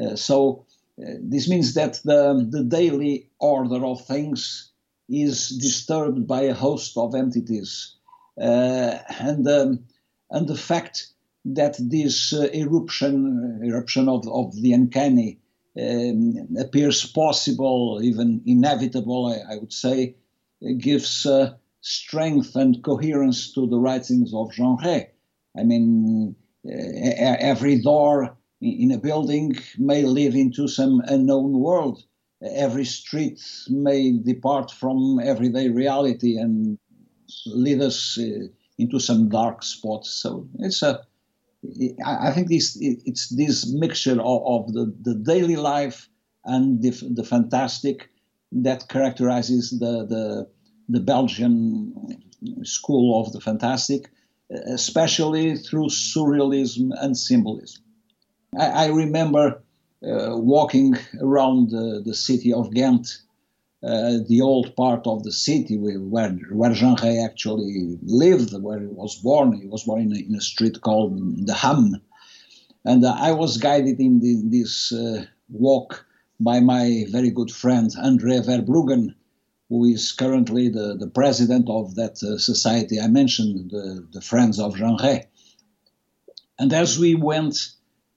Uh, 0.00 0.16
so 0.16 0.66
this 0.96 1.48
means 1.48 1.74
that 1.74 2.00
the, 2.04 2.46
the 2.50 2.64
daily 2.64 3.30
order 3.38 3.84
of 3.84 4.04
things 4.04 4.72
is 5.08 5.48
disturbed 5.48 6.26
by 6.26 6.42
a 6.42 6.54
host 6.54 6.96
of 6.96 7.14
entities 7.14 7.96
uh, 8.40 8.98
and 9.18 9.48
um, 9.48 9.84
and 10.30 10.46
the 10.46 10.56
fact 10.56 11.08
that 11.44 11.76
this 11.78 12.32
uh, 12.32 12.48
eruption 12.54 13.60
eruption 13.64 14.08
of, 14.08 14.28
of 14.28 14.54
the 14.60 14.72
uncanny 14.72 15.38
um, 15.80 16.48
appears 16.58 17.04
possible, 17.06 18.00
even 18.02 18.42
inevitable, 18.46 19.26
I, 19.26 19.54
I 19.54 19.58
would 19.58 19.72
say, 19.72 20.16
gives 20.78 21.26
uh, 21.26 21.54
strength 21.80 22.56
and 22.56 22.82
coherence 22.82 23.52
to 23.52 23.66
the 23.66 23.78
writings 23.78 24.32
of 24.34 24.52
Jean 24.52 24.76
Ray. 24.84 25.10
I 25.56 25.64
mean, 25.64 26.34
uh, 26.66 26.72
every 27.40 27.80
door 27.80 28.36
in 28.60 28.90
a 28.90 28.98
building 28.98 29.56
may 29.78 30.02
live 30.02 30.34
into 30.34 30.68
some 30.68 31.00
unknown 31.06 31.60
world. 31.60 32.02
Every 32.42 32.84
street 32.84 33.40
may 33.68 34.18
depart 34.18 34.70
from 34.70 35.20
everyday 35.22 35.68
reality 35.68 36.36
and 36.36 36.78
lead 37.46 37.80
us 37.80 38.18
uh, 38.18 38.46
into 38.78 39.00
some 39.00 39.28
dark 39.28 39.62
spots. 39.62 40.10
So 40.10 40.48
it's 40.58 40.82
a, 40.82 41.00
I 42.04 42.30
think 42.32 42.48
this 42.48 42.78
it's 42.80 43.28
this 43.34 43.72
mixture 43.72 44.20
of, 44.20 44.42
of 44.46 44.72
the, 44.72 44.94
the 45.02 45.14
daily 45.14 45.56
life 45.56 46.08
and 46.44 46.80
the, 46.80 46.90
the 47.14 47.24
fantastic 47.24 48.08
that 48.52 48.88
characterizes 48.88 49.70
the, 49.70 50.06
the 50.06 50.48
the 50.88 51.00
Belgian 51.00 51.92
school 52.62 53.20
of 53.20 53.32
the 53.32 53.40
fantastic, 53.40 54.10
especially 54.50 55.56
through 55.56 55.88
surrealism 55.88 56.90
and 56.98 57.16
symbolism. 57.16 57.82
I, 58.58 58.66
I 58.66 58.86
remember 58.86 59.62
uh, 60.02 60.36
walking 60.36 60.94
around 61.20 61.70
the, 61.70 62.02
the, 62.04 62.14
city 62.14 62.52
of 62.52 62.72
Ghent, 62.72 63.18
uh, 63.82 64.18
the 64.26 64.40
old 64.42 64.74
part 64.76 65.06
of 65.06 65.24
the 65.24 65.32
city 65.32 65.76
where, 65.76 65.98
where 65.98 66.72
Jean 66.72 66.96
Ray 67.02 67.18
actually 67.18 67.98
lived, 68.02 68.54
where 68.62 68.80
he 68.80 68.86
was 68.86 69.16
born. 69.16 69.52
He 69.52 69.66
was 69.66 69.84
born 69.84 70.02
in 70.02 70.12
a, 70.12 70.18
in 70.18 70.34
a 70.34 70.40
street 70.40 70.80
called 70.80 71.46
the 71.46 71.54
Ham. 71.54 72.00
And 72.84 73.04
uh, 73.04 73.14
I 73.18 73.32
was 73.32 73.58
guided 73.58 74.00
in 74.00 74.20
the, 74.20 74.40
this 74.46 74.92
uh, 74.92 75.26
walk 75.50 76.06
by 76.40 76.60
my 76.60 77.04
very 77.10 77.30
good 77.30 77.50
friend 77.50 77.90
Andre 78.00 78.38
Verbruggen, 78.38 79.14
who 79.68 79.84
is 79.84 80.12
currently 80.12 80.68
the, 80.68 80.96
the 80.98 81.08
president 81.08 81.68
of 81.68 81.94
that 81.96 82.22
uh, 82.22 82.38
society 82.38 83.00
I 83.00 83.08
mentioned, 83.08 83.70
the, 83.70 84.06
the 84.12 84.20
Friends 84.20 84.58
of 84.58 84.76
Jean 84.76 84.96
Ray. 85.02 85.26
And 86.58 86.72
as 86.72 86.98
we 86.98 87.14
went 87.14 87.70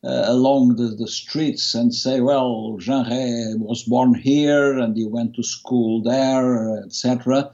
uh, 0.03 0.24
along 0.28 0.78
the, 0.78 0.95
the 0.95 1.07
streets 1.07 1.76
and 1.76 1.93
say, 1.93 2.22
well, 2.22 2.78
Jean 2.80 3.09
Ray 3.09 3.53
was 3.57 3.84
born 3.84 4.13
here 4.13 4.78
and 4.78 4.95
he 4.95 5.05
went 5.05 5.36
to 5.36 5.43
school 5.43 6.01
there, 6.01 6.84
etc., 6.84 7.51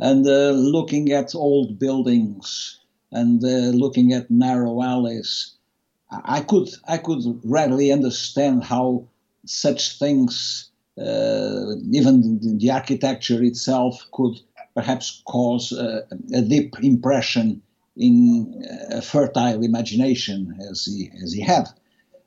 and 0.00 0.26
uh, 0.26 0.50
looking 0.50 1.12
at 1.12 1.36
old 1.36 1.78
buildings 1.78 2.80
and 3.12 3.42
uh, 3.44 3.70
looking 3.76 4.12
at 4.12 4.28
narrow 4.28 4.82
alleys, 4.82 5.54
I 6.10 6.40
could 6.40 6.68
I 6.86 6.98
could 6.98 7.40
readily 7.44 7.92
understand 7.92 8.64
how 8.64 9.06
such 9.46 9.98
things 9.98 10.70
uh, 10.98 11.74
even 11.90 12.58
the 12.58 12.70
architecture 12.70 13.42
itself 13.42 14.06
could 14.12 14.34
perhaps 14.74 15.22
cause 15.26 15.72
a, 15.72 16.02
a 16.32 16.42
deep 16.42 16.76
impression 16.82 17.60
in 17.96 18.64
a 18.90 19.02
fertile 19.02 19.62
imagination 19.62 20.56
as 20.70 20.84
he 20.84 21.10
as 21.22 21.32
he 21.32 21.40
had. 21.40 21.68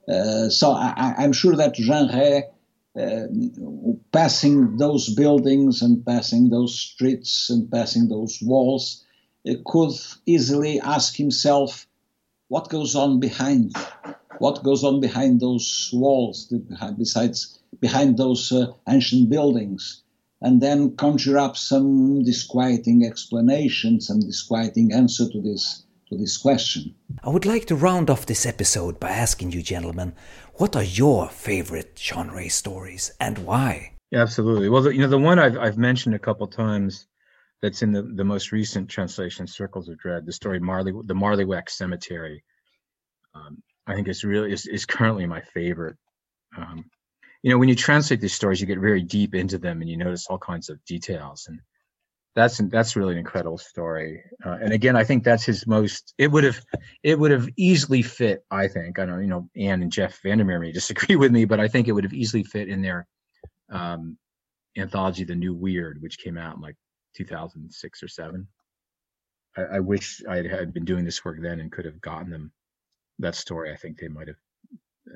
Uh, 0.07 0.49
so 0.49 0.71
I, 0.71 1.23
am 1.23 1.33
sure 1.33 1.55
that 1.55 1.75
Jean 1.75 2.07
Ray, 2.07 2.43
uh, 2.97 3.27
passing 4.13 4.77
those 4.77 5.13
buildings 5.13 5.81
and 5.81 6.05
passing 6.05 6.49
those 6.49 6.73
streets 6.79 7.49
and 7.49 7.69
passing 7.69 8.07
those 8.07 8.39
walls, 8.41 9.03
uh, 9.49 9.53
could 9.65 9.91
easily 10.25 10.79
ask 10.79 11.15
himself, 11.15 11.85
what 12.47 12.69
goes 12.69 12.95
on 12.95 13.19
behind? 13.19 13.75
What 14.39 14.63
goes 14.63 14.83
on 14.83 15.01
behind 15.01 15.39
those 15.39 15.89
walls? 15.93 16.51
Besides 16.97 17.59
behind 17.79 18.17
those 18.17 18.51
uh, 18.51 18.73
ancient 18.87 19.29
buildings 19.29 20.03
and 20.41 20.61
then 20.61 20.95
conjure 20.95 21.37
up 21.37 21.57
some 21.57 22.23
disquieting 22.23 23.05
explanation, 23.05 23.99
some 24.01 24.19
disquieting 24.19 24.93
answer 24.93 25.29
to 25.29 25.41
this 25.41 25.83
to 26.09 26.17
this 26.17 26.37
question. 26.37 26.95
I 27.23 27.29
would 27.29 27.45
like 27.45 27.65
to 27.65 27.75
round 27.75 28.09
off 28.09 28.25
this 28.25 28.45
episode 28.45 28.97
by 28.97 29.09
asking 29.09 29.51
you, 29.51 29.61
gentlemen, 29.61 30.13
what 30.53 30.73
are 30.73 30.83
your 30.83 31.27
favorite 31.27 31.95
Jean 31.97 32.29
Ray 32.29 32.47
stories 32.47 33.11
and 33.19 33.39
why? 33.39 33.91
Yeah, 34.11 34.21
absolutely. 34.21 34.69
Well, 34.69 34.83
the, 34.83 34.95
you 34.95 35.01
know, 35.01 35.09
the 35.09 35.17
one 35.17 35.37
I've 35.37 35.57
I've 35.57 35.77
mentioned 35.77 36.15
a 36.15 36.19
couple 36.19 36.47
times 36.47 37.07
that's 37.61 37.81
in 37.81 37.91
the, 37.91 38.03
the 38.03 38.23
most 38.23 38.51
recent 38.51 38.87
translation, 38.89 39.47
Circles 39.47 39.89
of 39.89 39.97
Dread, 39.97 40.25
the 40.25 40.31
story 40.31 40.59
Marley, 40.59 40.93
the 41.05 41.13
Marlyweck 41.13 41.69
Cemetery. 41.69 42.43
Um, 43.35 43.61
I 43.87 43.95
think 43.95 44.07
it's 44.07 44.23
really 44.23 44.51
is, 44.51 44.67
is 44.67 44.85
currently 44.85 45.25
my 45.25 45.41
favorite. 45.41 45.95
Um, 46.57 46.85
you 47.43 47.51
know 47.51 47.57
when 47.57 47.69
you 47.69 47.75
translate 47.75 48.21
these 48.21 48.33
stories 48.33 48.59
you 48.59 48.67
get 48.67 48.79
very 48.79 49.01
deep 49.01 49.35
into 49.35 49.57
them 49.57 49.81
and 49.81 49.89
you 49.89 49.97
notice 49.97 50.27
all 50.27 50.37
kinds 50.37 50.69
of 50.69 50.83
details 50.85 51.45
and 51.47 51.59
that's 52.35 52.57
that's 52.69 52.95
really 52.95 53.13
an 53.13 53.19
incredible 53.19 53.57
story 53.57 54.21
uh, 54.45 54.57
and 54.61 54.73
again 54.73 54.95
i 54.95 55.03
think 55.03 55.23
that's 55.23 55.45
his 55.45 55.65
most 55.65 56.13
it 56.17 56.31
would 56.31 56.43
have 56.43 56.59
it 57.03 57.17
would 57.17 57.31
have 57.31 57.47
easily 57.57 58.01
fit 58.01 58.43
i 58.51 58.67
think 58.67 58.99
i 58.99 59.05
don't 59.05 59.21
you 59.21 59.27
know 59.27 59.49
anne 59.55 59.81
and 59.81 59.91
jeff 59.91 60.19
vandermeer 60.21 60.59
may 60.59 60.71
disagree 60.73 61.15
with 61.15 61.31
me 61.31 61.45
but 61.45 61.59
i 61.59 61.67
think 61.67 61.87
it 61.87 61.93
would 61.93 62.03
have 62.03 62.13
easily 62.13 62.43
fit 62.43 62.69
in 62.69 62.81
their 62.81 63.07
um, 63.69 64.17
anthology 64.77 65.23
the 65.23 65.35
new 65.35 65.53
weird 65.53 66.01
which 66.01 66.19
came 66.19 66.37
out 66.37 66.55
in 66.55 66.61
like 66.61 66.75
2006 67.15 68.03
or 68.03 68.07
7 68.07 68.47
I, 69.55 69.61
I 69.61 69.79
wish 69.79 70.21
i 70.29 70.37
had 70.37 70.73
been 70.73 70.85
doing 70.85 71.05
this 71.05 71.23
work 71.23 71.37
then 71.41 71.59
and 71.59 71.71
could 71.71 71.85
have 71.85 72.01
gotten 72.01 72.29
them 72.29 72.51
that 73.19 73.35
story 73.35 73.71
i 73.71 73.75
think 73.75 73.99
they 73.99 74.07
might 74.07 74.27
have 74.27 74.37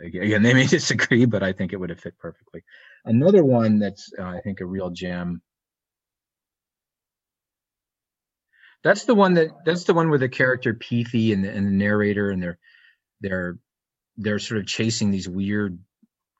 again 0.03 0.43
they 0.43 0.53
may 0.53 0.67
disagree 0.79 1.25
but 1.25 1.43
i 1.43 1.53
think 1.53 1.73
it 1.73 1.77
would 1.77 1.89
have 1.89 1.99
fit 1.99 2.17
perfectly. 2.19 2.63
Another 3.05 3.43
one 3.43 3.79
that's 3.79 4.11
uh, 4.19 4.23
i 4.23 4.41
think 4.41 4.61
a 4.61 4.65
real 4.65 4.89
gem. 4.91 5.41
That's 8.83 9.05
the 9.05 9.15
one 9.15 9.35
that 9.35 9.49
that's 9.65 9.83
the 9.85 9.93
one 9.93 10.09
with 10.09 10.21
the 10.21 10.29
character 10.29 10.73
Peethy 10.73 11.33
and 11.33 11.45
the, 11.45 11.51
and 11.51 11.67
the 11.67 11.71
narrator 11.71 12.31
and 12.31 12.41
they're 12.41 12.59
they're 13.21 13.57
they're 14.17 14.39
sort 14.39 14.59
of 14.59 14.67
chasing 14.67 15.11
these 15.11 15.29
weird 15.29 15.79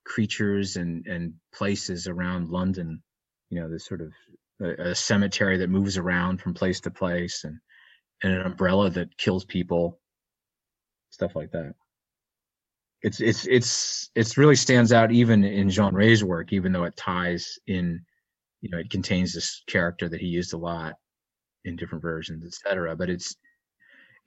creatures 0.05 0.78
and 0.78 1.07
and 1.07 1.36
places 1.53 2.07
around 2.07 2.49
london 2.49 3.03
you 3.51 3.62
know 3.62 3.70
this 3.70 3.86
sort 3.86 4.01
of 4.01 4.12
a, 4.62 4.89
a 4.91 4.95
cemetery 4.95 5.57
that 5.57 5.70
moves 5.70 5.97
around 5.97 6.41
from 6.41 6.55
place 6.55 6.82
to 6.82 6.91
place 6.91 7.43
and 7.45 7.59
and 8.24 8.34
an 8.34 8.41
umbrella 8.41 8.89
that 8.89 9.18
kills 9.18 9.45
people 9.45 10.01
stuff 11.12 11.36
like 11.36 11.51
that 11.51 11.74
it's 13.01 13.20
it's 13.20 13.47
it's 13.47 14.09
it's 14.16 14.38
really 14.38 14.55
stands 14.55 14.93
out 14.93 15.12
even 15.12 15.43
in 15.43 15.70
Jean 15.70 15.93
Ray's 15.93 16.24
work, 16.24 16.53
even 16.53 16.72
though 16.72 16.84
it 16.84 16.95
ties 16.95 17.57
in, 17.68 17.99
you 18.62 18.70
know, 18.70 18.78
it 18.78 18.89
contains 18.89 19.34
this 19.34 19.64
character 19.68 20.07
that 20.07 20.22
he 20.22 20.28
used 20.28 20.53
a 20.53 20.57
lot 20.57 20.93
in 21.66 21.76
different 21.76 22.03
versions, 22.03 22.45
etc. 22.45 22.95
But 22.95 23.09
it's 23.09 23.36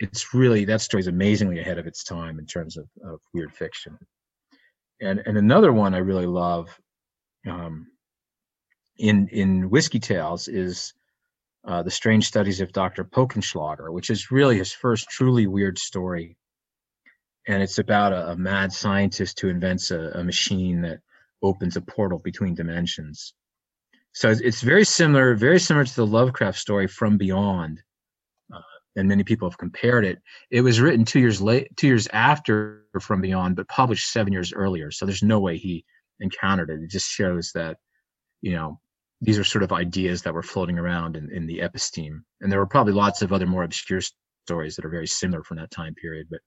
it's 0.01 0.35
really 0.35 0.64
that 0.64 0.80
story's 0.80 1.07
amazingly 1.07 1.61
ahead 1.61 1.78
of 1.78 1.87
its 1.87 2.03
time 2.03 2.39
in 2.41 2.47
terms 2.47 2.76
of, 2.76 2.89
of 3.05 3.20
weird 3.32 3.53
fiction. 3.53 3.97
And 5.01 5.22
and 5.24 5.39
another 5.39 5.72
one 5.72 5.95
I 5.95 5.99
really 5.99 6.26
love 6.26 6.76
um, 7.49 7.87
in 8.99 9.28
in 9.28 9.70
Whiskey 9.70 10.01
Tales 10.01 10.49
is 10.49 10.95
uh, 11.64 11.85
the 11.85 11.91
Strange 11.93 12.26
Studies 12.26 12.61
of 12.61 12.72
Dr. 12.72 13.05
Paukenschläger, 13.05 13.93
which 13.93 14.11
is 14.11 14.32
really 14.32 14.59
his 14.59 14.72
first 14.72 15.09
truly 15.09 15.47
weird 15.47 15.78
story 15.78 16.37
and 17.47 17.62
it's 17.62 17.78
about 17.78 18.12
a, 18.12 18.30
a 18.30 18.36
mad 18.36 18.72
scientist 18.72 19.38
who 19.40 19.49
invents 19.49 19.90
a, 19.90 20.11
a, 20.14 20.24
machine 20.24 20.80
that 20.82 21.01
opens 21.42 21.76
a 21.76 21.80
portal 21.80 22.18
between 22.18 22.55
dimensions. 22.55 23.34
So 24.12 24.30
it's, 24.30 24.40
it's, 24.40 24.62
very 24.62 24.84
similar, 24.84 25.34
very 25.34 25.61
similar 25.61 25.84
to 25.84 25.97
the 25.97 26.07
Lovecraft 26.07 26.59
story 26.59 26.86
From 26.86 27.18
Beyond, 27.18 27.82
uh, 28.55 28.61
and 28.97 29.09
many 29.09 29.24
people 29.24 29.49
have 29.49 29.59
compared 29.59 30.05
it. 30.05 30.18
It 30.51 30.62
was 30.62 30.80
written 30.80 31.05
two 31.05 31.20
years 31.20 31.42
late, 31.42 31.76
two 31.76 31.88
years 31.88 32.09
after 32.12 32.84
From 33.01 33.20
Beyond, 33.20 33.57
but 33.57 33.68
published 33.68 34.12
seven 34.12 34.32
years 34.32 34.53
earlier. 34.53 34.90
So 34.90 35.05
there's 35.05 35.22
no 35.22 35.40
way 35.40 35.57
he 35.57 35.84
encountered 36.20 36.70
it. 36.70 36.80
It 36.82 36.90
just 36.90 37.11
shows 37.11 37.51
that, 37.55 37.76
you 38.40 38.53
know, 38.53 38.80
these 39.20 39.38
are 39.38 39.45
sort 39.45 39.64
of 39.64 39.72
ideas 39.72 40.22
that 40.22 40.34
were 40.34 40.42
floating 40.42 40.78
around 40.78 41.16
in, 41.16 41.30
in 41.30 41.47
the 41.47 41.61
episteme, 41.61 42.22
and 42.40 42.51
there 42.51 42.59
were 42.59 42.66
probably 42.66 42.92
lots 42.92 43.22
of 43.22 43.32
other 43.32 43.47
more 43.47 43.64
obscure 43.64 44.01
stories 44.47 44.76
that 44.76 44.84
are 44.84 44.90
very 44.90 45.07
similar 45.07 45.42
from 45.42 45.57
that 45.57 45.70
time 45.70 45.95
period, 45.95 46.26
but 46.30 46.40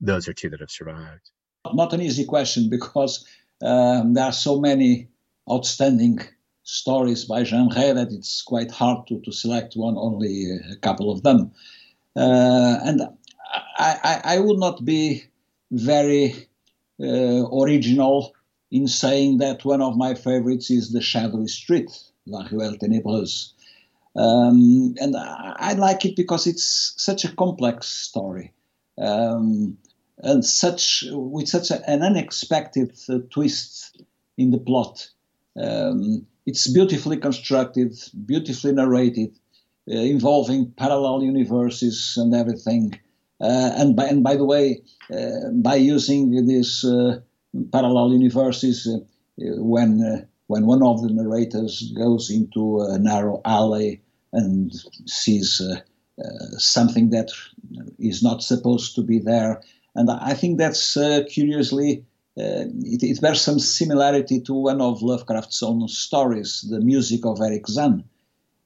those 0.00 0.28
are 0.28 0.32
two 0.32 0.50
that 0.50 0.60
have 0.60 0.70
survived? 0.70 1.30
Not 1.72 1.92
an 1.92 2.00
easy 2.00 2.24
question 2.24 2.70
because 2.70 3.26
um, 3.62 4.14
there 4.14 4.24
are 4.24 4.32
so 4.32 4.60
many 4.60 5.08
outstanding 5.50 6.20
stories 6.62 7.24
by 7.24 7.42
Jean 7.42 7.68
Ray 7.68 7.92
that 7.92 8.12
it's 8.12 8.42
quite 8.42 8.70
hard 8.70 9.06
to, 9.08 9.20
to 9.20 9.32
select 9.32 9.74
one, 9.74 9.96
only 9.96 10.46
a 10.72 10.76
couple 10.76 11.10
of 11.10 11.22
them. 11.22 11.52
Uh, 12.16 12.78
and 12.84 13.02
I, 13.78 13.98
I, 14.02 14.20
I, 14.36 14.38
would 14.38 14.58
not 14.58 14.84
be 14.84 15.24
very 15.70 16.48
uh, 17.00 17.48
original 17.62 18.34
in 18.70 18.86
saying 18.86 19.38
that 19.38 19.64
one 19.64 19.82
of 19.82 19.96
my 19.96 20.14
favorites 20.14 20.70
is 20.70 20.92
The 20.92 21.00
Shadowy 21.00 21.48
Street, 21.48 21.90
La 22.26 22.46
Ruelle 22.50 22.78
Ténébreuse. 22.78 23.52
Um, 24.16 24.94
and 25.00 25.16
I, 25.16 25.54
I, 25.56 25.72
like 25.74 26.04
it 26.04 26.16
because 26.16 26.46
it's 26.46 26.94
such 26.96 27.24
a 27.24 27.34
complex 27.34 27.86
story. 27.86 28.52
Um, 28.98 29.78
and 30.22 30.44
such 30.44 31.04
with 31.10 31.48
such 31.48 31.70
a, 31.70 31.88
an 31.88 32.02
unexpected 32.02 32.96
uh, 33.08 33.18
twist 33.30 34.02
in 34.36 34.50
the 34.50 34.58
plot. 34.58 35.08
Um, 35.60 36.26
it's 36.46 36.66
beautifully 36.66 37.16
constructed, 37.16 37.94
beautifully 38.26 38.72
narrated, 38.72 39.38
uh, 39.90 39.96
involving 39.96 40.72
parallel 40.72 41.22
universes 41.22 42.14
and 42.16 42.34
everything. 42.34 42.98
Uh, 43.40 43.72
and, 43.76 43.96
by, 43.96 44.04
and 44.04 44.22
by 44.22 44.36
the 44.36 44.44
way, 44.44 44.82
uh, 45.12 45.50
by 45.54 45.76
using 45.76 46.46
these 46.46 46.84
uh, 46.84 47.20
parallel 47.72 48.12
universes, 48.12 48.86
uh, 48.86 48.98
when 49.38 50.26
when 50.48 50.66
one 50.66 50.82
of 50.82 51.00
the 51.00 51.08
narrators 51.08 51.92
goes 51.96 52.28
into 52.28 52.80
a 52.80 52.98
narrow 52.98 53.40
alley 53.44 54.02
and 54.32 54.72
sees 55.06 55.62
something 56.58 57.10
that 57.10 57.30
is 58.00 58.20
not 58.20 58.42
supposed 58.42 58.96
to 58.96 59.02
be 59.02 59.20
there, 59.20 59.62
and 59.94 60.10
I 60.10 60.34
think 60.34 60.58
that's 60.58 60.96
curiously 61.28 62.04
uh, 62.38 62.64
it, 62.84 63.02
it, 63.02 63.20
bears 63.20 63.40
some 63.40 63.58
similarity 63.58 64.40
to 64.40 64.54
one 64.54 64.80
of 64.80 65.02
Lovecraft's 65.02 65.62
own 65.62 65.86
stories, 65.88 66.64
The 66.68 66.80
Music 66.80 67.26
of 67.26 67.40
Erich 67.40 67.66
Zann, 67.66 68.04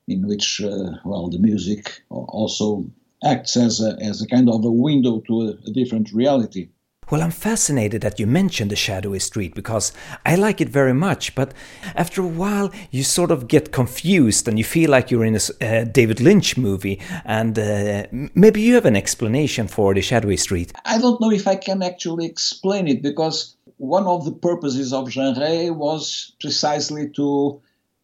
in 0.07 0.27
which, 0.27 0.61
uh, 0.62 0.91
well, 1.05 1.29
the 1.29 1.39
music 1.39 2.03
also 2.11 2.85
acts 3.25 3.57
as 3.57 3.81
a, 3.81 3.97
as 4.01 4.20
a 4.20 4.27
kind 4.27 4.49
of 4.51 4.64
a 4.64 4.70
window 4.70 5.20
to 5.27 5.41
a, 5.43 5.49
a 5.66 5.72
different 5.72 6.12
reality. 6.12 6.68
Well, 7.11 7.23
I'm 7.23 7.31
fascinated 7.31 8.03
that 8.03 8.19
you 8.19 8.27
mentioned 8.27 8.71
the 8.71 8.77
shadowy 8.77 9.19
street 9.19 9.55
because 9.55 9.93
I 10.25 10.37
like 10.37 10.61
it 10.61 10.69
very 10.69 10.95
much, 10.95 11.35
but 11.35 11.53
after 11.95 12.23
a 12.23 12.27
while 12.27 12.73
you 12.91 13.03
sort 13.03 13.31
of 13.31 13.49
get 13.49 13.73
confused 13.73 14.49
and 14.49 14.59
you 14.59 14.65
feel 14.65 14.91
like 14.91 15.11
you're 15.11 15.25
in 15.25 15.37
a 15.37 15.65
uh, 15.65 15.85
David 15.85 16.21
Lynch 16.21 16.57
movie. 16.57 17.01
And 17.25 17.59
uh, 17.59 18.07
maybe 18.35 18.61
you 18.61 18.75
have 18.75 18.87
an 18.87 18.97
explanation 18.97 19.69
for 19.69 19.95
the 19.95 20.01
shadowy 20.01 20.37
street. 20.37 20.73
I 20.85 20.99
don't 20.99 21.21
know 21.21 21.31
if 21.31 21.47
I 21.47 21.57
can 21.57 21.83
actually 21.83 22.27
explain 22.27 22.89
it 22.89 23.03
because 23.03 23.57
one 23.77 24.07
of 24.07 24.25
the 24.25 24.33
purposes 24.33 24.93
of 24.93 25.11
Jean 25.11 25.39
Ray 25.39 25.71
was 25.71 26.33
precisely 26.41 27.11
to 27.11 27.61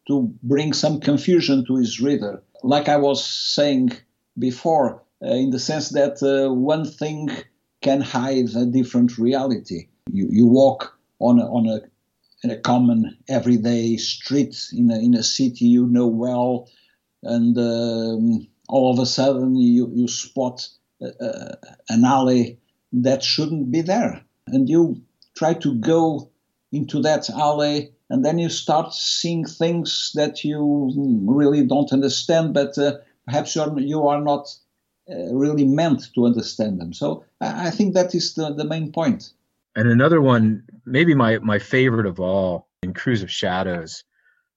to 0.07 0.33
bring 0.43 0.73
some 0.73 0.99
confusion 0.99 1.65
to 1.67 1.77
his 1.77 2.01
reader. 2.01 2.43
Like 2.63 2.89
I 2.89 2.97
was 2.97 3.25
saying 3.25 3.93
before, 4.39 5.03
uh, 5.23 5.35
in 5.35 5.51
the 5.51 5.61
sense 5.61 5.91
that 5.91 6.23
uh, 6.23 6.53
one 6.53 6.85
thing 6.85 7.31
can 7.81 8.01
hide 8.01 8.55
a 8.55 8.67
different 8.67 9.19
reality. 9.19 9.89
You, 10.11 10.29
you 10.31 10.47
walk 10.47 10.97
on 11.19 11.39
a, 11.39 11.47
on 11.47 11.67
a 11.69 11.81
in 12.43 12.51
a 12.51 12.59
common 12.59 13.19
everyday 13.29 13.99
street 13.99 14.57
in 14.73 14.91
a, 14.91 14.99
in 14.99 15.15
a 15.15 15.23
city 15.23 15.67
you 15.67 15.87
know 15.87 16.07
well, 16.07 16.71
and 17.23 17.57
um, 17.59 18.49
all 18.69 18.93
of 18.93 18.99
a 18.99 19.05
sudden 19.05 19.57
you, 19.57 19.91
you 19.95 20.09
spot 20.09 20.67
an 21.01 22.05
alley 22.05 22.59
that 22.93 23.23
shouldn't 23.23 23.71
be 23.71 23.83
there, 23.83 24.23
and 24.47 24.69
you 24.69 25.03
try 25.37 25.55
to 25.55 25.75
go 25.75 26.31
into 26.73 27.01
that 27.03 27.29
alley 27.31 27.93
and 28.11 28.25
then 28.25 28.39
you 28.39 28.49
start 28.49 28.93
seeing 28.93 29.45
things 29.45 30.13
that 30.15 30.45
you 30.45 30.93
really 31.27 31.65
don't 31.67 31.93
understand 31.93 32.55
but 32.55 32.77
uh, 32.79 32.97
perhaps 33.27 33.55
you're, 33.55 33.79
you 33.81 34.07
are 34.07 34.21
not 34.21 34.49
really 35.33 35.65
meant 35.65 36.13
to 36.15 36.27
understand 36.27 36.81
them 36.81 36.93
so 36.93 37.25
I, 37.41 37.71
think 37.71 37.95
that 37.95 38.15
is 38.15 38.35
the, 38.35 38.53
the 38.55 38.65
main 38.65 38.93
point. 38.93 39.33
and 39.77 39.89
another 39.89 40.21
one 40.21 40.65
maybe 40.85 41.15
my, 41.15 41.39
my 41.39 41.59
favorite 41.59 42.07
of 42.07 42.21
all 42.21 42.69
in 42.83 42.95
cruise 42.95 43.23
of 43.23 43.31
shadows 43.31 44.05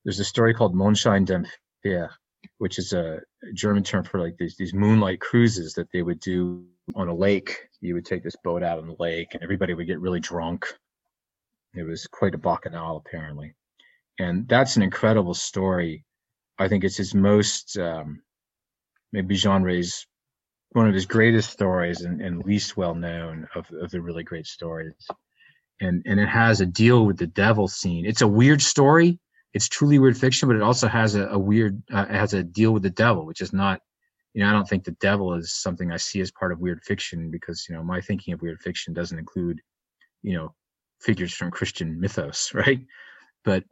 there's 0.03 0.19
a 0.19 0.25
story 0.25 0.53
called 0.53 0.75
Mondscheinfahrt 0.75 2.09
which 2.57 2.77
is 2.77 2.93
a 2.93 3.19
german 3.53 3.83
term 3.83 4.03
for 4.03 4.19
like 4.19 4.37
these, 4.37 4.55
these 4.57 4.73
moonlight 4.73 5.19
cruises 5.19 5.73
that 5.73 5.91
they 5.91 6.01
would 6.01 6.19
do 6.19 6.65
on 6.95 7.07
a 7.07 7.15
lake. 7.15 7.69
You 7.81 7.93
would 7.95 8.05
take 8.05 8.23
this 8.23 8.35
boat 8.43 8.63
out 8.63 8.79
on 8.79 8.87
the 8.87 8.95
lake, 8.99 9.33
and 9.33 9.43
everybody 9.43 9.73
would 9.73 9.87
get 9.87 9.99
really 9.99 10.19
drunk. 10.19 10.65
It 11.75 11.83
was 11.83 12.07
quite 12.07 12.35
a 12.35 12.37
bacchanal, 12.37 12.97
apparently, 12.97 13.55
and 14.19 14.47
that's 14.47 14.75
an 14.75 14.83
incredible 14.83 15.33
story. 15.33 16.05
I 16.59 16.67
think 16.67 16.83
it's 16.83 16.97
his 16.97 17.15
most, 17.15 17.77
um, 17.77 18.21
maybe 19.11 19.35
Jean 19.35 19.63
Ray's 19.63 20.05
one 20.73 20.87
of 20.87 20.93
his 20.93 21.05
greatest 21.05 21.51
stories 21.51 22.01
and, 22.01 22.21
and 22.21 22.43
least 22.45 22.77
well 22.77 22.95
known 22.95 23.47
of, 23.55 23.69
of 23.81 23.91
the 23.91 24.01
really 24.01 24.23
great 24.23 24.47
stories. 24.47 25.07
And 25.81 26.03
and 26.05 26.19
it 26.19 26.29
has 26.29 26.61
a 26.61 26.65
deal 26.65 27.05
with 27.05 27.17
the 27.17 27.27
devil 27.27 27.67
scene. 27.67 28.05
It's 28.05 28.21
a 28.21 28.27
weird 28.27 28.61
story. 28.61 29.19
It's 29.53 29.67
truly 29.67 29.99
weird 29.99 30.17
fiction, 30.17 30.47
but 30.47 30.55
it 30.55 30.63
also 30.63 30.87
has 30.87 31.15
a, 31.15 31.27
a 31.27 31.39
weird 31.39 31.81
uh, 31.91 32.05
has 32.05 32.33
a 32.33 32.43
deal 32.43 32.71
with 32.71 32.83
the 32.83 32.89
devil, 32.89 33.25
which 33.25 33.41
is 33.41 33.53
not 33.53 33.81
you 34.33 34.43
know, 34.43 34.49
I 34.49 34.53
don't 34.53 34.67
think 34.67 34.83
the 34.83 34.91
devil 34.91 35.33
is 35.35 35.53
something 35.53 35.91
I 35.91 35.97
see 35.97 36.19
as 36.19 36.31
part 36.31 36.51
of 36.51 36.59
weird 36.59 36.83
fiction 36.83 37.29
because, 37.29 37.67
you 37.69 37.75
know, 37.75 37.83
my 37.83 38.01
thinking 38.01 38.33
of 38.33 38.41
weird 38.41 38.61
fiction 38.61 38.93
doesn't 38.93 39.17
include, 39.17 39.61
you 40.23 40.33
know, 40.33 40.55
figures 40.99 41.33
from 41.33 41.51
Christian 41.51 41.99
mythos, 41.99 42.51
right? 42.53 42.79
But 43.43 43.63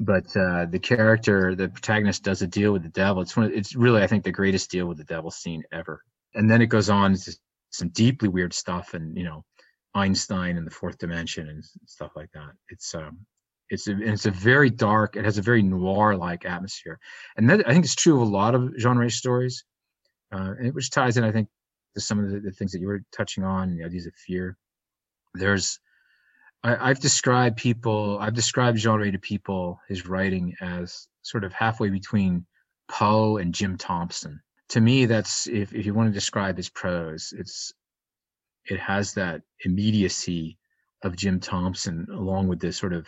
but 0.00 0.36
uh, 0.36 0.66
the 0.66 0.80
character, 0.80 1.54
the 1.54 1.68
protagonist, 1.68 2.24
does 2.24 2.42
a 2.42 2.46
deal 2.46 2.72
with 2.72 2.82
the 2.82 2.88
devil. 2.88 3.22
It's 3.22 3.36
one. 3.36 3.46
Of, 3.46 3.52
it's 3.52 3.76
really, 3.76 4.02
I 4.02 4.06
think, 4.06 4.24
the 4.24 4.32
greatest 4.32 4.70
deal 4.70 4.86
with 4.86 4.98
the 4.98 5.04
devil 5.04 5.30
scene 5.30 5.62
ever. 5.72 6.02
And 6.34 6.50
then 6.50 6.62
it 6.62 6.66
goes 6.66 6.90
on 6.90 7.14
to 7.14 7.36
some 7.70 7.88
deeply 7.90 8.28
weird 8.28 8.54
stuff, 8.54 8.94
and 8.94 9.16
you 9.16 9.24
know, 9.24 9.44
Einstein 9.94 10.56
and 10.56 10.66
the 10.66 10.70
fourth 10.70 10.98
dimension 10.98 11.48
and 11.48 11.64
stuff 11.86 12.12
like 12.16 12.30
that. 12.32 12.50
It's 12.68 12.94
um, 12.94 13.18
it's 13.68 13.88
a, 13.88 14.00
it's 14.00 14.26
a 14.26 14.30
very 14.30 14.70
dark. 14.70 15.16
It 15.16 15.24
has 15.24 15.38
a 15.38 15.42
very 15.42 15.62
noir-like 15.62 16.44
atmosphere, 16.44 16.98
and 17.36 17.48
that 17.50 17.68
I 17.68 17.72
think 17.72 17.84
it's 17.84 17.94
true 17.94 18.16
of 18.16 18.22
a 18.22 18.30
lot 18.30 18.54
of 18.54 18.72
genre 18.78 19.10
stories 19.10 19.64
uh, 20.32 20.54
which 20.72 20.90
ties 20.90 21.16
in, 21.16 21.24
I 21.24 21.32
think, 21.32 21.48
to 21.94 22.00
some 22.00 22.18
of 22.18 22.30
the, 22.30 22.40
the, 22.40 22.50
things 22.52 22.72
that 22.72 22.80
you 22.80 22.86
were 22.86 23.02
touching 23.14 23.44
on, 23.44 23.76
the 23.76 23.84
ideas 23.84 24.06
of 24.06 24.14
fear. 24.14 24.56
There's, 25.34 25.78
I, 26.64 26.88
have 26.88 27.00
described 27.00 27.56
people, 27.56 28.18
I've 28.20 28.34
described 28.34 28.78
genre 28.78 29.10
to 29.10 29.18
people, 29.18 29.78
his 29.88 30.06
writing 30.06 30.54
as 30.60 31.06
sort 31.22 31.44
of 31.44 31.52
halfway 31.52 31.90
between 31.90 32.46
Poe 32.90 33.36
and 33.36 33.54
Jim 33.54 33.76
Thompson. 33.76 34.40
To 34.72 34.80
me, 34.80 35.04
that's 35.04 35.46
if, 35.48 35.74
if 35.74 35.84
you 35.84 35.92
want 35.92 36.08
to 36.08 36.14
describe 36.14 36.56
his 36.56 36.70
prose, 36.70 37.34
it's 37.36 37.74
it 38.64 38.80
has 38.80 39.12
that 39.14 39.42
immediacy 39.66 40.56
of 41.02 41.14
Jim 41.14 41.40
Thompson, 41.40 42.06
along 42.10 42.48
with 42.48 42.58
this 42.58 42.78
sort 42.78 42.94
of 42.94 43.06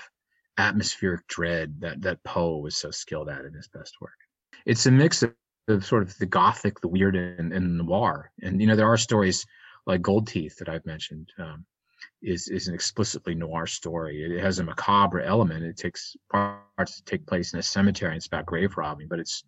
atmospheric 0.59 1.27
dread 1.27 1.81
that 1.81 2.03
that 2.03 2.23
Poe 2.23 2.59
was 2.59 2.77
so 2.77 2.91
skilled 2.91 3.31
at 3.31 3.47
in 3.47 3.55
his 3.55 3.69
best 3.69 3.97
work. 4.03 4.19
It's 4.67 4.85
a 4.85 4.91
mix 4.91 5.25
of 5.69 5.85
sort 5.87 6.03
of 6.03 6.19
the 6.19 6.27
gothic, 6.27 6.81
the 6.81 6.89
weird, 6.89 7.17
and, 7.17 7.51
and 7.51 7.79
noir. 7.79 8.31
And 8.43 8.61
you 8.61 8.67
know, 8.67 8.77
there 8.77 8.93
are 8.93 8.99
stories 8.99 9.47
like 9.87 10.03
Gold 10.03 10.27
Teeth 10.27 10.59
that 10.59 10.69
I've 10.69 10.85
mentioned. 10.85 11.31
Um, 11.39 11.65
is 12.23 12.49
is 12.49 12.69
an 12.69 12.75
explicitly 12.75 13.35
noir 13.35 13.67
story. 13.67 14.23
It 14.23 14.43
has 14.43 14.59
a 14.59 14.65
macabre 14.65 15.23
element. 15.23 15.65
It 15.65 15.79
takes 15.79 16.15
parts 16.31 17.01
take 17.07 17.27
place 17.27 17.55
in 17.55 17.59
a 17.59 17.63
cemetery. 17.63 18.11
And 18.11 18.19
it's 18.19 18.27
about 18.27 18.45
grave 18.45 18.77
robbing, 18.77 19.09
but 19.09 19.19
it's 19.19 19.45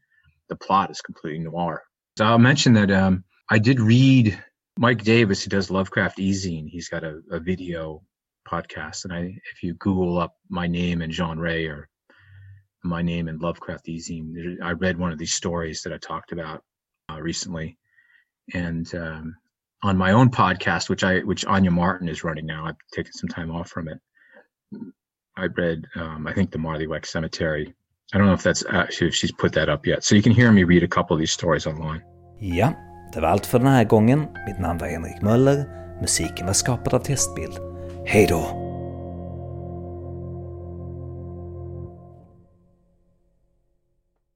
the 0.49 0.57
plot 0.57 0.91
is 0.91 1.03
completely 1.03 1.41
noir. 1.41 1.83
So 2.17 2.25
I'll 2.25 2.39
mention 2.39 2.73
that 2.75 2.91
um, 2.91 3.25
I 3.51 3.59
did 3.59 3.79
read 3.79 4.43
Mike 4.79 5.05
Davis, 5.05 5.43
who 5.45 5.51
does 5.51 5.71
Lovecraft 5.71 6.17
Ezine. 6.17 6.67
He's 6.67 6.89
got 6.89 7.05
a, 7.05 7.21
a 7.31 7.39
video 7.41 8.03
podcast, 8.49 9.05
and 9.05 9.13
I 9.13 9.39
if 9.53 9.63
you 9.63 9.75
Google 9.75 10.19
up 10.19 10.35
my 10.49 10.67
name 10.67 11.03
and 11.03 11.13
Jean 11.13 11.39
Ray 11.39 11.67
or 11.67 11.91
my 12.83 13.03
name 13.03 13.29
and 13.29 13.43
Lovecraft 13.43 13.87
Ezine. 13.87 14.57
I 14.63 14.73
read 14.73 14.99
one 14.99 15.13
of 15.13 15.19
these 15.19 15.35
stories 15.35 15.83
that 15.83 15.93
I 15.93 15.99
talked 15.99 16.33
about 16.33 16.63
uh, 17.11 17.21
recently, 17.21 17.77
and 18.55 18.93
um, 18.95 19.37
on 19.83 19.99
my 19.99 20.13
own 20.13 20.31
podcast, 20.31 20.89
which 20.89 21.05
I 21.05 21.19
which 21.21 21.45
Anya 21.45 21.71
Martin 21.71 22.09
is 22.09 22.25
running 22.25 22.47
now, 22.47 22.65
I've 22.65 22.77
taken 22.95 23.13
some 23.13 23.29
time 23.29 23.51
off 23.51 23.69
from 23.69 23.89
it. 23.89 24.01
I 25.37 25.47
read, 25.47 25.85
um, 25.97 26.27
I 26.27 26.33
think, 26.33 26.51
the 26.51 26.59
Marlyweck 26.59 27.05
Cemetery. 27.05 27.75
I 28.15 28.19
don't 28.19 28.27
know 28.27 28.35
if 28.35 28.43
that's 28.43 28.65
actually 28.67 29.09
if 29.09 29.15
she's 29.15 29.33
put 29.33 29.53
that 29.53 29.69
up 29.69 29.87
yet. 29.87 30.05
So 30.05 30.15
you 30.15 30.23
can 30.23 30.33
hear 30.33 30.53
me 30.53 30.65
read 30.65 30.83
a 30.83 30.89
couple 30.89 31.17
of 31.17 31.21
these 31.21 31.33
stories 31.33 31.67
online. 31.67 32.01
Ja, 32.41 32.73
det 33.15 33.21
var 33.21 33.29
allt 33.29 33.47
för 33.47 33.59
den 33.59 33.69
här 33.69 33.85
gången. 33.85 34.27
Mitt 34.47 34.59
namn 34.61 34.79
var 34.79 34.87
Henrik 34.87 35.23
Möller. 35.23 35.65
Musiken 36.01 36.47
var 36.47 36.53
skapad 36.53 36.95
av 36.95 36.99
Testbild. 36.99 37.59
Hej 38.07 38.27
då! 38.27 38.66